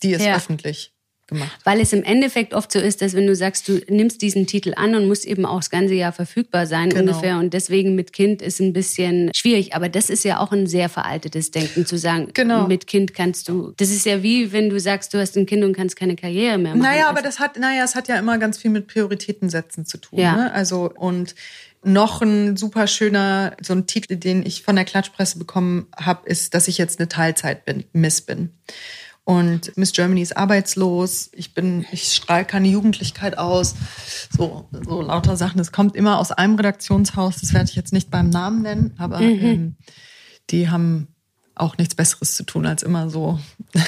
Die 0.03 0.13
ist 0.13 0.25
ja. 0.25 0.35
öffentlich 0.35 0.94
gemacht. 1.27 1.57
Weil 1.63 1.79
es 1.79 1.93
im 1.93 2.03
Endeffekt 2.03 2.53
oft 2.53 2.71
so 2.71 2.79
ist, 2.79 3.01
dass 3.01 3.13
wenn 3.13 3.27
du 3.27 3.35
sagst, 3.35 3.67
du 3.67 3.81
nimmst 3.89 4.21
diesen 4.21 4.47
Titel 4.47 4.73
an 4.75 4.95
und 4.95 5.07
musst 5.07 5.25
eben 5.25 5.45
auch 5.45 5.59
das 5.59 5.69
ganze 5.69 5.93
Jahr 5.93 6.11
verfügbar 6.11 6.67
sein 6.67 6.89
genau. 6.89 7.01
ungefähr 7.01 7.37
und 7.37 7.53
deswegen 7.53 7.95
mit 7.95 8.13
Kind 8.13 8.41
ist 8.41 8.59
ein 8.59 8.73
bisschen 8.73 9.31
schwierig. 9.35 9.75
Aber 9.75 9.89
das 9.89 10.09
ist 10.09 10.23
ja 10.23 10.39
auch 10.39 10.51
ein 10.51 10.67
sehr 10.67 10.89
veraltetes 10.89 11.51
Denken 11.51 11.85
zu 11.85 11.97
sagen, 11.97 12.29
genau. 12.33 12.67
mit 12.67 12.87
Kind 12.87 13.13
kannst 13.13 13.49
du. 13.49 13.73
Das 13.77 13.89
ist 13.89 14.05
ja 14.05 14.23
wie 14.23 14.51
wenn 14.51 14.69
du 14.69 14.79
sagst, 14.79 15.13
du 15.13 15.19
hast 15.19 15.37
ein 15.37 15.45
Kind 15.45 15.63
und 15.63 15.75
kannst 15.75 15.95
keine 15.95 16.15
Karriere 16.15 16.57
mehr 16.57 16.75
machen. 16.75 16.81
Naja, 16.81 17.09
aber 17.09 17.21
das 17.21 17.39
hat, 17.39 17.57
naja, 17.57 17.83
es 17.83 17.95
hat 17.95 18.07
ja 18.07 18.17
immer 18.17 18.37
ganz 18.37 18.57
viel 18.57 18.71
mit 18.71 18.87
Prioritäten 18.87 19.49
setzen 19.49 19.85
zu 19.85 19.97
tun. 19.97 20.19
Ja. 20.19 20.35
Ne? 20.35 20.53
Also 20.53 20.91
und 20.95 21.35
noch 21.85 22.21
ein 22.21 22.57
super 22.57 22.87
schöner, 22.87 23.55
so 23.61 23.73
ein 23.73 23.85
Titel, 23.85 24.15
den 24.15 24.43
ich 24.45 24.63
von 24.63 24.75
der 24.75 24.85
Klatschpresse 24.85 25.37
bekommen 25.37 25.87
habe, 25.95 26.27
ist, 26.27 26.53
dass 26.55 26.67
ich 26.67 26.77
jetzt 26.77 26.99
eine 26.99 27.07
Teilzeit 27.07 27.63
bin, 27.63 27.83
Miss 27.93 28.21
bin. 28.21 28.49
Und 29.25 29.75
Miss 29.75 29.91
Germany 29.91 30.21
ist 30.21 30.37
arbeitslos. 30.37 31.31
Ich 31.33 31.55
bin, 31.55 31.85
ich 31.91 32.13
strahle 32.13 32.45
keine 32.45 32.67
Jugendlichkeit 32.67 33.39
aus. 33.39 33.73
So, 34.29 34.69
so 34.85 35.01
lauter 35.01 35.35
Sachen. 35.35 35.59
Es 35.59 35.71
kommt 35.71 35.95
immer 35.95 36.19
aus 36.19 36.31
einem 36.31 36.55
Redaktionshaus. 36.55 37.37
Das 37.41 37.53
werde 37.53 37.69
ich 37.69 37.75
jetzt 37.75 37.91
nicht 37.91 38.11
beim 38.11 38.29
Namen 38.29 38.61
nennen, 38.61 38.93
aber 38.99 39.19
mhm. 39.19 39.43
ähm, 39.43 39.75
die 40.51 40.69
haben 40.69 41.07
auch 41.55 41.77
nichts 41.77 41.95
Besseres 41.95 42.35
zu 42.35 42.43
tun, 42.43 42.67
als 42.67 42.83
immer 42.83 43.09
so 43.09 43.39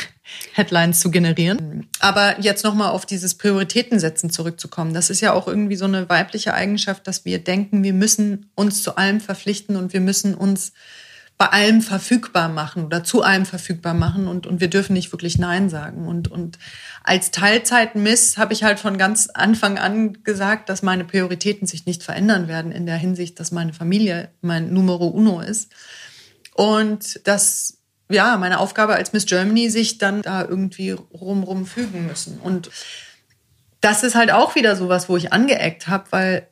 Headlines 0.54 1.02
zu 1.02 1.12
generieren. 1.12 1.88
Aber 2.00 2.39
jetzt 2.39 2.63
nochmal 2.63 2.89
auf 2.89 3.06
dieses 3.06 3.36
Prioritätensetzen 3.36 4.32
zurückzukommen. 4.32 4.93
Das 4.93 5.12
ist 5.12 5.21
ja 5.21 5.34
auch 5.34 5.47
irgendwie 5.47 5.76
so 5.76 5.86
eine 5.86 6.10
weibliche 6.10 6.56
Eigenschaft, 6.56 7.06
dass 7.06 7.26
wir 7.26 7.43
denken, 7.43 7.84
wir 7.84 7.93
müssen 7.93 8.50
uns 8.56 8.82
zu 8.82 8.95
allem 8.95 9.19
verpflichten 9.19 9.76
und 9.76 9.93
wir 9.93 10.02
müssen 10.02 10.34
uns 10.34 10.73
bei 11.38 11.50
allem 11.50 11.82
verfügbar 11.84 12.50
machen 12.50 12.86
oder 12.86 13.04
zu 13.04 13.21
allem 13.21 13.45
verfügbar 13.45 13.93
machen 13.93 14.28
und, 14.28 14.47
und 14.47 14.60
wir 14.60 14.69
dürfen 14.69 14.93
nicht 14.93 15.12
wirklich 15.12 15.38
Nein 15.38 15.69
sagen. 15.69 16.08
Und, 16.08 16.32
und 16.32 16.58
als 17.04 17.30
Teilzeit-Miss 17.30 18.38
habe 18.38 18.54
ich 18.54 18.63
halt 18.63 18.80
von 18.80 18.97
ganz 18.97 19.28
Anfang 19.28 19.78
an 19.78 20.23
gesagt, 20.23 20.67
dass 20.67 20.82
meine 20.82 21.06
Prioritäten 21.06 21.67
sich 21.67 21.86
nicht 21.86 22.02
verändern 22.02 22.47
werden 22.47 22.71
in 22.71 22.88
der 22.88 22.97
Hinsicht, 22.97 23.39
dass 23.39 23.52
meine 23.52 23.73
Familie 23.73 24.32
mein 24.41 24.73
Numero 24.73 25.08
uno 25.08 25.39
ist. 25.41 25.71
Und 26.56 27.28
dass, 27.28 27.78
ja, 28.10 28.36
meine 28.38 28.60
Aufgabe 28.60 28.95
als 28.95 29.13
Miss 29.13 29.28
Germany 29.28 29.69
sich 29.69 30.00
dann 30.00 30.23
da 30.23 30.43
irgendwie 30.43 30.91
rumrum 30.91 31.67
fügen 31.67 32.08
müssen. 32.08 32.39
Und 32.39 32.71
das 33.80 34.02
ist 34.02 34.15
halt 34.15 34.32
auch 34.32 34.56
wieder 34.56 34.76
sowas, 34.76 35.08
wo 35.08 35.17
ich 35.17 35.32
angeeckt 35.32 35.88
habe, 35.88 36.06
weil 36.10 36.47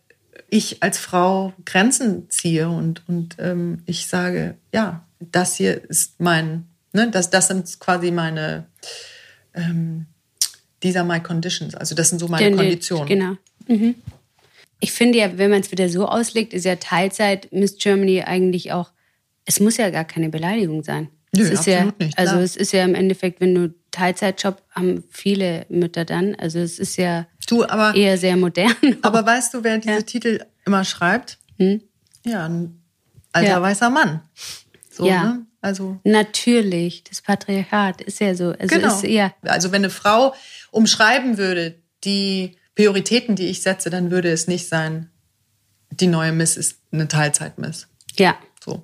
ich 0.50 0.82
als 0.84 0.98
Frau 0.98 1.54
Grenzen 1.66 2.30
ziehe 2.30 2.70
und, 2.70 3.08
und 3.08 3.36
ähm, 3.40 3.84
ich 3.86 4.08
sage, 4.08 4.56
ja, 4.74 5.06
das 5.20 5.56
hier 5.56 5.84
ist 5.90 6.20
mein, 6.20 6.66
ne, 6.94 7.10
das, 7.10 7.30
das 7.30 7.48
sind 7.48 7.80
quasi 7.80 8.12
meine, 8.12 8.66
ähm, 9.54 10.06
these 10.82 11.00
are 11.00 11.08
my 11.08 11.20
conditions, 11.20 11.76
also 11.76 11.96
das 11.96 12.10
sind 12.10 12.20
so 12.20 12.28
meine 12.28 12.56
Konditionen. 12.56 13.08
Genau. 13.08 13.38
Mhm. 13.68 13.96
Ich 14.80 14.92
finde 14.92 15.20
ja, 15.20 15.38
wenn 15.38 15.52
man 15.52 15.62
es 15.62 15.72
wieder 15.72 15.90
so 15.90 16.08
auslegt, 16.08 16.54
ist 16.54 16.66
ja 16.66 16.76
Teilzeit 16.76 17.52
Miss 17.52 17.78
Germany 17.78 18.22
eigentlich 18.24 18.72
auch, 18.72 18.92
es 19.46 19.60
muss 19.60 19.78
ja 19.78 19.90
gar 19.90 20.06
keine 20.06 20.30
Beleidigung 20.30 20.84
sein. 20.84 21.10
Nö, 21.36 21.44
es 21.44 21.50
ist 21.50 21.60
absolut 21.60 22.00
ja, 22.00 22.06
nicht. 22.06 22.18
Also 22.18 22.36
es 22.38 22.56
ist 22.56 22.72
ja 22.72 22.84
im 22.84 22.96
Endeffekt, 22.96 23.42
wenn 23.42 23.56
du 23.56 23.74
Teilzeitjob 23.92 24.62
haben 24.72 25.04
viele 25.10 25.66
Mütter 25.70 26.06
dann. 26.06 26.36
Also 26.36 26.60
es 26.60 26.80
ist 26.80 26.98
ja 26.98 27.28
du, 27.52 27.64
aber, 27.66 27.96
eher 27.96 28.18
sehr 28.18 28.38
modern. 28.38 28.76
Aber 29.02 29.26
weißt 29.26 29.54
du, 29.54 29.64
wer 29.64 29.78
diese 29.78 29.96
ja. 29.96 30.02
Titel 30.02 30.46
immer 30.66 30.84
schreibt? 30.84 31.38
Hm? 31.58 31.82
Ja, 32.26 32.46
ein 32.46 32.82
alter 33.32 33.50
ja. 33.50 33.62
weißer 33.62 33.90
Mann. 33.90 34.22
So, 34.90 35.06
ja. 35.06 35.24
Ne? 35.24 35.46
Also 35.62 36.00
natürlich, 36.04 37.04
das 37.04 37.22
Patriarchat 37.22 38.02
ist 38.02 38.20
ja 38.20 38.36
so. 38.36 38.54
Also 38.60 38.76
genau. 38.76 38.96
Ist, 38.96 39.04
ja. 39.04 39.34
Also 39.42 39.72
wenn 39.72 39.82
eine 39.82 39.90
Frau 39.90 40.36
umschreiben 40.72 41.38
würde 41.38 41.76
die 42.04 42.58
Prioritäten, 42.76 43.36
die 43.36 43.48
ich 43.48 43.62
setze, 43.62 43.90
dann 43.90 44.12
würde 44.12 44.32
es 44.32 44.48
nicht 44.48 44.68
sein, 44.68 45.10
die 45.90 46.08
neue 46.08 46.32
Miss 46.32 46.58
ist 46.58 46.80
eine 46.92 47.08
Teilzeit-Miss. 47.08 47.88
Ja. 48.18 48.38
So. 48.64 48.84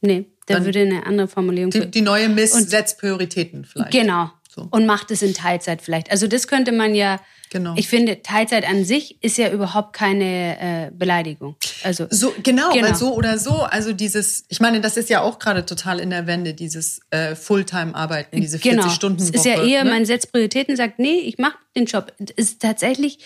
Nee, 0.00 0.26
da 0.46 0.64
würde 0.64 0.80
eine 0.80 1.06
andere 1.06 1.28
Formulierung. 1.28 1.70
Die, 1.70 1.90
die 1.90 2.00
neue 2.00 2.28
Miss 2.28 2.54
und, 2.54 2.68
setzt 2.68 2.98
Prioritäten 2.98 3.64
vielleicht. 3.64 3.90
Genau. 3.92 4.30
So. 4.48 4.68
Und 4.70 4.86
macht 4.86 5.10
es 5.10 5.22
in 5.22 5.34
Teilzeit 5.34 5.82
vielleicht. 5.82 6.10
Also 6.10 6.26
das 6.26 6.48
könnte 6.48 6.72
man 6.72 6.94
ja. 6.94 7.20
Genau. 7.50 7.74
Ich 7.76 7.88
finde, 7.88 8.22
Teilzeit 8.22 8.66
an 8.66 8.84
sich 8.84 9.22
ist 9.24 9.36
ja 9.36 9.50
überhaupt 9.50 9.92
keine 9.92 10.86
äh, 10.86 10.90
Beleidigung. 10.92 11.56
Also 11.82 12.06
so 12.08 12.32
genau, 12.44 12.72
genau, 12.72 12.86
weil 12.86 12.94
so 12.94 13.12
oder 13.14 13.38
so, 13.38 13.62
also 13.62 13.92
dieses, 13.92 14.44
ich 14.48 14.60
meine, 14.60 14.80
das 14.80 14.96
ist 14.96 15.10
ja 15.10 15.20
auch 15.20 15.40
gerade 15.40 15.66
total 15.66 15.98
in 15.98 16.10
der 16.10 16.28
Wende, 16.28 16.54
dieses 16.54 17.00
äh, 17.10 17.34
Fulltime-Arbeiten, 17.34 18.40
diese 18.40 18.60
40 18.60 18.80
genau. 18.80 18.92
Stunden 18.94 19.20
Woche. 19.20 19.30
Es 19.30 19.34
ist 19.34 19.46
ja 19.46 19.64
eher, 19.64 19.82
ne? 19.82 19.90
man 19.90 20.04
setzt 20.06 20.30
Prioritäten, 20.30 20.76
sagt, 20.76 21.00
nee, 21.00 21.18
ich 21.18 21.38
mache 21.38 21.58
den 21.76 21.86
Job. 21.86 22.12
Es 22.20 22.30
ist 22.36 22.62
tatsächlich 22.62 23.18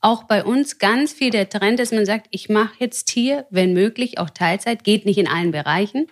auch 0.00 0.24
bei 0.24 0.42
uns 0.42 0.78
ganz 0.78 1.12
viel 1.12 1.28
der 1.28 1.50
Trend, 1.50 1.78
dass 1.78 1.92
man 1.92 2.06
sagt, 2.06 2.28
ich 2.30 2.48
mache 2.48 2.72
jetzt 2.78 3.10
hier, 3.10 3.44
wenn 3.50 3.74
möglich, 3.74 4.18
auch 4.18 4.30
Teilzeit, 4.30 4.84
geht 4.84 5.04
nicht 5.04 5.18
in 5.18 5.28
allen 5.28 5.50
Bereichen 5.50 6.06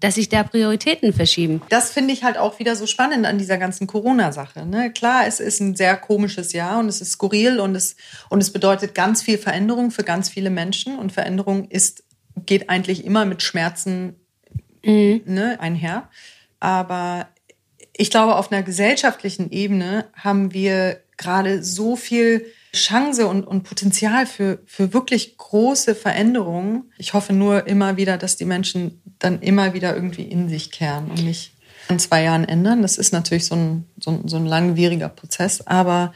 dass 0.00 0.14
sich 0.14 0.28
da 0.28 0.44
Prioritäten 0.44 1.12
verschieben. 1.12 1.60
Das 1.70 1.90
finde 1.90 2.12
ich 2.12 2.22
halt 2.22 2.38
auch 2.38 2.58
wieder 2.58 2.76
so 2.76 2.86
spannend 2.86 3.26
an 3.26 3.38
dieser 3.38 3.58
ganzen 3.58 3.86
Corona-Sache. 3.86 4.64
Ne? 4.64 4.92
Klar, 4.92 5.26
es 5.26 5.40
ist 5.40 5.60
ein 5.60 5.74
sehr 5.74 5.96
komisches 5.96 6.52
Jahr 6.52 6.78
und 6.78 6.88
es 6.88 7.00
ist 7.00 7.12
skurril 7.12 7.58
und 7.58 7.74
es, 7.74 7.96
und 8.28 8.40
es 8.40 8.52
bedeutet 8.52 8.94
ganz 8.94 9.22
viel 9.22 9.38
Veränderung 9.38 9.90
für 9.90 10.04
ganz 10.04 10.28
viele 10.28 10.50
Menschen. 10.50 10.98
Und 10.98 11.12
Veränderung 11.12 11.68
ist, 11.68 12.04
geht 12.46 12.70
eigentlich 12.70 13.04
immer 13.04 13.24
mit 13.24 13.42
Schmerzen 13.42 14.14
mhm. 14.84 15.22
ne, 15.26 15.58
einher. 15.60 16.08
Aber 16.60 17.28
ich 17.96 18.10
glaube, 18.10 18.36
auf 18.36 18.52
einer 18.52 18.62
gesellschaftlichen 18.62 19.50
Ebene 19.50 20.06
haben 20.14 20.52
wir 20.52 21.00
gerade 21.16 21.64
so 21.64 21.96
viel 21.96 22.46
Chance 22.74 23.26
und, 23.26 23.46
und 23.46 23.62
Potenzial 23.62 24.26
für, 24.26 24.60
für 24.66 24.92
wirklich 24.92 25.36
große 25.36 25.94
Veränderungen. 25.94 26.92
Ich 26.98 27.14
hoffe 27.14 27.32
nur 27.32 27.66
immer 27.66 27.96
wieder, 27.96 28.18
dass 28.18 28.36
die 28.36 28.44
Menschen 28.44 29.00
dann 29.18 29.40
immer 29.40 29.74
wieder 29.74 29.94
irgendwie 29.94 30.22
in 30.22 30.48
sich 30.48 30.70
kehren 30.70 31.10
und 31.10 31.24
nicht 31.24 31.52
in 31.88 31.98
zwei 31.98 32.22
Jahren 32.22 32.44
ändern. 32.44 32.82
Das 32.82 32.98
ist 32.98 33.12
natürlich 33.12 33.46
so 33.46 33.54
ein, 33.54 33.84
so 33.98 34.22
so 34.26 34.36
ein 34.36 34.46
langwieriger 34.46 35.08
Prozess, 35.08 35.66
aber 35.66 36.12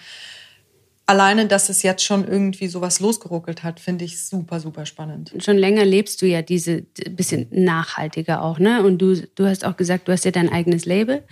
alleine, 1.06 1.46
dass 1.46 1.68
es 1.68 1.82
jetzt 1.82 2.04
schon 2.04 2.26
irgendwie 2.26 2.68
sowas 2.68 3.00
losgeruckelt 3.00 3.62
hat, 3.62 3.80
finde 3.80 4.04
ich 4.04 4.24
super, 4.24 4.60
super 4.60 4.86
spannend. 4.86 5.32
Schon 5.38 5.58
länger 5.58 5.84
lebst 5.84 6.22
du 6.22 6.26
ja 6.26 6.42
diese 6.42 6.82
bisschen 7.10 7.48
nachhaltiger 7.50 8.42
auch, 8.42 8.58
ne? 8.58 8.82
Und 8.82 8.98
du, 8.98 9.14
du 9.34 9.46
hast 9.46 9.64
auch 9.64 9.76
gesagt, 9.76 10.08
du 10.08 10.12
hast 10.12 10.24
ja 10.24 10.30
dein 10.30 10.50
eigenes 10.50 10.84
Label 10.84 11.22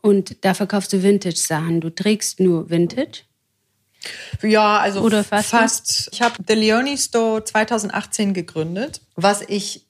und 0.00 0.44
da 0.44 0.54
verkaufst 0.54 0.92
du 0.92 1.02
Vintage-Sachen. 1.02 1.80
Du 1.80 1.90
trägst 1.90 2.40
nur 2.40 2.70
Vintage. 2.70 3.24
Ja, 4.42 4.78
also 4.78 5.00
Oder 5.00 5.24
fast. 5.24 5.50
fast. 5.50 6.08
Ich 6.12 6.22
habe 6.22 6.34
The 6.46 6.54
Leone 6.54 6.96
Store 6.98 7.44
2018 7.44 8.34
gegründet. 8.34 9.00
Was 9.16 9.42
ich 9.42 9.86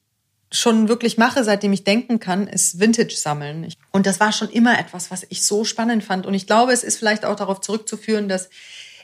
schon 0.51 0.89
wirklich 0.89 1.17
mache, 1.17 1.45
seitdem 1.45 1.73
ich 1.73 1.85
denken 1.85 2.21
kann, 2.21 2.47
ist 2.47 2.79
Vintage 2.79 3.17
sammeln. 3.17 3.73
Und 3.91 4.07
das 4.07 4.21
war 4.21 4.33
schon 4.33 4.51
immer 4.51 4.79
etwas, 4.79 5.11
was 5.11 5.27
ich 5.31 5.45
so 5.45 5.65
spannend 5.65 6.05
fand. 6.05 6.27
Und 6.27 6.35
ich 6.35 6.47
glaube, 6.47 6.73
es 6.73 6.85
ist 6.85 6.99
vielleicht 6.99 7.25
auch 7.25 7.37
darauf 7.37 7.61
zurückzuführen, 7.61 8.29
dass 8.29 8.51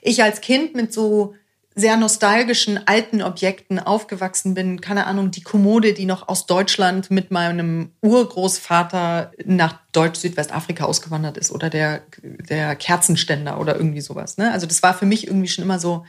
ich 0.02 0.22
als 0.22 0.40
Kind 0.40 0.74
mit 0.74 0.92
so 0.92 1.34
sehr 1.78 1.96
nostalgischen 1.96 2.86
alten 2.88 3.22
Objekten 3.22 3.78
aufgewachsen 3.78 4.54
bin. 4.54 4.80
Keine 4.80 5.06
Ahnung, 5.06 5.30
die 5.30 5.42
Kommode, 5.42 5.94
die 5.94 6.06
noch 6.06 6.26
aus 6.28 6.46
Deutschland 6.46 7.10
mit 7.10 7.30
meinem 7.30 7.92
Urgroßvater 8.02 9.30
nach 9.44 9.78
Deutsch-Südwestafrika 9.92 10.84
ausgewandert 10.84 11.38
ist 11.38 11.52
oder 11.52 11.70
der, 11.70 12.02
der 12.22 12.74
Kerzenständer 12.74 13.60
oder 13.60 13.76
irgendwie 13.76 14.00
sowas. 14.00 14.38
Ne? 14.38 14.50
Also 14.50 14.66
das 14.66 14.82
war 14.82 14.92
für 14.92 15.06
mich 15.06 15.28
irgendwie 15.28 15.46
schon 15.46 15.64
immer 15.64 15.78
so 15.78 16.04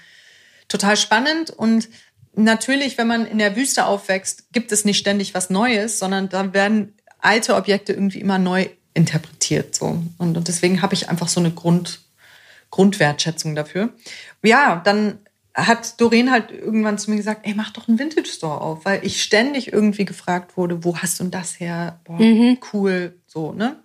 total 0.68 0.98
spannend 0.98 1.52
und 1.52 1.90
natürlich, 2.34 2.98
wenn 2.98 3.08
man 3.08 3.28
in 3.28 3.38
der 3.38 3.56
Wüste 3.56 3.86
aufwächst, 3.86 4.52
gibt 4.52 4.72
es 4.72 4.86
nicht 4.86 4.98
ständig 4.98 5.36
was 5.36 5.50
Neues, 5.50 6.00
sondern 6.00 6.30
da 6.30 6.54
werden 6.54 6.96
alte 7.20 7.56
Objekte 7.56 7.94
irgendwie 7.94 8.22
immer 8.22 8.40
neu 8.40 8.70
interpretiert. 8.94 9.76
So. 9.76 10.02
Und, 10.18 10.38
und 10.38 10.48
deswegen 10.48 10.82
habe 10.82 10.94
ich 10.96 11.10
einfach 11.10 11.28
so 11.28 11.40
eine 11.40 11.52
Grund, 11.52 12.02
Grundwertschätzung 12.72 13.56
dafür. 13.56 13.90
Ja, 14.42 14.82
dann 14.84 15.20
hat 15.68 16.00
Doreen 16.00 16.32
halt 16.32 16.52
irgendwann 16.52 16.98
zu 16.98 17.10
mir 17.10 17.18
gesagt, 17.18 17.46
ey, 17.46 17.54
mach 17.54 17.72
doch 17.72 17.88
einen 17.88 18.00
Vintage 18.00 18.30
Store 18.30 18.62
auf, 18.62 18.86
weil 18.86 19.06
ich 19.06 19.22
ständig 19.22 19.72
irgendwie 19.74 20.06
gefragt 20.06 20.58
wurde, 20.58 20.84
wo 20.84 20.98
hast 20.98 21.20
du 21.20 21.24
denn 21.24 21.32
das 21.32 21.60
her? 21.60 22.00
Boah, 22.04 22.20
mhm. 22.20 22.58
cool, 22.74 23.20
so, 23.28 23.54
ne? 23.54 23.78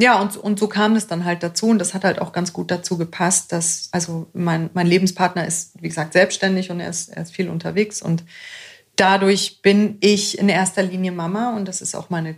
Ja, 0.00 0.20
und, 0.20 0.36
und 0.36 0.58
so 0.58 0.66
kam 0.66 0.96
es 0.96 1.06
dann 1.06 1.24
halt 1.24 1.42
dazu 1.42 1.66
und 1.68 1.78
das 1.78 1.94
hat 1.94 2.02
halt 2.02 2.20
auch 2.20 2.32
ganz 2.32 2.52
gut 2.52 2.70
dazu 2.70 2.98
gepasst, 2.98 3.52
dass, 3.52 3.88
also 3.92 4.26
mein, 4.32 4.70
mein 4.72 4.86
Lebenspartner 4.86 5.46
ist, 5.46 5.80
wie 5.80 5.88
gesagt, 5.88 6.12
selbstständig 6.14 6.70
und 6.70 6.80
er 6.80 6.88
ist, 6.88 7.10
er 7.10 7.22
ist 7.22 7.34
viel 7.34 7.48
unterwegs 7.48 8.02
und 8.02 8.24
dadurch 8.96 9.62
bin 9.62 9.98
ich 10.00 10.38
in 10.38 10.48
erster 10.48 10.82
Linie 10.82 11.12
Mama 11.12 11.54
und 11.54 11.68
das 11.68 11.82
ist 11.82 11.94
auch 11.94 12.10
meine 12.10 12.36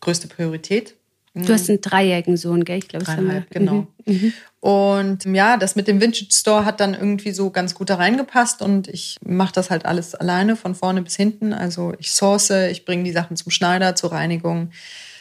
größte 0.00 0.28
Priorität. 0.28 0.97
Du 1.46 1.52
hast 1.52 1.68
einen 1.68 1.80
dreijährigen 1.80 2.36
Sohn, 2.36 2.64
gell? 2.64 2.78
Ich 2.78 2.88
glaube, 2.88 3.04
Dreieinhalb, 3.04 3.50
genau. 3.50 3.86
Mhm. 4.06 4.14
mhm. 4.14 4.32
Und 4.60 5.24
ja, 5.24 5.56
das 5.56 5.76
mit 5.76 5.86
dem 5.86 6.00
Vintage 6.00 6.32
Store 6.32 6.64
hat 6.64 6.80
dann 6.80 6.94
irgendwie 6.94 7.30
so 7.30 7.50
ganz 7.50 7.74
gut 7.74 7.90
da 7.90 7.94
reingepasst 7.94 8.60
und 8.60 8.88
ich 8.88 9.16
mache 9.24 9.52
das 9.52 9.70
halt 9.70 9.86
alles 9.86 10.16
alleine 10.16 10.56
von 10.56 10.74
vorne 10.74 11.02
bis 11.02 11.14
hinten. 11.14 11.52
Also 11.52 11.94
ich 12.00 12.10
source, 12.10 12.50
ich 12.50 12.84
bringe 12.84 13.04
die 13.04 13.12
Sachen 13.12 13.36
zum 13.36 13.52
Schneider, 13.52 13.94
zur 13.94 14.10
Reinigung. 14.10 14.70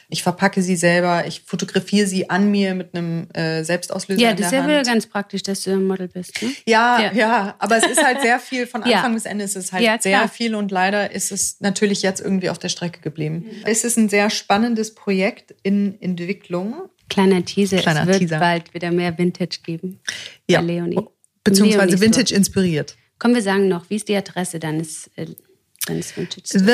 Ich 0.10 0.24
verpacke 0.24 0.62
sie 0.62 0.78
selber, 0.78 1.28
ich 1.28 1.42
fotografiere 1.46 2.08
sie 2.08 2.30
an 2.30 2.50
mir 2.50 2.74
mit 2.76 2.96
einem 2.96 3.30
äh, 3.32 3.64
Selbstauslöser. 3.64 4.22
Ja, 4.22 4.34
das 4.34 4.48
ist 4.48 4.52
ja 4.54 4.64
wieder 4.66 4.84
ganz 4.84 5.06
praktisch, 5.06 5.44
dass 5.44 5.64
du 5.64 5.72
ein 5.72 5.84
Model 5.84 6.08
bist. 6.08 6.42
Ne? 6.42 6.50
Ja, 6.66 7.02
ja, 7.02 7.14
ja, 7.14 7.56
aber 7.60 7.78
es 7.78 7.86
ist 7.86 8.02
halt 8.02 8.22
sehr 8.22 8.40
viel, 8.40 8.68
von 8.68 8.84
Anfang 8.84 9.12
ja. 9.12 9.14
bis 9.14 9.26
Ende 9.26 9.44
ist 9.44 9.58
es 9.58 9.74
halt 9.74 9.84
ja, 9.84 9.98
sehr 10.00 10.30
viel 10.30 10.56
und 10.56 10.72
leider 10.72 11.12
ist 11.12 11.34
es 11.34 11.60
natürlich 11.60 12.04
jetzt 12.04 12.22
irgendwie 12.22 12.50
auf 12.50 12.58
der 12.58 12.70
Strecke 12.70 13.02
geblieben. 13.02 13.48
Mhm. 13.48 13.64
Es 13.66 13.84
ist 13.84 13.98
ein 13.98 14.08
sehr 14.08 14.30
spannendes 14.30 14.96
Projekt 14.96 15.54
in 15.64 16.02
Entwicklung. 16.02 16.90
Kleiner 17.10 17.44
Teaser, 17.44 17.78
Kleiner 17.78 18.02
es 18.02 18.08
wird 18.08 18.20
Teaser. 18.20 18.40
bald 18.40 18.74
wieder 18.74 18.92
mehr 18.92 19.18
Vintage 19.18 19.60
geben. 19.66 20.00
Ja, 20.50 20.62
Leonie. 20.62 21.00
beziehungsweise 21.44 21.86
Leonie 21.88 22.02
Vintage 22.02 22.34
inspiriert. 22.34 22.96
Komm, 23.20 23.34
wir 23.34 23.42
sagen 23.42 23.68
noch, 23.68 23.90
wie 23.90 23.96
ist 23.96 24.08
die 24.08 24.16
Adresse 24.16 24.60
deines, 24.60 25.10
äh, 25.16 25.26
deines 25.86 26.16
Vintage 26.16 26.48
Stores? 26.48 26.66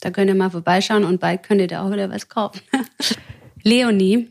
Da 0.00 0.10
könnt 0.10 0.28
ihr 0.28 0.34
mal 0.34 0.50
vorbeischauen 0.50 1.04
und 1.04 1.20
bald 1.20 1.42
könnt 1.42 1.60
ihr 1.60 1.66
da 1.66 1.86
auch 1.86 1.92
wieder 1.92 2.10
was 2.10 2.28
kaufen. 2.28 2.60
Leonie, 3.62 4.28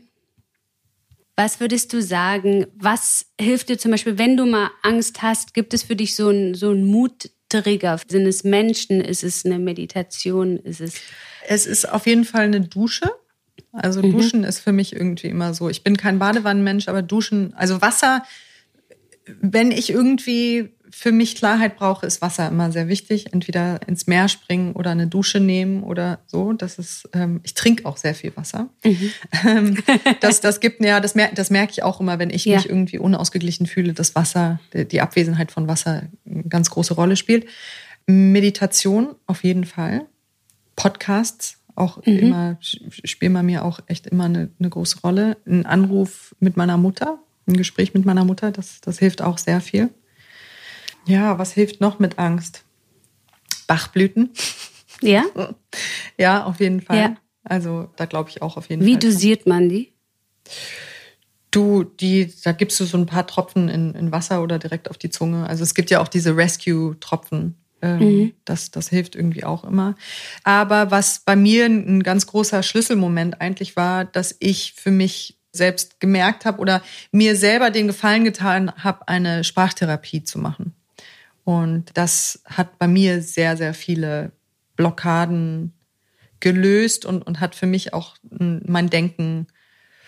was 1.36 1.60
würdest 1.60 1.92
du 1.92 2.00
sagen, 2.00 2.66
was 2.74 3.26
hilft 3.38 3.68
dir 3.68 3.78
zum 3.78 3.90
Beispiel, 3.90 4.18
wenn 4.18 4.36
du 4.36 4.46
mal 4.46 4.70
Angst 4.82 5.22
hast, 5.22 5.52
gibt 5.52 5.74
es 5.74 5.82
für 5.82 5.96
dich 5.96 6.14
so 6.14 6.28
einen 6.28 6.54
so 6.54 6.74
Muttrigger? 6.74 8.00
Sind 8.08 8.26
es 8.26 8.44
Menschen? 8.44 9.00
Ist 9.00 9.22
es 9.22 9.44
eine 9.44 9.58
Meditation? 9.58 10.56
Ist 10.56 10.80
es... 10.80 10.94
Es 11.48 11.66
ist 11.66 11.92
auf 11.92 12.06
jeden 12.06 12.24
Fall 12.24 12.44
eine 12.44 12.62
Dusche. 12.62 13.10
Also 13.72 14.02
mhm. 14.02 14.12
Duschen 14.12 14.44
ist 14.44 14.60
für 14.60 14.72
mich 14.72 14.94
irgendwie 14.94 15.28
immer 15.28 15.52
so. 15.52 15.68
Ich 15.68 15.84
bin 15.84 15.96
kein 15.96 16.18
Badewannenmensch, 16.18 16.88
aber 16.88 17.02
Duschen, 17.02 17.52
also 17.54 17.82
Wasser, 17.82 18.24
wenn 19.40 19.70
ich 19.70 19.90
irgendwie 19.90 20.70
für 20.98 21.12
mich 21.12 21.34
Klarheit 21.36 21.76
brauche, 21.76 22.06
ist 22.06 22.22
Wasser 22.22 22.48
immer 22.48 22.72
sehr 22.72 22.88
wichtig. 22.88 23.34
Entweder 23.34 23.86
ins 23.86 24.06
Meer 24.06 24.28
springen 24.28 24.72
oder 24.72 24.92
eine 24.92 25.06
Dusche 25.06 25.40
nehmen 25.40 25.82
oder 25.82 26.20
so. 26.26 26.54
Das 26.54 26.78
ist, 26.78 27.06
ähm, 27.12 27.40
ich 27.42 27.52
trinke 27.52 27.84
auch 27.84 27.98
sehr 27.98 28.14
viel 28.14 28.34
Wasser. 28.34 28.70
Mhm. 28.82 29.10
Ähm, 29.46 29.78
das, 30.20 30.40
das 30.40 30.58
gibt, 30.58 30.82
ja, 30.82 30.98
das, 31.00 31.14
mer 31.14 31.30
das 31.34 31.50
merke 31.50 31.72
ich 31.72 31.82
auch 31.82 32.00
immer, 32.00 32.18
wenn 32.18 32.30
ich 32.30 32.46
ja. 32.46 32.56
mich 32.56 32.70
irgendwie 32.70 32.98
unausgeglichen 32.98 33.66
fühle, 33.66 33.92
dass 33.92 34.14
Wasser, 34.14 34.58
die 34.72 35.02
Abwesenheit 35.02 35.52
von 35.52 35.68
Wasser 35.68 36.04
eine 36.24 36.44
ganz 36.44 36.70
große 36.70 36.94
Rolle 36.94 37.16
spielt. 37.16 37.44
Meditation 38.06 39.16
auf 39.26 39.44
jeden 39.44 39.64
Fall. 39.64 40.06
Podcasts 40.76 41.58
auch 41.74 41.98
mhm. 42.06 42.18
immer, 42.18 42.58
spielen 42.60 43.34
bei 43.34 43.42
mir 43.42 43.66
auch 43.66 43.80
echt 43.86 44.06
immer 44.06 44.24
eine, 44.24 44.48
eine 44.58 44.70
große 44.70 45.00
Rolle. 45.02 45.36
Ein 45.46 45.66
Anruf 45.66 46.34
mit 46.40 46.56
meiner 46.56 46.78
Mutter, 46.78 47.18
ein 47.46 47.58
Gespräch 47.58 47.92
mit 47.92 48.06
meiner 48.06 48.24
Mutter, 48.24 48.50
das, 48.50 48.80
das 48.80 48.98
hilft 48.98 49.20
auch 49.20 49.36
sehr 49.36 49.60
viel. 49.60 49.90
Ja, 51.06 51.38
was 51.38 51.52
hilft 51.52 51.80
noch 51.80 51.98
mit 51.98 52.18
Angst? 52.18 52.64
Bachblüten. 53.66 54.30
Ja? 55.00 55.24
Ja, 56.18 56.44
auf 56.44 56.60
jeden 56.60 56.80
Fall. 56.80 56.98
Ja. 56.98 57.16
Also 57.44 57.90
da 57.96 58.06
glaube 58.06 58.30
ich 58.30 58.40
auch 58.40 58.56
auf 58.56 58.70
jeden 58.70 58.82
Wie 58.82 58.94
Fall. 58.94 59.02
Wie 59.02 59.06
dosiert 59.06 59.46
man 59.46 59.68
die? 59.68 59.92
Du, 61.50 61.84
die, 61.84 62.32
da 62.42 62.52
gibst 62.52 62.80
du 62.80 62.84
so 62.84 62.96
ein 62.96 63.04
paar 63.04 63.26
Tropfen 63.26 63.68
in, 63.68 63.94
in 63.94 64.12
Wasser 64.12 64.42
oder 64.42 64.58
direkt 64.58 64.90
auf 64.90 64.96
die 64.96 65.10
Zunge. 65.10 65.46
Also 65.46 65.62
es 65.62 65.74
gibt 65.74 65.90
ja 65.90 66.00
auch 66.00 66.08
diese 66.08 66.36
Rescue-Tropfen. 66.36 67.56
Ähm, 67.82 67.98
mhm. 67.98 68.32
das, 68.46 68.70
das 68.70 68.88
hilft 68.88 69.14
irgendwie 69.14 69.44
auch 69.44 69.62
immer. 69.64 69.96
Aber 70.42 70.90
was 70.90 71.20
bei 71.26 71.36
mir 71.36 71.66
ein 71.66 72.02
ganz 72.02 72.26
großer 72.26 72.62
Schlüsselmoment 72.62 73.42
eigentlich 73.42 73.76
war, 73.76 74.06
dass 74.06 74.34
ich 74.38 74.72
für 74.72 74.90
mich 74.90 75.38
selbst 75.52 76.00
gemerkt 76.00 76.46
habe 76.46 76.58
oder 76.58 76.82
mir 77.12 77.36
selber 77.36 77.70
den 77.70 77.86
Gefallen 77.86 78.24
getan 78.24 78.72
habe, 78.82 79.06
eine 79.08 79.44
Sprachtherapie 79.44 80.24
zu 80.24 80.38
machen. 80.38 80.74
Und 81.46 81.92
das 81.94 82.42
hat 82.44 82.76
bei 82.80 82.88
mir 82.88 83.22
sehr, 83.22 83.56
sehr 83.56 83.72
viele 83.72 84.32
Blockaden 84.74 85.72
gelöst 86.40 87.04
und, 87.04 87.24
und 87.24 87.38
hat 87.38 87.54
für 87.54 87.66
mich 87.66 87.94
auch 87.94 88.16
mein 88.32 88.90
Denken, 88.90 89.46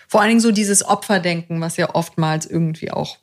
vor 0.09 0.19
allen 0.19 0.31
Dingen 0.31 0.41
so 0.41 0.51
dieses 0.51 0.85
Opferdenken, 0.85 1.61
was 1.61 1.77
ja 1.77 1.95
oftmals 1.95 2.45
irgendwie 2.45 2.91
auch 2.91 3.19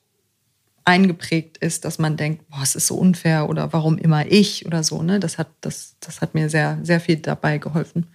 eingeprägt 0.87 1.59
ist, 1.59 1.85
dass 1.85 1.99
man 1.99 2.17
denkt, 2.17 2.49
boah, 2.49 2.63
es 2.63 2.75
ist 2.75 2.87
so 2.87 2.97
unfair 2.97 3.51
oder 3.51 3.75
warum 3.75 3.99
immer 3.99 4.25
ich 4.33 4.65
oder 4.65 4.83
so, 4.83 5.03
ne? 5.03 5.21
Das 5.21 5.37
hat, 5.37 5.49
das, 5.61 5.97
das 6.01 6.23
hat 6.23 6.33
mir 6.33 6.49
sehr, 6.49 6.79
sehr 6.85 7.01
viel 7.01 7.17
dabei 7.17 7.59
geholfen. 7.59 8.07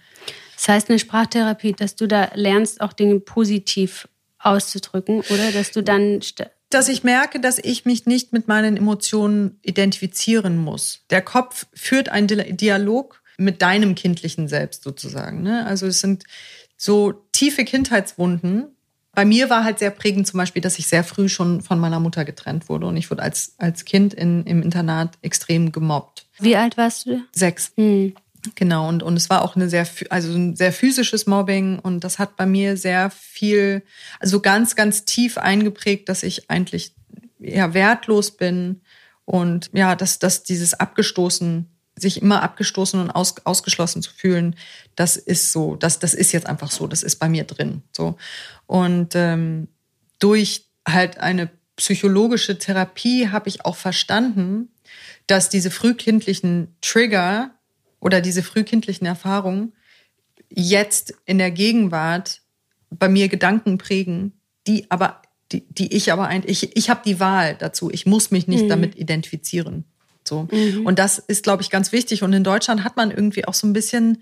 Das 0.56 0.66
heißt, 0.66 0.90
eine 0.90 0.98
Sprachtherapie, 0.98 1.74
dass 1.74 1.94
du 1.94 2.08
da 2.08 2.32
lernst, 2.34 2.80
auch 2.80 2.92
Dinge 2.92 3.20
positiv 3.20 4.08
auszudrücken 4.40 5.20
oder 5.30 5.52
dass 5.52 5.70
du 5.70 5.80
dann 5.80 6.22
dass 6.74 6.88
ich 6.88 7.04
merke, 7.04 7.40
dass 7.40 7.58
ich 7.58 7.84
mich 7.84 8.06
nicht 8.06 8.32
mit 8.32 8.48
meinen 8.48 8.76
Emotionen 8.76 9.58
identifizieren 9.62 10.58
muss. 10.58 11.04
Der 11.10 11.22
Kopf 11.22 11.66
führt 11.74 12.08
einen 12.08 12.56
Dialog 12.56 13.22
mit 13.38 13.62
deinem 13.62 13.94
kindlichen 13.94 14.48
Selbst 14.48 14.82
sozusagen. 14.82 15.42
Ne? 15.42 15.66
Also 15.66 15.86
es 15.86 16.00
sind 16.00 16.24
so 16.76 17.12
tiefe 17.32 17.64
Kindheitswunden. 17.64 18.76
Bei 19.14 19.24
mir 19.24 19.50
war 19.50 19.64
halt 19.64 19.78
sehr 19.78 19.90
prägend 19.90 20.26
zum 20.26 20.38
Beispiel, 20.38 20.62
dass 20.62 20.78
ich 20.78 20.86
sehr 20.86 21.04
früh 21.04 21.28
schon 21.28 21.60
von 21.60 21.78
meiner 21.78 22.00
Mutter 22.00 22.24
getrennt 22.24 22.68
wurde 22.68 22.86
und 22.86 22.96
ich 22.96 23.10
wurde 23.10 23.22
als, 23.22 23.54
als 23.58 23.84
Kind 23.84 24.14
in, 24.14 24.44
im 24.44 24.62
Internat 24.62 25.18
extrem 25.20 25.70
gemobbt. 25.70 26.26
Wie 26.38 26.56
alt 26.56 26.76
warst 26.78 27.06
du? 27.06 27.22
Sechs. 27.32 27.72
Hm. 27.76 28.14
Genau, 28.56 28.88
und, 28.88 29.02
und 29.02 29.16
es 29.16 29.30
war 29.30 29.42
auch 29.42 29.54
eine 29.54 29.68
sehr, 29.68 29.86
also 30.10 30.32
ein 30.32 30.56
sehr 30.56 30.72
physisches 30.72 31.26
Mobbing 31.26 31.78
und 31.78 32.02
das 32.02 32.18
hat 32.18 32.36
bei 32.36 32.44
mir 32.44 32.76
sehr 32.76 33.10
viel, 33.10 33.82
also 34.18 34.40
ganz, 34.40 34.74
ganz 34.74 35.04
tief 35.04 35.38
eingeprägt, 35.38 36.08
dass 36.08 36.24
ich 36.24 36.50
eigentlich 36.50 36.94
ja 37.38 37.72
wertlos 37.72 38.32
bin 38.32 38.80
und 39.24 39.70
ja, 39.72 39.94
dass, 39.94 40.18
dass 40.18 40.42
dieses 40.42 40.74
abgestoßen, 40.74 41.68
sich 41.94 42.20
immer 42.20 42.42
abgestoßen 42.42 42.98
und 42.98 43.10
aus, 43.10 43.34
ausgeschlossen 43.44 44.02
zu 44.02 44.12
fühlen, 44.12 44.56
das 44.96 45.16
ist 45.16 45.52
so, 45.52 45.76
das, 45.76 46.00
das 46.00 46.12
ist 46.14 46.32
jetzt 46.32 46.46
einfach 46.46 46.70
so, 46.70 46.88
das 46.88 47.04
ist 47.04 47.16
bei 47.16 47.28
mir 47.28 47.44
drin. 47.44 47.82
So. 47.92 48.16
Und 48.66 49.14
ähm, 49.14 49.68
durch 50.18 50.66
halt 50.88 51.18
eine 51.18 51.48
psychologische 51.76 52.58
Therapie 52.58 53.28
habe 53.28 53.48
ich 53.48 53.64
auch 53.64 53.76
verstanden, 53.76 54.68
dass 55.26 55.48
diese 55.48 55.70
frühkindlichen 55.70 56.76
Trigger 56.80 57.52
oder 58.02 58.20
diese 58.20 58.42
frühkindlichen 58.42 59.06
Erfahrungen 59.06 59.72
jetzt 60.50 61.14
in 61.24 61.38
der 61.38 61.50
Gegenwart 61.50 62.42
bei 62.90 63.08
mir 63.08 63.28
Gedanken 63.28 63.78
prägen, 63.78 64.32
die 64.66 64.90
aber 64.90 65.22
die, 65.52 65.64
die 65.68 65.94
ich 65.94 66.12
aber 66.12 66.26
eigentlich 66.26 66.64
ich, 66.64 66.76
ich 66.76 66.90
habe 66.90 67.02
die 67.06 67.20
Wahl 67.20 67.56
dazu. 67.58 67.90
Ich 67.90 68.04
muss 68.04 68.30
mich 68.30 68.48
nicht 68.48 68.64
mhm. 68.64 68.68
damit 68.68 68.96
identifizieren. 68.96 69.84
So. 70.24 70.48
Mhm. 70.50 70.84
Und 70.84 70.98
das 70.98 71.18
ist 71.18 71.44
glaube 71.44 71.62
ich 71.62 71.70
ganz 71.70 71.92
wichtig 71.92 72.22
und 72.22 72.32
in 72.32 72.44
Deutschland 72.44 72.84
hat 72.84 72.96
man 72.96 73.10
irgendwie 73.10 73.46
auch 73.46 73.54
so 73.54 73.66
ein 73.66 73.72
bisschen 73.72 74.18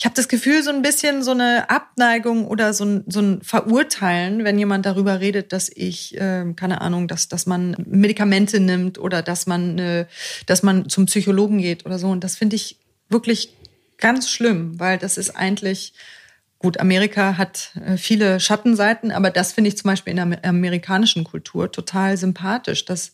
ich 0.00 0.04
habe 0.04 0.14
das 0.14 0.28
Gefühl, 0.28 0.62
so 0.62 0.70
ein 0.70 0.80
bisschen 0.80 1.24
so 1.24 1.32
eine 1.32 1.70
Abneigung 1.70 2.46
oder 2.46 2.72
so 2.72 2.84
ein, 2.84 3.04
so 3.08 3.18
ein 3.18 3.42
Verurteilen, 3.42 4.44
wenn 4.44 4.56
jemand 4.56 4.86
darüber 4.86 5.18
redet, 5.18 5.52
dass 5.52 5.68
ich, 5.74 6.16
äh, 6.16 6.44
keine 6.54 6.82
Ahnung, 6.82 7.08
dass, 7.08 7.26
dass 7.26 7.46
man 7.46 7.74
Medikamente 7.84 8.60
nimmt 8.60 8.98
oder 8.98 9.22
dass 9.22 9.48
man, 9.48 9.76
äh, 9.80 10.06
dass 10.46 10.62
man 10.62 10.88
zum 10.88 11.06
Psychologen 11.06 11.58
geht 11.58 11.84
oder 11.84 11.98
so. 11.98 12.10
Und 12.10 12.22
das 12.22 12.36
finde 12.36 12.54
ich 12.54 12.78
wirklich 13.08 13.54
ganz 13.96 14.30
schlimm, 14.30 14.78
weil 14.78 14.98
das 14.98 15.18
ist 15.18 15.30
eigentlich, 15.30 15.92
gut, 16.58 16.80
Amerika 16.80 17.36
hat 17.36 17.72
äh, 17.84 17.96
viele 17.96 18.40
Schattenseiten, 18.40 19.10
aber 19.10 19.30
das 19.30 19.52
finde 19.52 19.68
ich 19.68 19.76
zum 19.76 19.88
Beispiel 19.88 20.16
in 20.16 20.30
der 20.30 20.44
amerikanischen 20.44 21.24
Kultur 21.24 21.70
total 21.70 22.16
sympathisch, 22.16 22.84
dass 22.84 23.12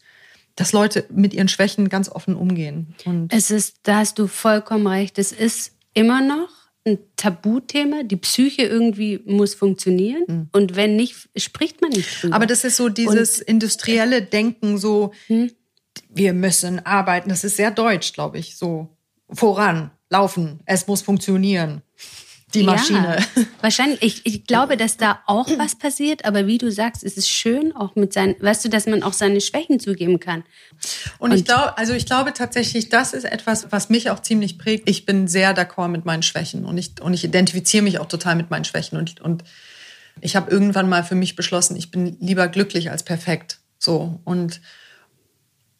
dass 0.57 0.73
Leute 0.73 1.05
mit 1.11 1.35
ihren 1.35 1.49
Schwächen 1.49 1.89
ganz 1.89 2.09
offen 2.09 2.37
umgehen. 2.37 2.95
Und 3.05 3.33
es 3.33 3.51
ist, 3.51 3.79
da 3.83 3.97
hast 3.97 4.21
du 4.21 4.29
vollkommen 4.29 4.87
recht, 4.87 5.19
es 5.19 5.33
ist 5.33 5.73
immer 5.95 6.21
noch 6.21 6.49
ein 6.87 6.99
Tabuthema. 7.17 8.03
Die 8.03 8.17
Psyche 8.17 8.63
irgendwie 8.63 9.21
muss 9.25 9.55
funktionieren. 9.55 10.25
Mhm. 10.27 10.49
Und 10.53 10.77
wenn 10.77 10.97
nicht, 10.97 11.29
spricht 11.37 11.81
man 11.81 11.91
nicht 11.91 12.23
drüber. 12.23 12.37
Aber 12.37 12.47
das 12.47 12.65
ist 12.65 12.77
so 12.77 12.89
dieses 12.89 13.41
und, 13.41 13.49
industrielle 13.49 14.23
Denken, 14.23 14.79
so, 14.79 15.13
hm? 15.27 15.51
wir 16.11 16.33
müssen 16.35 16.85
arbeiten. 16.85 17.31
Das 17.31 17.45
ist 17.45 17.57
sehr 17.57 17.71
deutsch, 17.71 18.13
glaube 18.13 18.39
ich. 18.39 18.57
So 18.57 18.94
voran, 19.35 19.91
laufen, 20.11 20.61
es 20.67 20.87
muss 20.87 21.03
funktionieren 21.03 21.83
die 22.55 22.63
Maschine. 22.63 23.19
Ja, 23.19 23.43
wahrscheinlich. 23.61 24.03
Ich, 24.03 24.27
ich 24.27 24.47
glaube, 24.47 24.77
dass 24.77 24.97
da 24.97 25.21
auch 25.27 25.49
was 25.59 25.77
passiert, 25.77 26.25
aber 26.25 26.47
wie 26.47 26.59
du 26.59 26.71
sagst, 26.71 27.03
ist 27.03 27.19
es 27.19 27.29
schön, 27.29 27.75
auch 27.75 27.97
mit 27.97 28.13
seinen, 28.13 28.37
weißt 28.41 28.65
du, 28.65 28.69
dass 28.69 28.87
man 28.87 29.03
auch 29.03 29.13
seine 29.13 29.41
Schwächen 29.41 29.81
zugeben 29.81 30.21
kann. 30.21 30.45
Und, 31.19 31.31
Und 31.31 31.37
ich 31.37 31.45
glaube, 31.45 31.77
also 31.77 31.93
ich 31.93 32.07
glaube 32.07 32.33
tatsächlich, 32.33 32.89
das 32.89 33.13
ist 33.13 33.25
etwas, 33.25 33.71
was 33.71 33.91
mich 33.91 34.11
auch 34.11 34.21
ziemlich 34.21 34.59
prägt. 34.59 34.89
Ich 34.89 35.07
bin 35.07 35.29
sehr 35.29 35.57
d'accord 35.57 35.89
mit 35.89 36.05
meinen 36.05 36.23
Schwächen 36.23 36.65
und 36.65 36.79
ich, 36.79 37.01
und 37.01 37.15
ich 37.15 37.25
identifiziere 37.25 37.83
mich 37.83 37.99
auch 37.99 38.07
total 38.07 38.37
mit 38.37 38.51
meinen 38.51 38.65
Schwächen 38.65 38.99
und, 38.99 39.21
und 39.21 39.45
ich 40.21 40.37
habe 40.37 40.51
irgendwann 40.51 40.89
mal 40.89 41.03
für 41.03 41.17
mich 41.17 41.35
beschlossen, 41.35 41.77
ich 41.77 41.91
bin 41.91 42.17
lieber 42.21 42.49
glücklich 42.49 42.91
als 42.91 43.03
perfekt. 43.03 43.59
So 43.79 44.21
und 44.25 44.61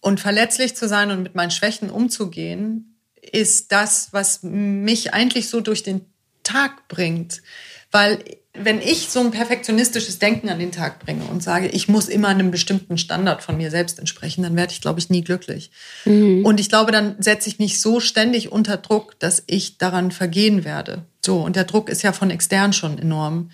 und 0.01 0.21
verletzlich 0.21 0.77
zu 0.77 0.87
sein 0.87 1.11
und 1.11 1.23
mit 1.23 1.35
meinen 1.35 1.51
Schwächen 1.51 1.89
umzugehen, 1.89 2.94
ist 3.35 3.73
das, 3.73 4.09
was 4.13 4.43
mich 4.43 5.13
eigentlich 5.13 5.49
so 5.49 5.61
durch 5.61 5.83
den 5.83 6.03
Tag 6.45 6.89
bringt. 6.89 7.43
Weil 7.91 8.23
wenn 8.57 8.81
ich 8.81 9.09
so 9.11 9.19
ein 9.19 9.33
perfektionistisches 9.33 10.21
Denken 10.21 10.49
an 10.49 10.61
den 10.61 10.71
Tag 10.71 11.01
bringe 11.01 11.25
und 11.25 11.43
sage, 11.43 11.67
ich 11.67 11.89
muss 11.89 12.09
immer 12.09 12.29
einem 12.29 12.53
bestimmten 12.53 12.99
Standard 12.99 13.43
von 13.43 13.57
mir 13.57 13.71
selbst 13.71 13.99
entsprechen, 13.99 14.45
dann 14.45 14.55
werde 14.55 14.73
ich, 14.73 14.81
glaube 14.81 15.01
ich, 15.01 15.11
nie 15.11 15.25
glücklich. 15.25 15.73
Mhm. 16.05 16.45
Und 16.47 16.61
ich 16.61 16.69
glaube, 16.69 16.93
dann 16.93 17.17
setze 17.19 17.49
ich 17.49 17.59
mich 17.59 17.81
so 17.81 17.99
ständig 17.99 18.53
unter 18.53 18.77
Druck, 18.77 19.19
dass 19.19 19.43
ich 19.49 19.79
daran 19.79 20.13
vergehen 20.13 20.65
werde. 20.65 21.05
So, 21.25 21.41
und 21.41 21.57
der 21.57 21.65
Druck 21.65 21.89
ist 21.89 22.03
ja 22.03 22.13
von 22.13 22.31
extern 22.31 22.73
schon 22.73 22.99
enorm. 22.99 23.51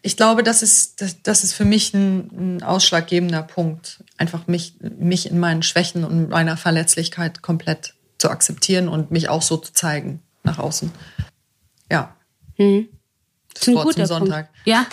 Ich 0.00 0.16
glaube, 0.16 0.42
das 0.42 0.62
ist, 0.62 1.02
das, 1.02 1.22
das 1.22 1.44
ist 1.44 1.52
für 1.52 1.64
mich 1.64 1.92
ein, 1.92 2.56
ein 2.56 2.62
ausschlaggebender 2.62 3.42
Punkt, 3.42 4.02
einfach 4.16 4.46
mich, 4.46 4.74
mich 4.98 5.30
in 5.30 5.38
meinen 5.38 5.62
Schwächen 5.62 6.04
und 6.04 6.30
meiner 6.30 6.56
Verletzlichkeit 6.56 7.42
komplett 7.42 7.93
zu 8.24 8.30
akzeptieren 8.30 8.88
und 8.88 9.10
mich 9.10 9.28
auch 9.28 9.42
so 9.42 9.58
zu 9.58 9.74
zeigen 9.74 10.22
nach 10.44 10.58
außen. 10.58 10.90
Ja. 11.92 12.16
Hm. 12.56 12.88
Das, 13.52 13.66
das 13.66 13.74
Wort 13.74 13.92
zum 13.92 14.06
Sonntag. 14.06 14.46
Punkt. 14.46 14.66
Ja, 14.66 14.86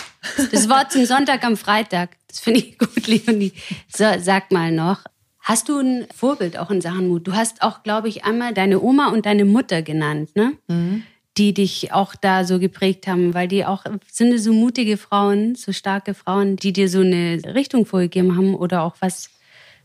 das 0.52 0.68
Wort 0.68 0.92
zum 0.92 1.06
Sonntag 1.06 1.42
am 1.42 1.56
Freitag. 1.56 2.10
Das 2.28 2.40
finde 2.40 2.60
ich 2.60 2.78
gut, 2.78 3.06
Leonie. 3.06 3.52
So, 3.88 4.04
sag 4.20 4.52
mal 4.52 4.70
noch. 4.70 5.04
Hast 5.40 5.70
du 5.70 5.78
ein 5.78 6.06
Vorbild 6.14 6.58
auch 6.58 6.70
in 6.70 6.82
Sachen 6.82 7.08
Mut? 7.08 7.26
Du 7.26 7.32
hast 7.32 7.62
auch, 7.62 7.82
glaube 7.82 8.08
ich, 8.08 8.24
einmal 8.24 8.52
deine 8.52 8.82
Oma 8.82 9.08
und 9.08 9.24
deine 9.24 9.46
Mutter 9.46 9.80
genannt, 9.80 10.36
ne? 10.36 10.52
Mhm. 10.68 11.04
Die 11.38 11.54
dich 11.54 11.90
auch 11.90 12.14
da 12.14 12.44
so 12.44 12.58
geprägt 12.58 13.06
haben, 13.06 13.32
weil 13.32 13.48
die 13.48 13.64
auch 13.64 13.86
sind 14.10 14.36
so 14.38 14.52
mutige 14.52 14.98
Frauen, 14.98 15.54
so 15.54 15.72
starke 15.72 16.12
Frauen, 16.12 16.56
die 16.56 16.74
dir 16.74 16.90
so 16.90 17.00
eine 17.00 17.40
Richtung 17.54 17.86
vorgegeben 17.86 18.36
haben 18.36 18.54
oder 18.54 18.82
auch 18.82 18.96
was 19.00 19.30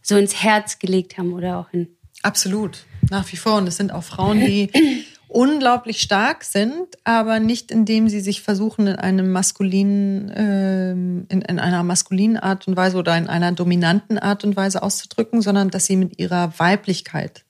so 0.01 0.17
ins 0.17 0.43
Herz 0.43 0.79
gelegt 0.79 1.17
haben 1.17 1.31
oder 1.31 1.59
auch 1.59 1.71
in. 1.71 1.87
Absolut, 2.23 2.83
nach 3.09 3.31
wie 3.31 3.37
vor. 3.37 3.55
Und 3.55 3.67
es 3.67 3.77
sind 3.77 3.91
auch 3.93 4.03
Frauen, 4.03 4.39
die 4.39 4.71
unglaublich 5.27 6.01
stark 6.01 6.43
sind, 6.43 6.87
aber 7.03 7.39
nicht 7.39 7.71
indem 7.71 8.07
sie 8.09 8.21
sich 8.21 8.41
versuchen 8.41 8.87
in 8.87 8.95
einem 8.95 9.31
maskulinen, 9.31 10.29
äh, 10.29 10.91
in, 10.91 11.25
in 11.27 11.59
einer 11.59 11.83
maskulinen 11.83 12.37
Art 12.37 12.67
und 12.67 12.77
Weise 12.77 12.97
oder 12.97 13.17
in 13.17 13.27
einer 13.27 13.51
dominanten 13.51 14.17
Art 14.17 14.43
und 14.43 14.55
Weise 14.55 14.81
auszudrücken, 14.81 15.41
sondern 15.41 15.69
dass 15.69 15.85
sie 15.85 15.97
mit 15.97 16.19
ihrer 16.19 16.57
Weiblichkeit 16.57 17.43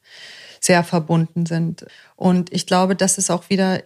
sehr 0.59 0.83
verbunden 0.83 1.45
sind. 1.45 1.85
Und 2.15 2.51
ich 2.51 2.65
glaube, 2.65 2.95
das 2.95 3.17
ist 3.17 3.29
auch 3.29 3.49
wieder 3.49 3.81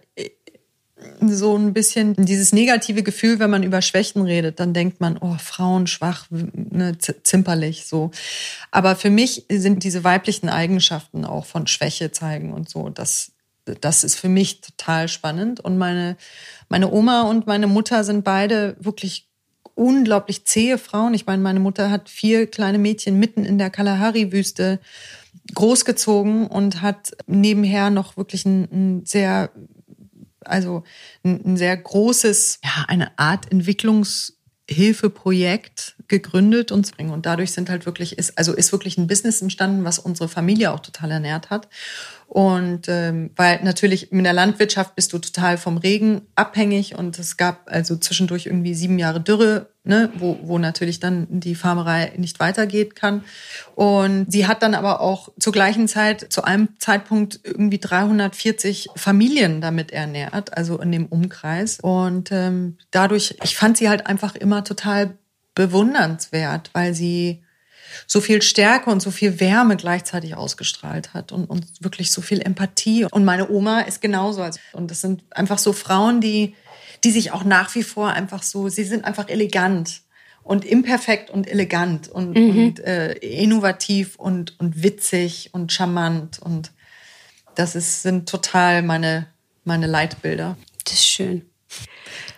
so 1.20 1.56
ein 1.56 1.72
bisschen 1.72 2.14
dieses 2.16 2.52
negative 2.52 3.02
Gefühl, 3.02 3.38
wenn 3.38 3.50
man 3.50 3.62
über 3.62 3.82
Schwächen 3.82 4.22
redet, 4.22 4.60
dann 4.60 4.74
denkt 4.74 5.00
man, 5.00 5.18
oh, 5.18 5.36
Frauen 5.38 5.86
schwach, 5.86 6.26
ne, 6.30 6.96
zimperlich, 6.98 7.86
so. 7.86 8.10
Aber 8.70 8.96
für 8.96 9.10
mich 9.10 9.46
sind 9.50 9.84
diese 9.84 10.04
weiblichen 10.04 10.48
Eigenschaften 10.48 11.24
auch 11.24 11.46
von 11.46 11.66
Schwäche 11.66 12.12
zeigen 12.12 12.52
und 12.52 12.68
so, 12.68 12.88
das 12.88 13.32
das 13.64 14.02
ist 14.02 14.16
für 14.16 14.28
mich 14.28 14.60
total 14.60 15.08
spannend. 15.08 15.60
Und 15.60 15.78
meine, 15.78 16.16
meine 16.68 16.90
Oma 16.90 17.22
und 17.22 17.46
meine 17.46 17.66
Mutter 17.66 18.02
sind 18.04 18.24
beide 18.24 18.76
wirklich 18.80 19.28
unglaublich 19.74 20.44
zähe 20.44 20.78
Frauen. 20.78 21.14
Ich 21.14 21.26
meine, 21.26 21.42
meine 21.42 21.60
Mutter 21.60 21.90
hat 21.90 22.08
vier 22.08 22.46
kleine 22.46 22.78
Mädchen 22.78 23.18
mitten 23.18 23.44
in 23.44 23.58
der 23.58 23.70
Kalahari-Wüste 23.70 24.80
großgezogen 25.54 26.46
und 26.46 26.82
hat 26.82 27.12
nebenher 27.26 27.90
noch 27.90 28.16
wirklich 28.16 28.44
ein, 28.44 28.68
ein 28.70 29.06
sehr, 29.06 29.50
also 30.46 30.84
ein, 31.24 31.40
ein, 31.44 31.56
sehr 31.56 31.76
großes, 31.76 32.60
ja, 32.64 32.84
eine 32.88 33.18
Art 33.18 33.50
Entwicklungshilfeprojekt 33.50 35.96
gegründet 36.08 36.72
und 36.72 36.92
und 36.98 37.26
dadurch 37.26 37.52
sind 37.52 37.70
halt 37.70 37.86
wirklich 37.86 38.18
ist 38.18 38.36
also 38.38 38.52
ist 38.52 38.72
wirklich 38.72 38.98
ein 38.98 39.06
Business 39.06 39.40
entstanden, 39.40 39.84
was 39.84 39.98
unsere 39.98 40.28
Familie 40.28 40.72
auch 40.72 40.80
total 40.80 41.10
ernährt 41.10 41.48
hat. 41.50 41.68
Und 42.32 42.88
ähm, 42.88 43.30
weil 43.36 43.62
natürlich 43.62 44.10
in 44.10 44.24
der 44.24 44.32
Landwirtschaft 44.32 44.96
bist 44.96 45.12
du 45.12 45.18
total 45.18 45.58
vom 45.58 45.76
Regen 45.76 46.22
abhängig. 46.34 46.96
Und 46.96 47.18
es 47.18 47.36
gab 47.36 47.70
also 47.70 47.94
zwischendurch 47.96 48.46
irgendwie 48.46 48.72
sieben 48.72 48.98
Jahre 48.98 49.20
Dürre, 49.20 49.68
ne, 49.84 50.10
wo, 50.16 50.38
wo 50.42 50.58
natürlich 50.58 51.00
dann 51.00 51.26
die 51.28 51.54
Farmerei 51.54 52.12
nicht 52.16 52.40
weitergeht 52.40 52.94
kann. 52.94 53.24
Und 53.74 54.30
sie 54.30 54.46
hat 54.46 54.62
dann 54.62 54.74
aber 54.74 55.00
auch 55.00 55.30
zur 55.38 55.52
gleichen 55.52 55.88
Zeit, 55.88 56.32
zu 56.32 56.44
einem 56.44 56.68
Zeitpunkt 56.78 57.40
irgendwie 57.44 57.78
340 57.78 58.88
Familien 58.96 59.60
damit 59.60 59.90
ernährt, 59.90 60.56
also 60.56 60.78
in 60.78 60.92
dem 60.92 61.06
Umkreis. 61.06 61.80
Und 61.80 62.30
ähm, 62.30 62.78
dadurch, 62.90 63.36
ich 63.42 63.56
fand 63.56 63.76
sie 63.76 63.88
halt 63.88 64.06
einfach 64.06 64.34
immer 64.36 64.64
total 64.64 65.18
bewundernswert, 65.54 66.70
weil 66.72 66.94
sie 66.94 67.42
so 68.06 68.20
viel 68.20 68.40
Stärke 68.40 68.90
und 68.90 69.00
so 69.00 69.10
viel 69.10 69.38
Wärme 69.40 69.76
gleichzeitig 69.76 70.34
ausgestrahlt 70.34 71.12
hat 71.14 71.32
und, 71.32 71.44
und 71.44 71.66
wirklich 71.80 72.10
so 72.10 72.22
viel 72.22 72.40
Empathie. 72.40 73.06
Und 73.10 73.24
meine 73.24 73.50
Oma 73.50 73.80
ist 73.80 74.00
genauso. 74.00 74.44
Und 74.72 74.90
das 74.90 75.00
sind 75.00 75.22
einfach 75.30 75.58
so 75.58 75.72
Frauen, 75.72 76.20
die, 76.20 76.54
die 77.04 77.10
sich 77.10 77.32
auch 77.32 77.44
nach 77.44 77.74
wie 77.74 77.82
vor 77.82 78.10
einfach 78.10 78.42
so, 78.42 78.68
sie 78.68 78.84
sind 78.84 79.04
einfach 79.04 79.28
elegant 79.28 80.02
und 80.42 80.64
imperfekt 80.64 81.30
und 81.30 81.48
elegant 81.48 82.08
und, 82.08 82.36
mhm. 82.36 82.58
und 82.58 82.80
äh, 82.80 83.12
innovativ 83.14 84.16
und, 84.16 84.58
und 84.58 84.82
witzig 84.82 85.50
und 85.52 85.72
charmant. 85.72 86.38
Und 86.40 86.72
das 87.54 87.74
ist, 87.74 88.02
sind 88.02 88.28
total 88.28 88.82
meine, 88.82 89.26
meine 89.64 89.86
Leitbilder. 89.86 90.56
Das 90.84 90.94
ist 90.94 91.06
schön. 91.06 91.42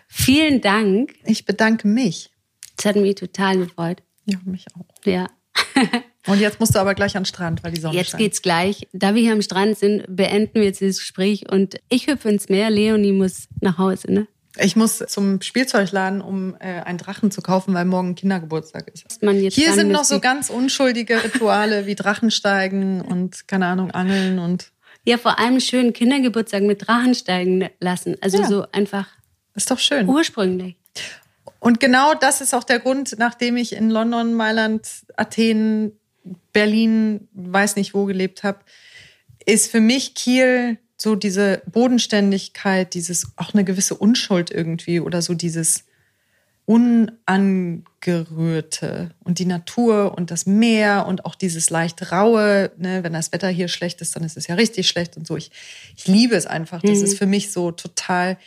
Vielen 0.06 0.60
Dank. 0.60 1.14
Ich 1.24 1.44
bedanke 1.44 1.88
mich. 1.88 2.30
Das 2.76 2.86
hat 2.86 2.96
mich 2.96 3.14
total 3.16 3.58
gefreut. 3.58 4.02
Ja, 4.26 4.38
mich 4.44 4.66
auch. 4.76 4.86
Ja. 5.04 5.28
Und 6.26 6.40
jetzt 6.40 6.58
musst 6.58 6.74
du 6.74 6.78
aber 6.78 6.94
gleich 6.94 7.16
an 7.16 7.22
den 7.22 7.26
Strand, 7.26 7.62
weil 7.62 7.72
die 7.72 7.80
Sonne 7.80 7.96
Jetzt 7.96 8.12
scheint. 8.12 8.22
geht's 8.22 8.40
gleich. 8.40 8.88
Da 8.92 9.14
wir 9.14 9.20
hier 9.20 9.32
am 9.32 9.42
Strand 9.42 9.76
sind, 9.76 10.04
beenden 10.08 10.54
wir 10.54 10.64
jetzt 10.64 10.80
dieses 10.80 10.98
Gespräch 10.98 11.50
und 11.50 11.76
ich 11.90 12.06
hüpfe 12.06 12.30
ins 12.30 12.48
Meer. 12.48 12.70
Leonie 12.70 13.12
muss 13.12 13.48
nach 13.60 13.76
Hause, 13.76 14.10
ne? 14.10 14.26
Ich 14.56 14.76
muss 14.76 14.98
zum 15.08 15.40
Spielzeugladen, 15.42 16.20
um 16.20 16.54
äh, 16.60 16.80
einen 16.82 16.98
Drachen 16.98 17.30
zu 17.30 17.42
kaufen, 17.42 17.74
weil 17.74 17.84
morgen 17.84 18.14
Kindergeburtstag 18.14 18.88
ist. 18.88 19.18
Hier 19.52 19.72
sind 19.72 19.90
noch 19.90 20.04
so 20.04 20.20
ganz 20.20 20.48
unschuldige 20.48 21.24
Rituale 21.24 21.86
wie 21.86 21.96
Drachensteigen 21.96 23.00
und 23.00 23.48
keine 23.48 23.66
Ahnung 23.66 23.90
Angeln 23.90 24.38
und 24.38 24.70
ja 25.04 25.18
vor 25.18 25.38
allem 25.38 25.58
schön 25.60 25.92
Kindergeburtstag 25.92 26.62
mit 26.62 26.86
Drachensteigen 26.86 27.68
lassen. 27.80 28.16
Also 28.20 28.38
ja. 28.38 28.48
so 28.48 28.66
einfach. 28.70 29.08
Ist 29.56 29.70
doch 29.70 29.78
schön. 29.78 30.08
Ursprünglich. 30.08 30.76
Und 31.58 31.80
genau 31.80 32.14
das 32.14 32.40
ist 32.40 32.54
auch 32.54 32.64
der 32.64 32.78
Grund, 32.78 33.16
nachdem 33.18 33.56
ich 33.56 33.74
in 33.74 33.90
London, 33.90 34.34
Mailand, 34.34 34.88
Athen, 35.16 35.98
Berlin, 36.52 37.28
weiß 37.32 37.76
nicht 37.76 37.94
wo 37.94 38.04
gelebt 38.04 38.42
habe, 38.42 38.60
ist 39.46 39.70
für 39.70 39.80
mich 39.80 40.14
Kiel 40.14 40.78
so 41.04 41.14
diese 41.14 41.62
Bodenständigkeit, 41.66 42.94
dieses 42.94 43.28
auch 43.36 43.54
eine 43.54 43.62
gewisse 43.62 43.94
Unschuld 43.94 44.50
irgendwie 44.50 44.98
oder 44.98 45.22
so 45.22 45.34
dieses 45.34 45.84
Unangerührte 46.66 49.10
und 49.22 49.38
die 49.38 49.44
Natur 49.44 50.16
und 50.16 50.30
das 50.30 50.46
Meer 50.46 51.04
und 51.06 51.26
auch 51.26 51.34
dieses 51.34 51.68
leicht 51.68 52.10
raue, 52.10 52.70
ne, 52.78 53.04
wenn 53.04 53.12
das 53.12 53.32
Wetter 53.32 53.48
hier 53.48 53.68
schlecht 53.68 54.00
ist, 54.00 54.16
dann 54.16 54.24
ist 54.24 54.38
es 54.38 54.46
ja 54.46 54.54
richtig 54.54 54.88
schlecht 54.88 55.18
und 55.18 55.26
so. 55.26 55.36
Ich, 55.36 55.50
ich 55.94 56.08
liebe 56.08 56.34
es 56.34 56.46
einfach. 56.46 56.80
Das 56.80 56.96
mhm. 56.98 57.04
ist 57.04 57.18
für 57.18 57.26
mich 57.26 57.52
so 57.52 57.70
total 57.70 58.38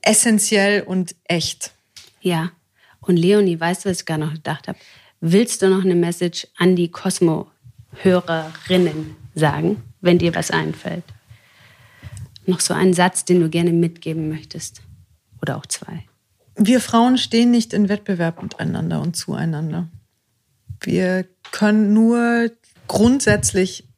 essentiell 0.00 0.82
und 0.82 1.16
echt. 1.24 1.72
Ja. 2.20 2.52
Und 3.00 3.16
Leonie, 3.16 3.58
weißt 3.58 3.84
du, 3.84 3.90
was 3.90 3.98
ich 4.00 4.06
gar 4.06 4.18
noch 4.18 4.32
gedacht 4.32 4.68
habe? 4.68 4.78
Willst 5.20 5.60
du 5.60 5.68
noch 5.68 5.84
eine 5.84 5.96
Message 5.96 6.46
an 6.56 6.76
die 6.76 6.90
Cosmo-Hörerinnen 6.90 9.16
sagen, 9.34 9.82
wenn 10.00 10.18
dir 10.18 10.36
was 10.36 10.52
einfällt? 10.52 11.02
Noch 12.50 12.60
so 12.60 12.74
einen 12.74 12.94
Satz, 12.94 13.24
den 13.24 13.40
du 13.40 13.48
gerne 13.48 13.72
mitgeben 13.72 14.28
möchtest. 14.28 14.82
Oder 15.40 15.56
auch 15.56 15.66
zwei. 15.66 16.04
Wir 16.56 16.80
Frauen 16.80 17.16
stehen 17.16 17.50
nicht 17.50 17.72
in 17.72 17.88
Wettbewerb 17.88 18.42
miteinander 18.42 19.00
und 19.00 19.16
zueinander. 19.16 19.88
Wir 20.80 21.26
können 21.52 21.92
nur 21.92 22.50
grundsätzlich 22.88 23.88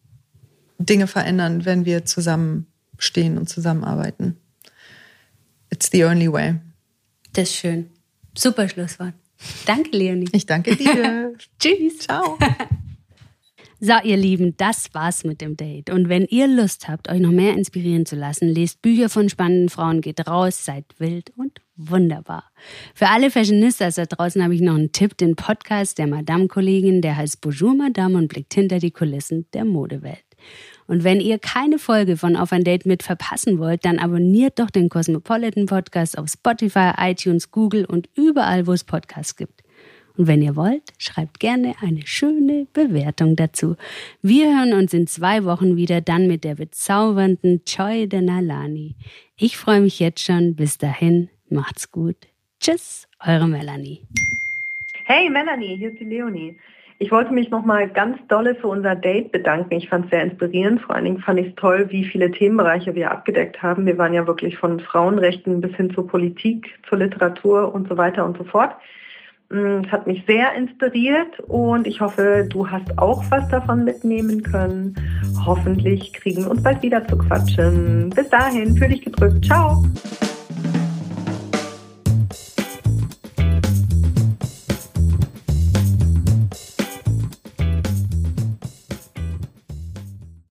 Dinge 0.79 1.07
verändern, 1.07 1.65
wenn 1.65 1.85
wir 1.85 2.05
zusammenstehen 2.05 3.39
und 3.39 3.49
zusammenarbeiten. 3.49 4.37
It's 5.71 5.91
the 5.91 6.05
only 6.05 6.31
way. 6.31 6.57
Das 7.33 7.49
ist 7.49 7.57
schön. 7.57 7.91
Super 8.37 8.69
Schlusswort. 8.69 9.15
Danke, 9.65 9.97
Leonie. 9.97 10.29
Ich 10.33 10.47
danke 10.47 10.77
dir. 10.77 11.35
Tschüss. 11.59 12.01
Ciao. 12.01 12.39
So, 13.85 13.95
ihr 14.05 14.17
Lieben, 14.17 14.57
das 14.59 14.95
war's 14.95 15.25
mit 15.25 15.41
dem 15.41 15.57
Date. 15.57 15.91
Und 15.91 16.09
wenn 16.09 16.25
ihr 16.27 16.47
Lust 16.47 16.87
habt, 16.87 17.11
euch 17.11 17.19
noch 17.19 17.33
mehr 17.33 17.55
inspirieren 17.55 18.07
zu 18.07 18.15
lassen, 18.15 18.47
lest 18.47 18.81
Bücher 18.81 19.09
von 19.09 19.29
spannenden 19.29 19.71
Frauen, 19.71 20.01
geht 20.01 20.25
raus, 20.25 20.65
seid 20.65 20.85
wild 20.99 21.33
und 21.37 21.61
wunderbar. 21.75 22.45
Für 22.95 23.09
alle 23.09 23.29
Fashionistas 23.29 23.97
da 23.97 24.07
draußen 24.07 24.41
habe 24.41 24.55
ich 24.55 24.61
noch 24.61 24.77
einen 24.77 24.93
Tipp, 24.93 25.17
den 25.17 25.35
Podcast 25.35 25.99
der 25.99 26.07
Madame-Kollegin, 26.07 27.03
der 27.03 27.17
heißt 27.17 27.41
Bonjour 27.41 27.75
Madame 27.75 28.19
und 28.19 28.29
blickt 28.29 28.55
hinter 28.55 28.79
die 28.79 28.93
Kulissen 28.93 29.47
der 29.53 29.65
Modewelt. 29.65 30.23
Und 30.87 31.03
wenn 31.03 31.21
ihr 31.21 31.41
keine 31.41 31.81
Folge 31.81 32.17
von 32.17 32.37
Auf 32.37 32.53
ein 32.53 32.63
Date 32.63 32.87
mit 32.87 33.03
verpassen 33.03 33.59
wollt, 33.59 33.85
dann 33.85 33.99
abonniert 33.99 34.61
doch 34.61 34.71
den 34.71 34.91
Cosmopolitan 34.91 35.67
Podcast 35.67 36.17
auf 36.17 36.29
Spotify, 36.29 36.93
iTunes, 36.99 37.51
Google 37.51 37.85
und 37.87 38.09
überall, 38.15 38.69
wo 38.69 38.75
es 38.75 38.85
Podcasts 38.85 39.35
gibt. 39.35 39.62
Und 40.17 40.27
wenn 40.27 40.43
ihr 40.43 40.57
wollt, 40.57 40.83
schreibt 40.99 41.41
gerne 41.41 41.75
eine 41.81 42.07
schöne 42.07 42.67
Bewertung 42.73 43.37
dazu. 43.37 43.77
Wir 44.21 44.57
hören 44.57 44.75
uns 44.75 44.93
in 44.93 45.07
zwei 45.07 45.45
Wochen 45.45 45.77
wieder, 45.77 46.01
dann 46.01 46.27
mit 46.27 46.45
der 46.45 46.57
bezaubernden 46.57 47.63
Joy 47.67 48.09
de 48.09 48.21
Nalani. 48.21 48.95
Ich 49.39 49.57
freue 49.57 49.81
mich 49.81 50.01
jetzt 50.01 50.21
schon. 50.21 50.55
Bis 50.55 50.79
dahin, 50.79 51.31
macht's 51.49 51.91
gut. 51.91 52.17
Tschüss, 52.61 53.09
eure 53.27 53.49
Melanie. 53.49 54.01
Hey 55.05 55.29
Melanie, 55.29 55.77
hier 55.77 55.91
ist 55.91 55.99
die 55.99 56.05
Leonie. 56.05 56.57
Ich 57.03 57.11
wollte 57.11 57.33
mich 57.33 57.51
nochmal 57.51 57.89
ganz 57.89 58.17
dolle 58.29 58.55
für 58.55 58.69
unser 58.69 58.95
Date 58.95 59.33
bedanken. 59.33 59.75
Ich 59.75 59.89
fand 59.89 60.05
es 60.05 60.13
sehr 60.13 60.23
inspirierend. 60.23 60.81
Vor 60.83 60.95
allen 60.95 61.07
Dingen 61.07 61.19
fand 61.19 61.41
ich 61.41 61.49
es 61.49 61.55
toll, 61.57 61.91
wie 61.91 62.05
viele 62.05 62.31
Themenbereiche 62.31 62.95
wir 62.95 63.11
abgedeckt 63.11 63.61
haben. 63.61 63.87
Wir 63.87 63.99
waren 63.99 64.15
ja 64.15 64.25
wirklich 64.29 64.57
von 64.57 64.79
Frauenrechten 64.79 65.61
bis 65.61 65.75
hin 65.75 65.93
zur 65.93 66.07
Politik, 66.07 66.79
zur 66.89 66.99
Literatur 66.99 67.75
und 67.75 67.89
so 67.89 67.97
weiter 67.97 68.25
und 68.25 68.39
so 68.39 68.45
fort. 68.45 68.77
Mm, 69.53 69.85
es 69.85 69.93
hat 69.93 70.07
mich 70.07 70.25
sehr 70.27 70.55
inspiriert 70.55 71.41
und 71.41 71.87
ich 71.87 72.01
hoffe, 72.01 72.47
du 72.49 72.71
hast 72.71 72.99
auch 72.99 73.23
was 73.31 73.47
davon 73.51 73.85
mitnehmen 73.85 74.43
können. 74.43 74.95
Hoffentlich 75.45 76.15
kriegen 76.15 76.45
wir 76.45 76.51
uns 76.51 76.63
bald 76.63 76.83
wieder 76.83 77.07
zu 77.07 77.19
quatschen. 77.19 78.11
Bis 78.11 78.31
dahin, 78.31 78.75
fühl 78.77 78.89
dich 78.89 79.03
gedrückt. 79.03 79.45
Ciao. 79.45 79.85